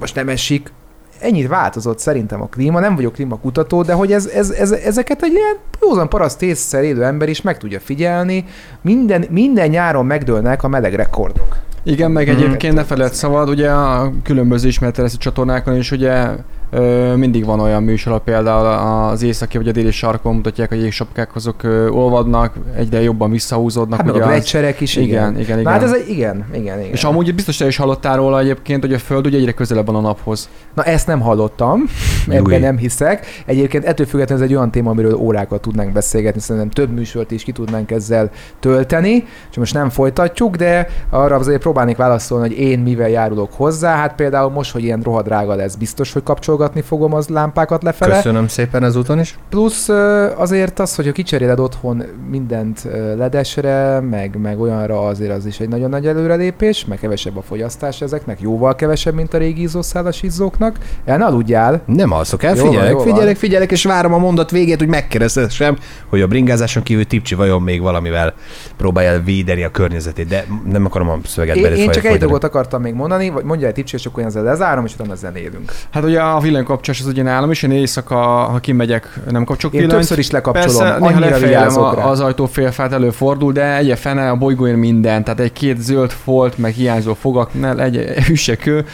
most 0.00 0.14
nem 0.14 0.28
esik, 0.28 0.72
ennyit 1.20 1.48
változott 1.48 1.98
szerintem 1.98 2.42
a 2.42 2.46
klíma, 2.46 2.80
nem 2.80 2.94
vagyok 2.94 3.12
klímakutató, 3.12 3.82
de 3.82 3.92
hogy 3.92 4.12
ez, 4.12 4.26
ez, 4.26 4.50
ez, 4.50 4.70
ezeket 4.70 5.22
egy 5.22 5.32
ilyen 5.32 5.56
józan 5.80 6.08
paraszt 6.08 6.42
észszer 6.42 6.82
élő 6.84 7.04
ember 7.04 7.28
is 7.28 7.42
meg 7.42 7.58
tudja 7.58 7.80
figyelni. 7.80 8.44
Minden, 8.82 9.24
minden 9.30 9.68
nyáron 9.68 10.06
megdőlnek 10.06 10.62
a 10.62 10.68
meleg 10.68 10.94
rekordok. 10.94 11.56
Igen, 11.82 12.10
meg 12.10 12.26
Mhm. 12.28 12.36
egyébként 12.36 12.74
ne 12.74 12.84
feled 12.84 13.12
szabad, 13.14 13.48
ugye 13.48 13.70
a 13.70 14.12
különböző 14.22 14.68
ismeretteresztő 14.68 15.18
csatornákon 15.18 15.76
is 15.76 15.90
ugye 15.90 16.26
ö, 16.74 17.14
mindig 17.16 17.44
van 17.44 17.60
olyan 17.60 17.82
műsor, 17.82 18.20
például 18.20 18.66
az 19.10 19.22
északi 19.22 19.56
vagy 19.56 19.68
a 19.68 19.72
déli 19.72 19.90
sarkon 19.90 20.34
mutatják, 20.34 20.68
hogy 20.68 20.80
jégsapkák 20.80 21.34
azok 21.34 21.62
ö, 21.62 21.88
olvadnak, 21.88 22.54
egyre 22.76 23.02
jobban 23.02 23.30
visszahúzódnak. 23.30 23.98
Hát 24.00 24.08
a 24.08 24.12
ugye 24.12 24.22
az- 24.22 24.28
gletszerek 24.28 24.80
is, 24.80 24.96
igen. 24.96 25.30
Igen, 25.30 25.40
igen, 25.40 25.58
Na, 25.62 25.70
hát 25.70 25.80
igen. 25.82 25.94
ez 25.94 26.00
egy, 26.00 26.08
igen, 26.08 26.44
igen, 26.52 26.78
igen. 26.80 26.92
És 26.92 27.04
amúgy 27.04 27.34
biztos 27.34 27.56
te 27.56 27.66
is 27.66 27.76
hallottál 27.76 28.16
róla 28.16 28.40
egyébként, 28.40 28.80
hogy 28.82 28.92
a 28.92 28.98
Föld 28.98 29.26
ugye 29.26 29.38
egyre 29.38 29.52
közelebb 29.52 29.86
van 29.86 29.94
a 29.94 30.00
naphoz. 30.00 30.48
Na 30.74 30.82
ezt 30.82 31.06
nem 31.06 31.20
hallottam, 31.20 31.82
Júj. 32.26 32.36
ebben 32.36 32.60
nem 32.60 32.76
hiszek. 32.76 33.26
Egyébként 33.46 33.84
ettől 33.84 34.06
függetlenül 34.06 34.44
ez 34.44 34.50
egy 34.50 34.56
olyan 34.56 34.70
téma, 34.70 34.90
amiről 34.90 35.14
órákat 35.14 35.60
tudnánk 35.60 35.92
beszélgetni, 35.92 36.40
szerintem 36.40 36.70
több 36.70 36.94
műsort 36.94 37.30
is 37.30 37.42
ki 37.42 37.52
tudnánk 37.52 37.90
ezzel 37.90 38.30
tölteni, 38.60 39.24
és 39.50 39.56
most 39.56 39.74
nem 39.74 39.88
folytatjuk, 39.90 40.56
de 40.56 40.86
arra 41.10 41.36
azért 41.36 41.60
próbálnék 41.60 41.96
válaszolni, 41.96 42.48
hogy 42.48 42.58
én 42.58 42.78
mivel 42.78 43.08
járulok 43.08 43.52
hozzá. 43.52 43.96
Hát 43.96 44.14
például 44.14 44.50
most, 44.50 44.72
hogy 44.72 44.82
ilyen 44.84 45.00
rohadrága 45.00 45.54
lesz, 45.54 45.74
biztos, 45.74 46.12
hogy 46.12 46.22
kapcsolgatni 46.64 46.80
fogom 46.80 47.14
az 47.14 47.28
lámpákat 47.28 47.82
lefele. 47.82 48.14
Köszönöm 48.14 48.48
szépen 48.48 48.84
ezúton 48.84 49.20
is. 49.20 49.38
Plusz 49.48 49.88
azért 50.36 50.78
az, 50.78 50.94
hogy 50.94 51.06
ha 51.06 51.12
kicseréled 51.12 51.58
otthon 51.58 52.02
mindent 52.30 52.88
ledesre, 53.16 54.00
meg, 54.00 54.38
meg 54.40 54.60
olyanra 54.60 55.06
azért 55.06 55.30
az 55.30 55.46
is 55.46 55.60
egy 55.60 55.68
nagyon 55.68 55.90
nagy 55.90 56.06
előrelépés, 56.06 56.84
meg 56.84 56.98
kevesebb 56.98 57.36
a 57.36 57.42
fogyasztás 57.42 58.00
ezeknek, 58.00 58.40
jóval 58.40 58.74
kevesebb, 58.74 59.14
mint 59.14 59.34
a 59.34 59.38
régi 59.38 59.62
izzószálas 59.62 60.22
izzóknak. 60.22 60.78
El 61.04 61.18
ne 61.18 61.24
aludjál, 61.24 61.82
Nem 61.86 62.12
alszok 62.12 62.42
el, 62.42 62.54
van, 62.54 62.66
figyelek, 62.66 62.92
van. 62.92 63.04
figyelek, 63.04 63.36
figyelek, 63.36 63.70
és 63.70 63.84
várom 63.84 64.12
a 64.12 64.18
mondat 64.18 64.50
végét, 64.50 64.78
hogy 64.78 64.88
megkérdezhessem, 64.88 65.76
hogy 66.08 66.20
a 66.20 66.26
bringázáson 66.26 66.82
kívül 66.82 67.06
Tipcsi 67.06 67.34
vajon 67.34 67.62
még 67.62 67.80
valamivel 67.80 68.34
próbálja 68.76 69.22
védeni 69.22 69.64
a 69.64 69.70
környezetét, 69.70 70.28
de 70.28 70.44
nem 70.70 70.84
akarom 70.84 71.08
a 71.08 71.18
szöveget 71.24 71.56
Én, 71.56 71.72
én 71.72 71.90
csak 71.90 72.04
egy 72.04 72.18
dolgot 72.18 72.44
akartam 72.44 72.82
még 72.82 72.94
mondani, 72.94 73.30
vagy 73.30 73.44
mondja 73.44 73.66
egy 73.66 73.74
tipsi, 73.74 73.96
és 73.96 74.06
akkor 74.06 74.20
én 74.20 74.28
ezzel 74.28 74.42
lezárom, 74.42 74.84
és 74.84 74.94
utána 74.94 75.14
zenélünk. 75.14 75.72
Hát 75.90 76.04
ugye 76.04 76.20
a 76.20 76.40
villanykapcsolás 76.54 77.00
az 77.00 77.06
ugye 77.06 77.22
nálam 77.22 77.50
is, 77.50 77.62
én 77.62 77.70
éjszaka, 77.70 78.16
ha 78.16 78.58
kimegyek, 78.58 79.20
nem 79.30 79.44
kapcsolok 79.44 79.74
Én 79.74 79.80
villanyt. 79.80 79.98
többször 79.98 80.18
is 80.18 80.30
lekapcsolom, 80.30 81.00
Persze, 81.00 81.46
néha 81.46 81.80
a, 81.80 82.10
az 82.10 82.20
ajtó 82.20 82.46
félfát 82.46 82.92
előfordul, 82.92 83.52
de 83.52 83.76
egy 83.76 83.98
fene 83.98 84.30
a 84.30 84.36
bolygón 84.36 84.74
minden, 84.74 85.24
tehát 85.24 85.40
egy 85.40 85.52
két 85.52 85.80
zöld 85.80 86.10
folt, 86.10 86.58
meg 86.58 86.72
hiányzó 86.72 87.14
fogak, 87.14 87.60
ne 87.60 87.74
egy 87.74 87.96
hűsekő. 87.96 88.84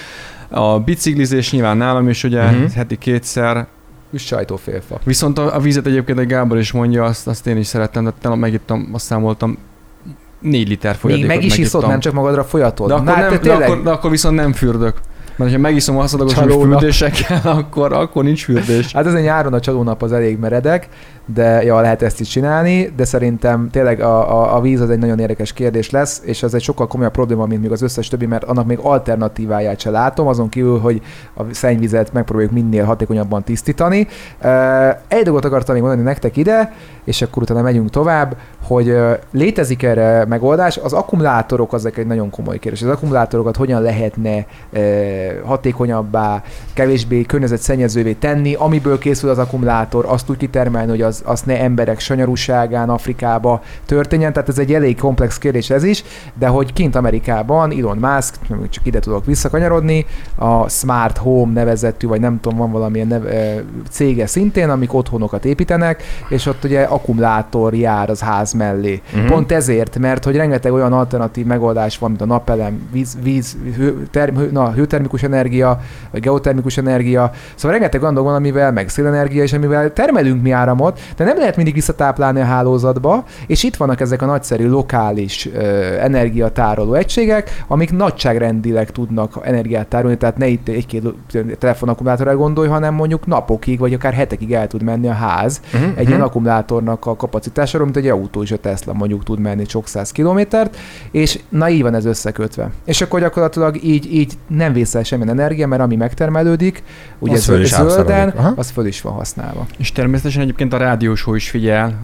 A 0.53 0.79
biciklizés 0.81 1.53
nyilván 1.53 1.77
nálam 1.77 2.09
is 2.09 2.25
ugye 2.25 2.45
uh-huh. 2.45 2.71
heti 2.71 2.99
kétszer, 2.99 3.67
Üss 4.13 4.27
sajtófélfa. 4.27 4.99
viszont 5.05 5.39
a, 5.39 5.55
a 5.55 5.61
vizet 5.61 5.87
egyébként 5.87 6.19
egy 6.19 6.27
Gábor 6.27 6.59
is 6.59 6.73
mondja, 6.73 7.05
azt, 7.05 7.27
azt 7.27 7.47
én 7.47 7.57
is 7.57 7.67
szerettem, 7.67 8.05
de 8.05 8.13
tegnap 8.21 8.41
megittam, 8.41 8.89
azt 8.93 9.05
számoltam, 9.05 9.59
négy 10.41 10.69
liter 10.69 10.91
Még 10.91 11.01
folyadékot 11.01 11.29
meg 11.29 11.45
is 11.45 11.59
iszod, 11.59 11.63
megittam. 11.63 11.91
nem 11.91 12.01
csak 12.01 12.13
magadra 12.13 12.45
folyatod. 12.45 12.89
de 12.89 12.95
akkor, 12.95 13.07
Na, 13.07 13.17
nem, 13.17 13.31
de, 13.31 13.39
tényleg, 13.39 13.69
akkor, 13.69 13.83
de 13.83 13.91
akkor 13.91 14.11
viszont 14.11 14.37
nem 14.37 14.53
fürdök. 14.53 15.01
Mert 15.41 15.53
ha 15.53 15.59
megiszom 15.59 15.99
a 15.99 16.07
Csalónak. 16.07 16.79
fürdésekkel, 16.79 17.41
akkor, 17.59 17.93
akkor 17.93 18.25
nincs 18.25 18.45
fürdés. 18.45 18.93
Hát 18.93 19.07
ez 19.07 19.15
a 19.15 19.21
nyáron 19.21 19.53
a 19.53 19.61
csalónap 19.61 20.03
az 20.03 20.13
elég 20.13 20.39
meredek, 20.39 20.89
de 21.35 21.63
ja, 21.63 21.81
lehet 21.81 22.03
ezt 22.03 22.21
is 22.21 22.29
csinálni, 22.29 22.93
de 22.97 23.05
szerintem 23.05 23.69
tényleg 23.71 24.01
a, 24.01 24.41
a, 24.41 24.57
a 24.57 24.61
víz 24.61 24.81
az 24.81 24.91
egy 24.91 24.99
nagyon 24.99 25.19
érdekes 25.19 25.53
kérdés 25.53 25.91
lesz, 25.91 26.23
és 26.25 26.43
ez 26.43 26.55
egy 26.55 26.63
sokkal 26.63 26.87
komolyabb 26.87 27.13
probléma, 27.13 27.47
mint 27.47 27.61
még 27.61 27.73
az 27.73 27.83
összes 27.83 28.09
többi, 28.09 28.27
mert 28.27 28.45
annak 28.45 28.67
még 28.67 28.79
alternatíváját 28.83 29.81
se 29.81 29.91
látom, 29.91 30.27
azon 30.27 30.49
kívül, 30.49 30.79
hogy 30.79 31.03
a 31.35 31.43
szennyvizet 31.51 32.13
megpróbáljuk 32.13 32.53
minél 32.53 32.85
hatékonyabban 32.85 33.43
tisztítani. 33.43 34.07
Egy 35.09 35.23
dolgot 35.23 35.45
akartam 35.45 35.75
még 35.75 35.83
mondani 35.83 36.05
nektek 36.05 36.37
ide, 36.37 36.73
és 37.05 37.23
akkor 37.23 37.43
utána 37.43 37.63
megyünk 37.63 37.91
tovább, 37.91 38.37
hogy 38.63 38.97
létezik 39.31 39.83
erre 39.83 40.25
megoldás. 40.25 40.77
Az 40.77 40.93
akkumulátorok 40.93 41.73
azok 41.73 41.97
egy 41.97 42.07
nagyon 42.07 42.31
komoly 42.31 42.59
kérdés. 42.59 42.83
Az 42.83 42.89
akkumulátorokat 42.89 43.57
hogyan 43.57 43.83
lehetne 43.83 44.47
hatékonyabbá, 45.45 46.43
kevésbé 46.75 47.23
környezetszennyezővé 47.23 48.13
tenni, 48.13 48.55
amiből 48.55 48.99
készül 48.99 49.31
az 49.31 49.39
akkumulátor, 49.39 50.05
azt 50.09 50.31
úgy 50.31 50.37
kitermelni, 50.37 50.91
hogy 50.91 51.03
az, 51.03 51.20
azt 51.25 51.47
ne 51.47 51.61
emberek 51.61 52.01
sanyarúságán 52.01 52.89
Afrikába 52.89 53.63
történjen. 53.87 54.33
Tehát 54.33 54.49
ez 54.49 54.59
egy 54.59 54.75
elég 54.75 54.99
komplex 54.99 55.39
kérdés 55.39 55.71
ez 55.71 55.85
is, 55.85 56.05
de 56.39 56.47
hogy 56.47 56.73
kint 56.73 56.97
Amerikában 56.97 57.73
Elon 57.73 57.99
Musk, 57.99 58.35
csak 58.71 58.87
ide 58.87 58.99
tudok 58.99 59.25
visszakanyarodni, 59.25 60.07
a 60.37 60.69
Smart 60.69 61.19
Home 61.19 61.53
nevezetű, 61.53 62.07
vagy 62.07 62.21
nem 62.21 62.41
tudom, 62.41 62.59
van 62.59 62.71
valamilyen 62.71 63.07
neve, 63.07 63.63
cége 63.91 64.27
szintén, 64.27 64.71
amik 64.71 64.95
otthonokat 64.95 65.45
építenek, 65.45 66.03
és 66.29 66.47
ott 66.47 66.65
ugye 66.65 66.83
akkumulátor 66.83 67.75
jár 67.75 68.11
az 68.11 68.21
ház 68.21 68.53
mellé. 68.53 69.01
Uh-huh. 69.15 69.29
Pont 69.31 69.53
ezért, 69.53 69.99
mert 69.99 70.25
hogy 70.25 70.37
rengeteg 70.37 70.73
olyan 70.73 70.93
alternatív 70.93 71.47
megoldás 71.47 71.99
van, 71.99 72.09
mint 72.09 72.23
a 72.23 72.27
napelem, 72.27 72.89
víz, 72.93 73.17
víz 73.23 73.57
hő, 73.77 74.07
term, 74.11 74.37
hő, 74.37 74.51
na, 74.53 74.73
hőtermikus 74.73 75.23
energia, 75.23 75.81
vagy 76.11 76.21
geotermikus 76.21 76.77
energia. 76.77 77.31
Szóval 77.55 77.71
rengeteg 77.79 78.01
olyan 78.03 78.15
dolog 78.15 78.29
van, 78.29 78.39
amivel, 78.39 78.73
meg 78.73 78.89
szélenergia, 78.89 79.43
és 79.43 79.53
amivel 79.53 79.93
termelünk 79.93 80.43
mi 80.43 80.51
áramot, 80.51 81.01
de 81.17 81.25
nem 81.25 81.39
lehet 81.39 81.57
mindig 81.57 81.75
visszatáplálni 81.75 82.41
a 82.41 82.45
hálózatba, 82.45 83.25
és 83.47 83.63
itt 83.63 83.77
vannak 83.77 84.01
ezek 84.01 84.23
a 84.23 84.27
nagyszerű 84.27 84.69
lokális 84.69 85.49
ö, 85.55 85.61
energiatároló 86.01 86.95
egységek, 86.95 87.65
amik 87.69 87.93
nagyságrendileg 87.93 88.91
tudnak 88.91 89.39
energiát 89.43 89.87
tárolni, 89.87 90.17
tehát 90.17 90.37
ne 90.37 90.47
itt 90.47 90.69
egy-két 90.69 91.03
telefonakkumulátorra 91.59 92.37
gondolj, 92.37 92.69
hanem 92.69 92.95
mondjuk 92.95 93.27
napokig, 93.27 93.79
vagy 93.79 93.95
akár 93.95 94.13
hetekig 94.13 94.53
el 94.53 94.67
tud 94.67 94.83
menni 94.83 95.09
a 95.09 95.13
ház 95.13 95.61
uh-huh, 95.65 95.83
egy 95.83 95.91
uh-huh. 95.91 96.09
ilyen 96.09 96.21
akkumulátornak 96.21 97.07
a 97.07 97.17
kapacitásáról, 97.17 97.87
mint 97.87 97.97
egy 97.97 98.09
autó 98.09 98.43
is 98.43 98.51
a 98.51 98.57
Tesla 98.57 98.93
mondjuk 98.93 99.25
tud 99.25 99.39
menni 99.39 99.65
sok 99.69 99.87
száz 99.87 100.13
kilométert, 100.13 100.77
és 101.11 101.39
na 101.49 101.69
így 101.69 101.83
van 101.83 101.95
ez 101.95 102.05
összekötve. 102.05 102.71
És 102.85 103.01
akkor 103.01 103.21
gyakorlatilag 103.21 103.85
így, 103.85 104.15
így 104.15 104.33
nem 104.47 104.73
vészel 104.73 105.03
semmilyen 105.03 105.39
energia, 105.39 105.67
mert 105.67 105.83
ami 105.83 105.97
megtermelődik, 105.97 106.83
ugye 107.19 107.35
az 107.35 107.45
föl 107.45 107.65
zölden, 107.65 108.35
az 108.57 108.71
föl 108.71 108.87
is 108.87 109.01
van 109.01 109.13
használva. 109.13 109.67
És 109.79 109.93
természetesen 109.93 110.43
egyébként 110.43 110.73
a 110.73 110.77
rádiósó 111.01 111.35
is 111.35 111.51
figyel 111.51 112.01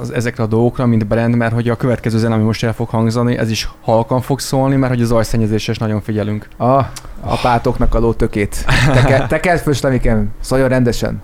az, 0.00 0.10
ezekre 0.10 0.42
a 0.42 0.46
dolgokra, 0.46 0.86
mint 0.86 1.06
brand, 1.06 1.36
mert 1.36 1.52
hogy 1.52 1.68
a 1.68 1.76
következő 1.76 2.18
zene, 2.18 2.34
ami 2.34 2.42
most 2.44 2.64
el 2.64 2.72
fog 2.72 2.88
hangzani, 2.88 3.36
ez 3.36 3.50
is 3.50 3.68
halkan 3.80 4.20
fog 4.20 4.40
szólni, 4.40 4.76
mert 4.76 4.92
hogy 4.92 5.02
az 5.02 5.08
zajszennyezésre 5.08 5.72
is 5.72 5.78
nagyon 5.78 6.00
figyelünk. 6.00 6.48
A 6.58 6.80
apátoknak 7.20 7.94
a 7.94 7.98
lótökét. 7.98 8.64
Te, 8.92 9.26
te 9.28 9.40
kell 9.40 9.56
főslemikén, 9.56 10.30
szóljon 10.40 10.68
rendesen. 10.68 11.22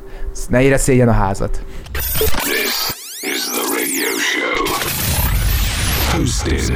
Ne 0.49 0.63
éreszéljen 0.63 1.09
a 1.09 1.13
házat. 1.13 1.65
This 1.93 2.95
is 3.21 3.43
the 3.45 3.65
radio 3.77 4.11
show. 4.19 4.65
Hosted 6.19 6.73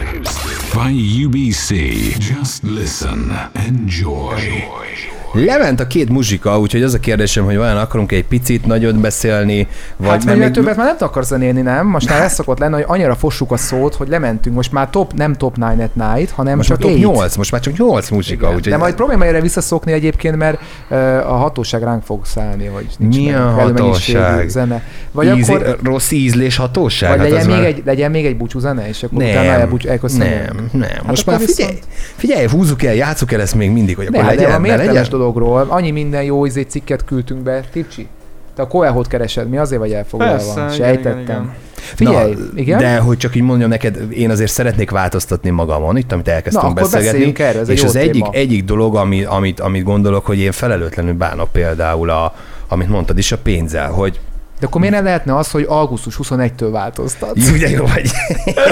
by 0.74 1.24
UBC. 1.24 1.70
Just 2.18 2.62
listen. 2.62 3.50
Enjoy. 3.52 5.19
Lement 5.32 5.80
a 5.80 5.86
két 5.86 6.08
muzsika, 6.08 6.58
úgyhogy 6.58 6.82
az 6.82 6.94
a 6.94 6.98
kérdésem, 6.98 7.44
hogy 7.44 7.56
vajon 7.56 7.76
akarunk 7.76 8.12
egy 8.12 8.24
picit 8.24 8.66
nagyot 8.66 9.00
beszélni, 9.00 9.66
vagy 9.96 10.08
hát, 10.08 10.24
mert 10.24 10.38
még... 10.38 10.50
többet 10.50 10.76
már 10.76 10.86
nem 10.86 10.96
akarsz 10.98 11.28
zenélni, 11.28 11.60
nem? 11.60 11.86
Most 11.86 12.08
már 12.08 12.22
ez 12.22 12.32
szokott 12.32 12.58
lenni, 12.58 12.74
hogy 12.74 12.84
annyira 12.86 13.14
fossuk 13.14 13.52
a 13.52 13.56
szót, 13.56 13.94
hogy 13.94 14.08
lementünk. 14.08 14.56
Most 14.56 14.72
már 14.72 14.90
top, 14.90 15.12
nem 15.12 15.34
top 15.34 15.54
9 15.54 15.80
at 15.82 15.94
night, 15.94 16.30
hanem 16.30 16.56
most 16.56 16.68
csak 16.68 16.78
top 16.78 16.90
8. 16.90 17.00
8, 17.16 17.36
most 17.36 17.50
már 17.52 17.60
csak 17.60 17.76
8 17.76 18.08
muzsika. 18.10 18.44
Igen. 18.44 18.56
Úgyhogy 18.56 18.72
De 18.72 18.78
majd 18.78 18.94
próbálj 18.94 19.28
erre 19.28 19.40
visszaszokni 19.40 19.92
egyébként, 19.92 20.36
mert 20.36 20.60
uh, 20.90 20.98
a 21.32 21.36
hatóság 21.36 21.82
ránk 21.82 22.02
fog 22.02 22.26
szállni, 22.26 22.66
hogy 22.66 22.86
nincs 22.98 23.16
Mi 23.16 23.24
meg 23.30 23.40
hatóság? 23.42 24.48
Zene. 24.48 24.82
Vagy 25.12 25.36
Íz, 25.36 25.48
akkor, 25.48 25.78
rossz 25.82 26.10
ízlés 26.10 26.56
hatóság? 26.56 27.10
vagy 27.10 27.18
Hát 27.18 27.30
legyen, 27.30 27.46
még 27.46 27.56
már- 27.56 27.64
egy, 27.66 27.82
legyen 27.84 28.10
még 28.10 28.26
egy 28.26 28.36
búcsú 28.36 28.58
zene, 28.58 28.88
és 28.88 29.02
akkor 29.02 29.18
utána 29.22 29.42
nem, 29.50 29.60
elbúcs, 29.60 29.86
elköszönjünk. 29.86 30.52
nem, 30.54 30.68
nem. 30.72 30.88
Hát 30.90 31.06
Most 31.06 31.26
már 31.26 31.38
figyelj, 31.40 31.70
viszont- 31.72 31.94
figyelj, 32.16 32.46
húzzuk 32.48 32.82
el, 32.82 32.94
játsszuk 32.94 33.32
el 33.32 33.40
ezt 33.40 33.54
még 33.54 33.70
mindig, 33.70 33.96
hogy 33.96 34.06
akkor 34.06 34.20
Ne, 34.20 34.26
legyen, 34.26 34.50
de 34.50 34.58
mértelmes 34.58 34.86
legyen. 34.86 35.04
Dologról, 35.20 35.66
annyi 35.68 35.90
minden 35.90 36.22
jó 36.22 36.44
izé 36.44 36.62
cikket 36.62 37.04
küldtünk 37.04 37.40
be. 37.40 37.60
Tipcsi, 37.72 38.08
te 38.54 38.62
a 38.62 38.66
Koehot 38.66 39.06
keresed, 39.06 39.48
mi 39.48 39.56
azért 39.58 39.80
vagy 39.80 39.92
elfoglalva? 39.92 40.34
Persze, 40.34 40.52
igen, 40.60 40.70
Sejtettem. 40.70 41.18
igen, 41.18 41.40
igen. 41.40 41.54
Figyelj, 41.74 42.32
Na, 42.34 42.40
igen? 42.54 42.78
De 42.78 42.98
hogy 42.98 43.16
csak 43.16 43.34
így 43.34 43.42
mondjam 43.42 43.68
neked, 43.68 43.98
én 44.12 44.30
azért 44.30 44.50
szeretnék 44.50 44.90
változtatni 44.90 45.50
magamon, 45.50 45.96
itt, 45.96 46.12
amit 46.12 46.28
elkezdtünk 46.28 46.74
Na, 46.74 46.80
beszélgetni. 46.80 47.44
erről, 47.44 47.60
ez 47.60 47.68
és 47.68 47.84
az 47.84 47.96
egyik, 47.96 48.24
egyik 48.30 48.64
dolog, 48.64 48.96
ami, 48.96 49.24
amit, 49.24 49.60
amit 49.60 49.82
gondolok, 49.82 50.26
hogy 50.26 50.38
én 50.38 50.52
felelőtlenül 50.52 51.14
bánok 51.14 51.52
például, 51.52 52.10
a, 52.10 52.34
amit 52.68 52.88
mondtad 52.88 53.18
is, 53.18 53.32
a 53.32 53.38
pénzzel, 53.38 53.90
hogy 53.90 54.20
De 54.60 54.66
akkor 54.66 54.80
miért 54.80 54.94
ne 54.96 55.00
lehetne 55.00 55.36
az, 55.36 55.50
hogy 55.50 55.64
augusztus 55.68 56.18
21-től 56.22 56.68
változtat? 56.72 57.32
jó, 57.34 57.56
de 57.56 57.70
jó 57.70 57.86
vagy. 57.86 58.10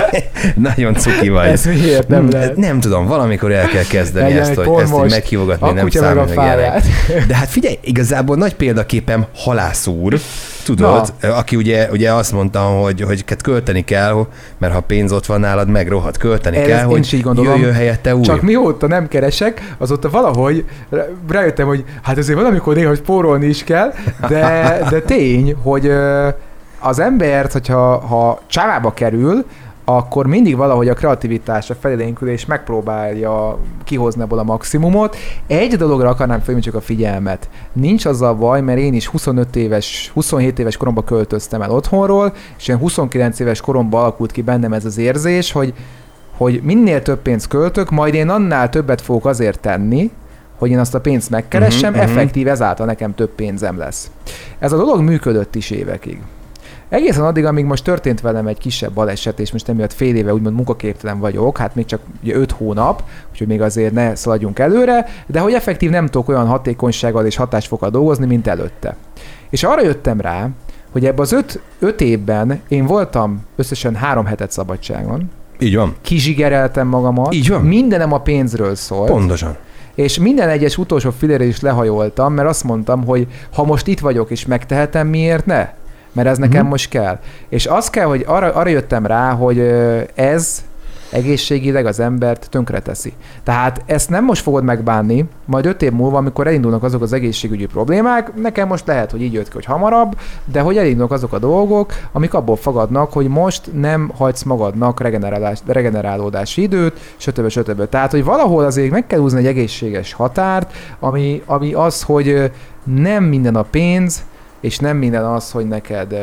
Nagyon 0.70 0.94
cuki 0.94 1.28
vagy. 1.28 1.46
Ez 1.48 1.64
miért 1.64 2.08
nem 2.08 2.20
Hmm, 2.20 2.30
lehet? 2.30 2.56
Nem 2.56 2.80
tudom, 2.80 3.06
valamikor 3.06 3.52
el 3.52 3.68
kell 3.68 3.84
kezdeni 3.84 4.28
Legyen 4.28 4.42
ezt, 4.42 4.54
hogy, 4.54 4.82
ezt 4.82 4.92
most. 4.92 5.10
meghívogatni, 5.10 5.66
nem 5.72 5.82
meg 5.84 5.92
számít 5.92 6.24
meg 6.24 6.34
fáját. 6.34 6.84
De 7.26 7.36
hát 7.36 7.48
figyelj, 7.48 7.78
igazából 7.82 8.36
nagy 8.36 8.54
példaképem 8.54 9.26
halász 9.34 9.86
úr, 9.86 10.18
tudod, 10.68 11.12
aki 11.22 11.56
ugye, 11.56 11.88
ugye 11.90 12.12
azt 12.12 12.32
mondta, 12.32 12.60
hogy, 12.60 13.00
hogy 13.00 13.24
hát 13.26 13.42
költeni 13.42 13.84
kell, 13.84 14.26
mert 14.58 14.72
ha 14.72 14.80
pénz 14.80 15.12
ott 15.12 15.26
van 15.26 15.40
nálad, 15.40 15.68
meg 15.68 15.88
rohadt 15.88 16.16
költeni 16.16 16.56
Ez 16.56 16.66
kell, 16.66 16.84
hogy 16.84 17.14
így 17.14 17.22
gondolom. 17.22 17.52
jöjjön 17.52 17.72
helyette 17.74 18.14
új. 18.14 18.22
Csak 18.22 18.42
mióta 18.42 18.86
nem 18.86 19.08
keresek, 19.08 19.74
azóta 19.78 20.10
valahogy 20.10 20.64
rá- 20.90 21.08
rájöttem, 21.28 21.66
hogy 21.66 21.84
hát 22.02 22.18
azért 22.18 22.38
valamikor 22.38 22.74
néha 22.74 22.94
spórolni 22.94 23.46
is 23.46 23.64
kell, 23.64 23.92
de, 24.28 24.78
de 24.90 25.00
tény, 25.00 25.54
hogy 25.62 25.92
az 26.80 26.98
embert, 26.98 27.52
hogyha 27.52 27.98
ha 27.98 28.40
csávába 28.46 28.92
kerül, 28.92 29.44
akkor 29.90 30.26
mindig 30.26 30.56
valahogy 30.56 30.88
a 30.88 30.94
kreativitás, 30.94 31.70
a 31.70 31.74
felélénkülés 31.74 32.46
megpróbálja 32.46 33.58
kihozni 33.84 34.22
ebből 34.22 34.38
a 34.38 34.42
maximumot. 34.42 35.16
Egy 35.46 35.76
dologra 35.76 36.08
akarnám 36.08 36.38
felhívni 36.38 36.62
csak 36.62 36.74
a 36.74 36.80
figyelmet. 36.80 37.48
Nincs 37.72 38.04
azzal 38.04 38.34
baj, 38.34 38.60
mert 38.60 38.78
én 38.78 38.94
is 38.94 39.06
25 39.06 39.56
éves, 39.56 40.10
27 40.14 40.58
éves 40.58 40.76
koromban 40.76 41.04
költöztem 41.04 41.62
el 41.62 41.70
otthonról, 41.70 42.32
és 42.58 42.68
én 42.68 42.76
29 42.76 43.38
éves 43.38 43.60
koromban 43.60 44.00
alakult 44.00 44.32
ki 44.32 44.42
bennem 44.42 44.72
ez 44.72 44.84
az 44.84 44.98
érzés, 44.98 45.52
hogy 45.52 45.74
hogy 46.36 46.60
minél 46.62 47.02
több 47.02 47.22
pénzt 47.22 47.48
költök, 47.48 47.90
majd 47.90 48.14
én 48.14 48.28
annál 48.28 48.68
többet 48.68 49.00
fogok 49.00 49.26
azért 49.26 49.60
tenni, 49.60 50.10
hogy 50.58 50.70
én 50.70 50.78
azt 50.78 50.94
a 50.94 51.00
pénzt 51.00 51.30
megkeressem, 51.30 51.92
uh-huh, 51.92 52.10
effektív 52.10 52.48
ezáltal 52.48 52.86
nekem 52.86 53.14
több 53.14 53.30
pénzem 53.30 53.78
lesz. 53.78 54.10
Ez 54.58 54.72
a 54.72 54.76
dolog 54.76 55.00
működött 55.00 55.54
is 55.54 55.70
évekig. 55.70 56.20
Egészen 56.88 57.24
addig, 57.24 57.44
amíg 57.44 57.64
most 57.64 57.84
történt 57.84 58.20
velem 58.20 58.46
egy 58.46 58.58
kisebb 58.58 58.92
baleset, 58.92 59.40
és 59.40 59.52
most 59.52 59.68
emiatt 59.68 59.92
fél 59.92 60.16
éve 60.16 60.32
úgymond 60.34 60.54
munkaképtelen 60.54 61.18
vagyok, 61.18 61.58
hát 61.58 61.74
még 61.74 61.84
csak 61.84 62.00
ugye 62.22 62.34
5 62.34 62.50
hónap, 62.52 63.02
úgyhogy 63.30 63.46
még 63.46 63.62
azért 63.62 63.92
ne 63.92 64.14
szaladjunk 64.14 64.58
előre, 64.58 65.06
de 65.26 65.40
hogy 65.40 65.52
effektív 65.52 65.90
nem 65.90 66.06
tudok 66.06 66.28
olyan 66.28 66.46
hatékonysággal 66.46 67.26
és 67.26 67.36
hatásfokkal 67.36 67.90
dolgozni, 67.90 68.26
mint 68.26 68.46
előtte. 68.46 68.96
És 69.50 69.62
arra 69.62 69.82
jöttem 69.82 70.20
rá, 70.20 70.48
hogy 70.92 71.06
ebbe 71.06 71.22
az 71.22 71.32
5 71.32 71.60
öt 71.78 72.00
évben 72.00 72.60
én 72.68 72.86
voltam 72.86 73.44
összesen 73.56 73.94
három 73.94 74.24
hetet 74.24 74.50
szabadságon, 74.50 75.30
Így 75.58 75.76
van. 75.76 75.94
kizsigereltem 76.02 76.86
magamat, 76.88 77.34
Így 77.34 77.48
van. 77.48 77.62
mindenem 77.62 78.12
a 78.12 78.20
pénzről 78.20 78.74
szólt, 78.74 79.10
Pontosan. 79.10 79.56
és 79.94 80.18
minden 80.18 80.48
egyes 80.48 80.78
utolsó 80.78 81.10
filére 81.10 81.44
is 81.44 81.60
lehajoltam, 81.60 82.32
mert 82.32 82.48
azt 82.48 82.64
mondtam, 82.64 83.04
hogy 83.04 83.26
ha 83.54 83.64
most 83.64 83.86
itt 83.86 84.00
vagyok 84.00 84.30
és 84.30 84.46
megtehetem, 84.46 85.06
miért 85.06 85.46
ne? 85.46 85.68
Mert 86.18 86.30
ez 86.30 86.38
nekem 86.38 86.60
Mhm. 86.60 86.68
most 86.70 86.88
kell. 86.88 87.18
És 87.48 87.66
az 87.66 87.90
kell, 87.90 88.06
hogy 88.06 88.24
arra, 88.26 88.52
arra 88.52 88.68
jöttem 88.68 89.06
rá, 89.06 89.30
hogy 89.32 89.58
ez 90.14 90.62
egészségileg 91.10 91.86
az 91.86 92.00
embert 92.00 92.46
tönkreteszi. 92.50 93.12
Tehát 93.44 93.82
ezt 93.86 94.10
nem 94.10 94.24
most 94.24 94.42
fogod 94.42 94.64
megbánni, 94.64 95.24
majd 95.44 95.66
öt 95.66 95.82
év 95.82 95.92
múlva, 95.92 96.16
amikor 96.18 96.46
elindulnak 96.46 96.82
azok 96.82 97.02
az 97.02 97.12
egészségügyi 97.12 97.66
problémák, 97.66 98.34
nekem 98.34 98.68
most 98.68 98.86
lehet, 98.86 99.10
hogy 99.10 99.22
így 99.22 99.32
jött 99.32 99.44
ki, 99.46 99.52
hogy 99.52 99.64
hamarabb, 99.64 100.16
de 100.44 100.60
hogy 100.60 100.76
elindulnak 100.76 101.12
azok 101.12 101.32
a 101.32 101.38
dolgok, 101.38 101.92
amik 102.12 102.34
abból 102.34 102.56
fogadnak, 102.56 103.12
hogy 103.12 103.28
most 103.28 103.70
nem 103.74 104.10
hagysz 104.16 104.42
magadnak 104.42 105.00
regenerálás, 105.00 105.58
regenerálódási 105.66 106.62
időt, 106.62 107.00
stb. 107.16 107.48
stb. 107.48 107.88
Tehát, 107.88 108.10
hogy 108.10 108.24
valahol 108.24 108.64
azért 108.64 108.90
meg 108.90 109.06
kell 109.06 109.18
húzni 109.18 109.38
egy 109.38 109.46
egészséges 109.46 110.12
határt, 110.12 110.72
ami, 111.00 111.42
ami 111.46 111.72
az, 111.72 112.02
hogy 112.02 112.50
nem 112.84 113.24
minden 113.24 113.56
a 113.56 113.62
pénz, 113.62 114.22
és 114.60 114.78
nem 114.78 114.96
minden 114.96 115.24
az, 115.24 115.50
hogy 115.50 115.66
neked, 115.66 116.14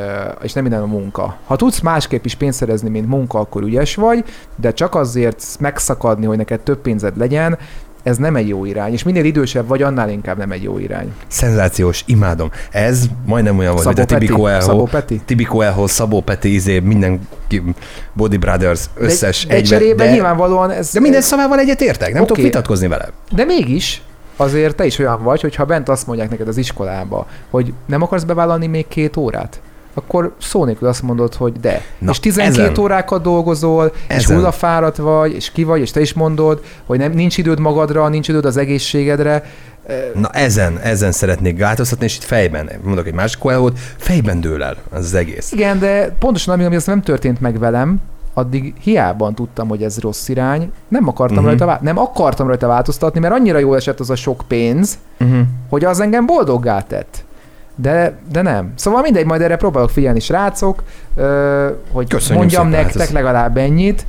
és 0.42 0.54
nem 0.54 0.64
minden 0.64 0.82
a 0.82 0.86
munka. 0.86 1.38
Ha 1.46 1.56
tudsz 1.56 1.80
másképp 1.80 2.26
is 2.26 2.36
pénzt 2.36 2.58
szerezni, 2.58 2.90
mint 2.90 3.08
munka, 3.08 3.40
akkor 3.40 3.64
ügyes 3.64 3.96
vagy, 3.96 4.24
de 4.56 4.74
csak 4.74 4.96
azért 4.96 5.46
megszakadni, 5.60 6.26
hogy 6.26 6.38
neked 6.38 6.60
több 6.60 6.78
pénzed 6.78 7.18
legyen, 7.18 7.58
ez 8.06 8.18
nem 8.18 8.36
egy 8.36 8.48
jó 8.48 8.66
irány, 8.66 8.94
és 8.94 9.04
minél 9.04 9.26
idősebb 9.26 9.68
vagy, 9.68 9.82
annál 9.82 10.10
inkább 10.10 10.38
nem 10.38 10.52
egy 10.52 10.64
jó 10.64 10.78
irány. 10.78 11.14
Szenzációs, 11.28 12.04
imádom. 12.06 12.52
Ez 12.72 13.06
majdnem 13.26 13.58
olyan 13.58 13.74
volt, 13.74 13.86
mint 13.86 14.00
a 14.00 14.06
Szabó 14.08 14.18
Peti? 14.18 14.26
Tibi 14.28 14.60
Szabó. 14.60 14.84
Peti? 14.84 15.22
Tibi 15.26 15.44
Coelho, 15.44 15.88
Szabó 15.88 16.22
Peti, 16.22 16.54
izé, 16.54 16.80
minden 16.80 17.28
Body 18.14 18.38
Brothers, 18.38 18.86
összes 18.96 19.46
de, 19.46 19.48
de 19.48 19.56
egyben. 19.56 19.80
cserében 19.80 20.08
de, 20.08 20.14
nyilvánvalóan 20.14 20.72
ez... 20.72 20.92
de 20.92 21.00
minden 21.00 21.22
szavával 21.22 21.60
egyet 21.60 21.82
értek, 21.82 22.14
nem 22.14 22.22
Oké. 22.22 22.28
tudok 22.28 22.44
vitatkozni 22.44 22.88
vele. 22.88 23.08
De 23.32 23.44
mégis, 23.44 24.02
azért 24.36 24.76
te 24.76 24.86
is 24.86 25.00
olyan 25.00 25.24
vagy, 25.24 25.42
hogy 25.42 25.56
ha 25.56 25.66
bent 25.66 25.90
azt 25.90 26.08
mondják 26.08 26.30
neked 26.30 26.48
az 26.48 26.58
iskolába, 26.58 27.28
hogy 27.50 27.74
nem 27.86 28.02
akarsz 28.02 28.24
bevállalni 28.24 28.68
még 28.68 28.88
két 28.88 29.18
órát, 29.18 29.60
akkor 29.98 30.36
szó 30.42 30.66
nélkül 30.66 30.88
azt 30.88 31.02
mondod, 31.02 31.34
hogy 31.34 31.54
de. 31.60 31.82
Na, 32.00 32.12
és 32.12 32.20
12 32.20 32.62
ezen. 32.62 32.80
órákat 32.80 33.22
dolgozol, 33.22 33.92
és 34.08 34.16
Ezen. 34.16 34.36
hullafáradt 34.36 34.98
vagy, 34.98 35.34
és 35.34 35.52
ki 35.52 35.64
vagy, 35.64 35.82
és 35.82 35.92
te 35.92 36.00
is 36.00 36.14
mondod, 36.14 36.64
hogy 36.86 36.98
nem, 36.98 37.12
nincs 37.12 37.38
időd 37.38 37.60
magadra, 37.60 38.08
nincs 38.08 38.28
időd 38.28 38.46
az 38.46 38.58
egészségedre. 38.58 39.44
Na 40.14 40.30
ezen, 40.30 40.80
ezen 40.80 41.12
szeretnék 41.12 41.60
változtatni, 41.60 42.06
és 42.06 42.16
itt 42.16 42.24
fejben, 42.24 42.70
mondok 42.84 43.08
egy 43.08 43.14
másik 43.14 43.40
Coelho-t, 43.40 43.80
fejben 43.98 44.42
dől 44.42 44.64
el 44.64 44.76
az, 44.90 45.06
az 45.06 45.14
egész. 45.14 45.52
Igen, 45.52 45.80
de 45.80 46.16
pontosan 46.20 46.54
amíg, 46.54 46.66
amíg 46.66 46.78
ez 46.78 46.86
nem 46.86 47.02
történt 47.02 47.42
meg 47.42 47.60
velem, 47.60 48.02
addig 48.38 48.74
hiába 48.80 49.32
tudtam, 49.36 49.68
hogy 49.68 49.84
ez 49.84 50.00
rossz 50.00 50.28
irány, 50.28 50.72
nem 50.88 51.08
akartam, 51.08 51.38
uh-huh. 51.38 51.50
rajta, 51.52 51.66
vá- 51.66 51.82
nem 51.82 51.98
akartam 51.98 52.48
rajta 52.48 52.68
változtatni, 52.68 53.20
mert 53.20 53.34
annyira 53.34 53.58
jól 53.58 53.76
esett 53.76 54.00
az 54.00 54.10
a 54.10 54.16
sok 54.16 54.44
pénz, 54.48 54.98
Uh-huh. 55.20 55.40
hogy 55.70 55.84
az 55.86 56.00
engem 56.00 56.26
boldoggá 56.26 56.82
tett. 56.82 57.24
De, 57.76 58.18
de 58.32 58.42
nem. 58.42 58.72
Szóval 58.76 59.02
mindegy, 59.02 59.26
majd 59.26 59.42
erre 59.42 59.56
próbálok 59.56 59.90
figyelni, 59.90 60.20
srácok, 60.20 60.84
hogy 61.92 62.08
Köszönjük 62.10 62.38
mondjam 62.40 62.64
szépen, 62.64 62.74
hát 62.78 62.84
nektek 62.86 63.02
ez- 63.02 63.12
legalább 63.14 63.58
ennyit. 63.58 64.06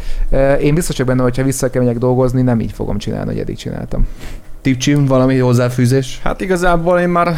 Én 0.61 0.75
biztos 0.75 0.97
vagyok 0.97 1.07
benne, 1.07 1.23
hogyha 1.23 1.43
vissza 1.43 1.71
kell 1.71 1.83
megyek 1.83 1.99
dolgozni, 1.99 2.43
nem 2.43 2.61
így 2.61 2.73
fogom 2.73 2.99
csinálni, 2.99 3.31
hogy 3.31 3.39
eddig 3.41 3.57
csináltam. 3.57 4.07
Tipcsi, 4.61 4.95
valami 4.95 5.39
hozzáfűzés? 5.39 6.21
Hát 6.25 6.41
igazából 6.41 6.99
én 6.99 7.09
már 7.09 7.35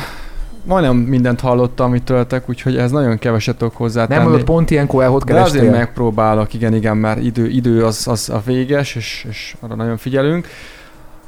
majdnem 0.68 0.96
mindent 0.96 1.40
hallottam, 1.40 1.86
amit 1.86 2.02
töltek, 2.02 2.48
úgyhogy 2.48 2.76
ez 2.76 2.90
nagyon 2.90 3.18
keveset 3.18 3.56
tudok 3.56 3.76
hozzátenni. 3.76 4.18
Nem 4.18 4.28
mondod, 4.28 4.44
pont 4.46 4.70
ilyen 4.70 4.86
koelhot 4.86 5.24
De 5.24 5.32
azért 5.32 5.52
kerestél? 5.52 5.78
megpróbálok, 5.78 6.54
igen, 6.54 6.74
igen, 6.74 6.96
mert 6.96 7.22
idő, 7.22 7.48
idő 7.48 7.84
az, 7.84 8.08
az 8.08 8.28
a 8.28 8.42
véges, 8.44 8.94
és, 8.94 9.26
és 9.28 9.56
arra 9.60 9.74
nagyon 9.74 9.96
figyelünk. 9.96 10.46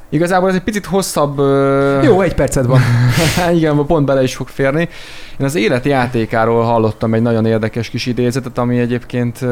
Igazából 0.09 0.49
ez 0.49 0.55
egy 0.55 0.63
picit 0.63 0.85
hosszabb... 0.85 1.37
Jó, 2.03 2.21
egy 2.21 2.35
perced 2.35 2.65
van. 2.65 2.79
igen, 3.57 3.85
pont 3.85 4.05
bele 4.05 4.23
is 4.23 4.35
fog 4.35 4.47
férni. 4.47 4.89
Én 5.39 5.45
az 5.45 5.55
élet 5.55 5.85
játékáról 5.85 6.63
hallottam 6.63 7.13
egy 7.13 7.21
nagyon 7.21 7.45
érdekes 7.45 7.89
kis 7.89 8.05
idézetet, 8.05 8.57
ami 8.57 8.79
egyébként 8.79 9.45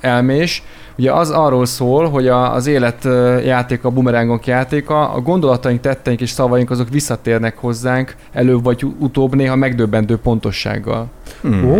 elmés. 0.00 0.62
Ugye 0.98 1.12
az 1.12 1.30
arról 1.30 1.66
szól, 1.66 2.08
hogy 2.08 2.28
a, 2.28 2.54
az 2.54 2.66
élet 2.66 3.04
játéka, 3.44 3.88
a 3.88 3.90
bumerangok 3.90 4.46
játéka, 4.46 5.08
a 5.08 5.20
gondolataink, 5.20 5.80
tetteink 5.80 6.20
és 6.20 6.30
szavaink 6.30 6.70
azok 6.70 6.88
visszatérnek 6.88 7.58
hozzánk 7.58 8.14
előbb 8.32 8.64
vagy 8.64 8.86
utóbb 8.98 9.34
néha 9.34 9.56
megdöbbentő 9.56 10.16
pontossággal. 10.16 11.06
Hmm. 11.40 11.70
Ó, 11.70 11.76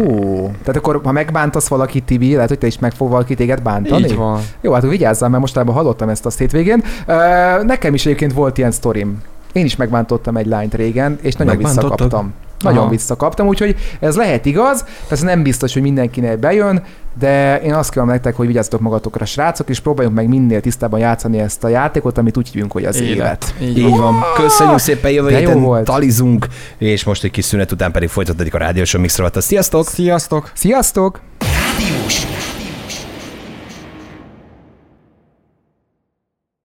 tehát 0.46 0.76
akkor, 0.76 1.00
ha 1.04 1.12
megbántasz 1.12 1.68
valakit, 1.68 2.04
Tibi, 2.04 2.34
lehet, 2.34 2.48
hogy 2.48 2.58
te 2.58 2.66
is 2.66 2.78
meg 2.78 2.92
fog 2.92 3.10
valaki 3.10 3.34
téged 3.34 3.62
bántani? 3.62 4.04
Így 4.04 4.16
van. 4.16 4.40
Jó, 4.60 4.72
hát 4.72 4.82
vigyázzál, 4.82 5.28
mert 5.28 5.40
mostában 5.40 5.74
hallottam 5.74 6.08
ezt 6.08 6.26
a 6.26 6.30
hétvégén. 6.38 6.82
Nekem 7.62 7.94
is 7.94 8.06
egyébként 8.06 8.32
volt 8.32 8.58
ilyen 8.58 8.70
sztorim. 8.70 9.22
Én 9.52 9.64
is 9.64 9.76
megbántottam 9.76 10.36
egy 10.36 10.46
lányt 10.46 10.74
régen, 10.74 11.18
és 11.22 11.34
nagyon 11.34 11.56
visszakaptam. 11.56 12.32
Nagyon 12.62 12.78
Aha. 12.78 12.88
visszakaptam, 12.88 13.46
úgyhogy 13.46 13.76
ez 14.00 14.16
lehet 14.16 14.46
igaz, 14.46 14.84
persze 15.08 15.24
nem 15.24 15.42
biztos, 15.42 15.72
hogy 15.72 15.82
mindenkinek 15.82 16.38
bejön, 16.38 16.82
de 17.18 17.60
én 17.60 17.74
azt 17.74 17.90
kívánom 17.90 18.12
nektek, 18.12 18.36
hogy 18.36 18.46
vigyázzatok 18.46 18.80
magatokra, 18.80 19.24
srácok, 19.24 19.68
és 19.68 19.80
próbáljunk 19.80 20.16
meg 20.16 20.28
minél 20.28 20.60
tisztában 20.60 21.00
játszani 21.00 21.38
ezt 21.38 21.64
a 21.64 21.68
játékot, 21.68 22.18
amit 22.18 22.36
úgy 22.36 22.48
hívunk, 22.48 22.72
hogy 22.72 22.84
az 22.84 23.00
élet. 23.00 23.16
élet. 23.16 23.54
Így 23.60 23.78
Így 23.78 23.96
van. 23.96 24.14
Köszönjük 24.34 24.78
szépen, 24.78 25.10
jövő 25.10 25.36
héten 25.36 25.84
talizunk, 25.84 26.46
és 26.78 27.04
most 27.04 27.24
egy 27.24 27.30
kis 27.30 27.44
szünet 27.44 27.72
után 27.72 27.92
pedig 27.92 28.08
folytatódik 28.08 28.54
a 28.54 28.58
rádiósó 28.58 28.98
mix. 28.98 29.18
Sziasztok! 29.34 29.86
Sziasztok! 29.86 30.50
Sziasztok! 30.54 31.20
Rádiós 31.38 32.31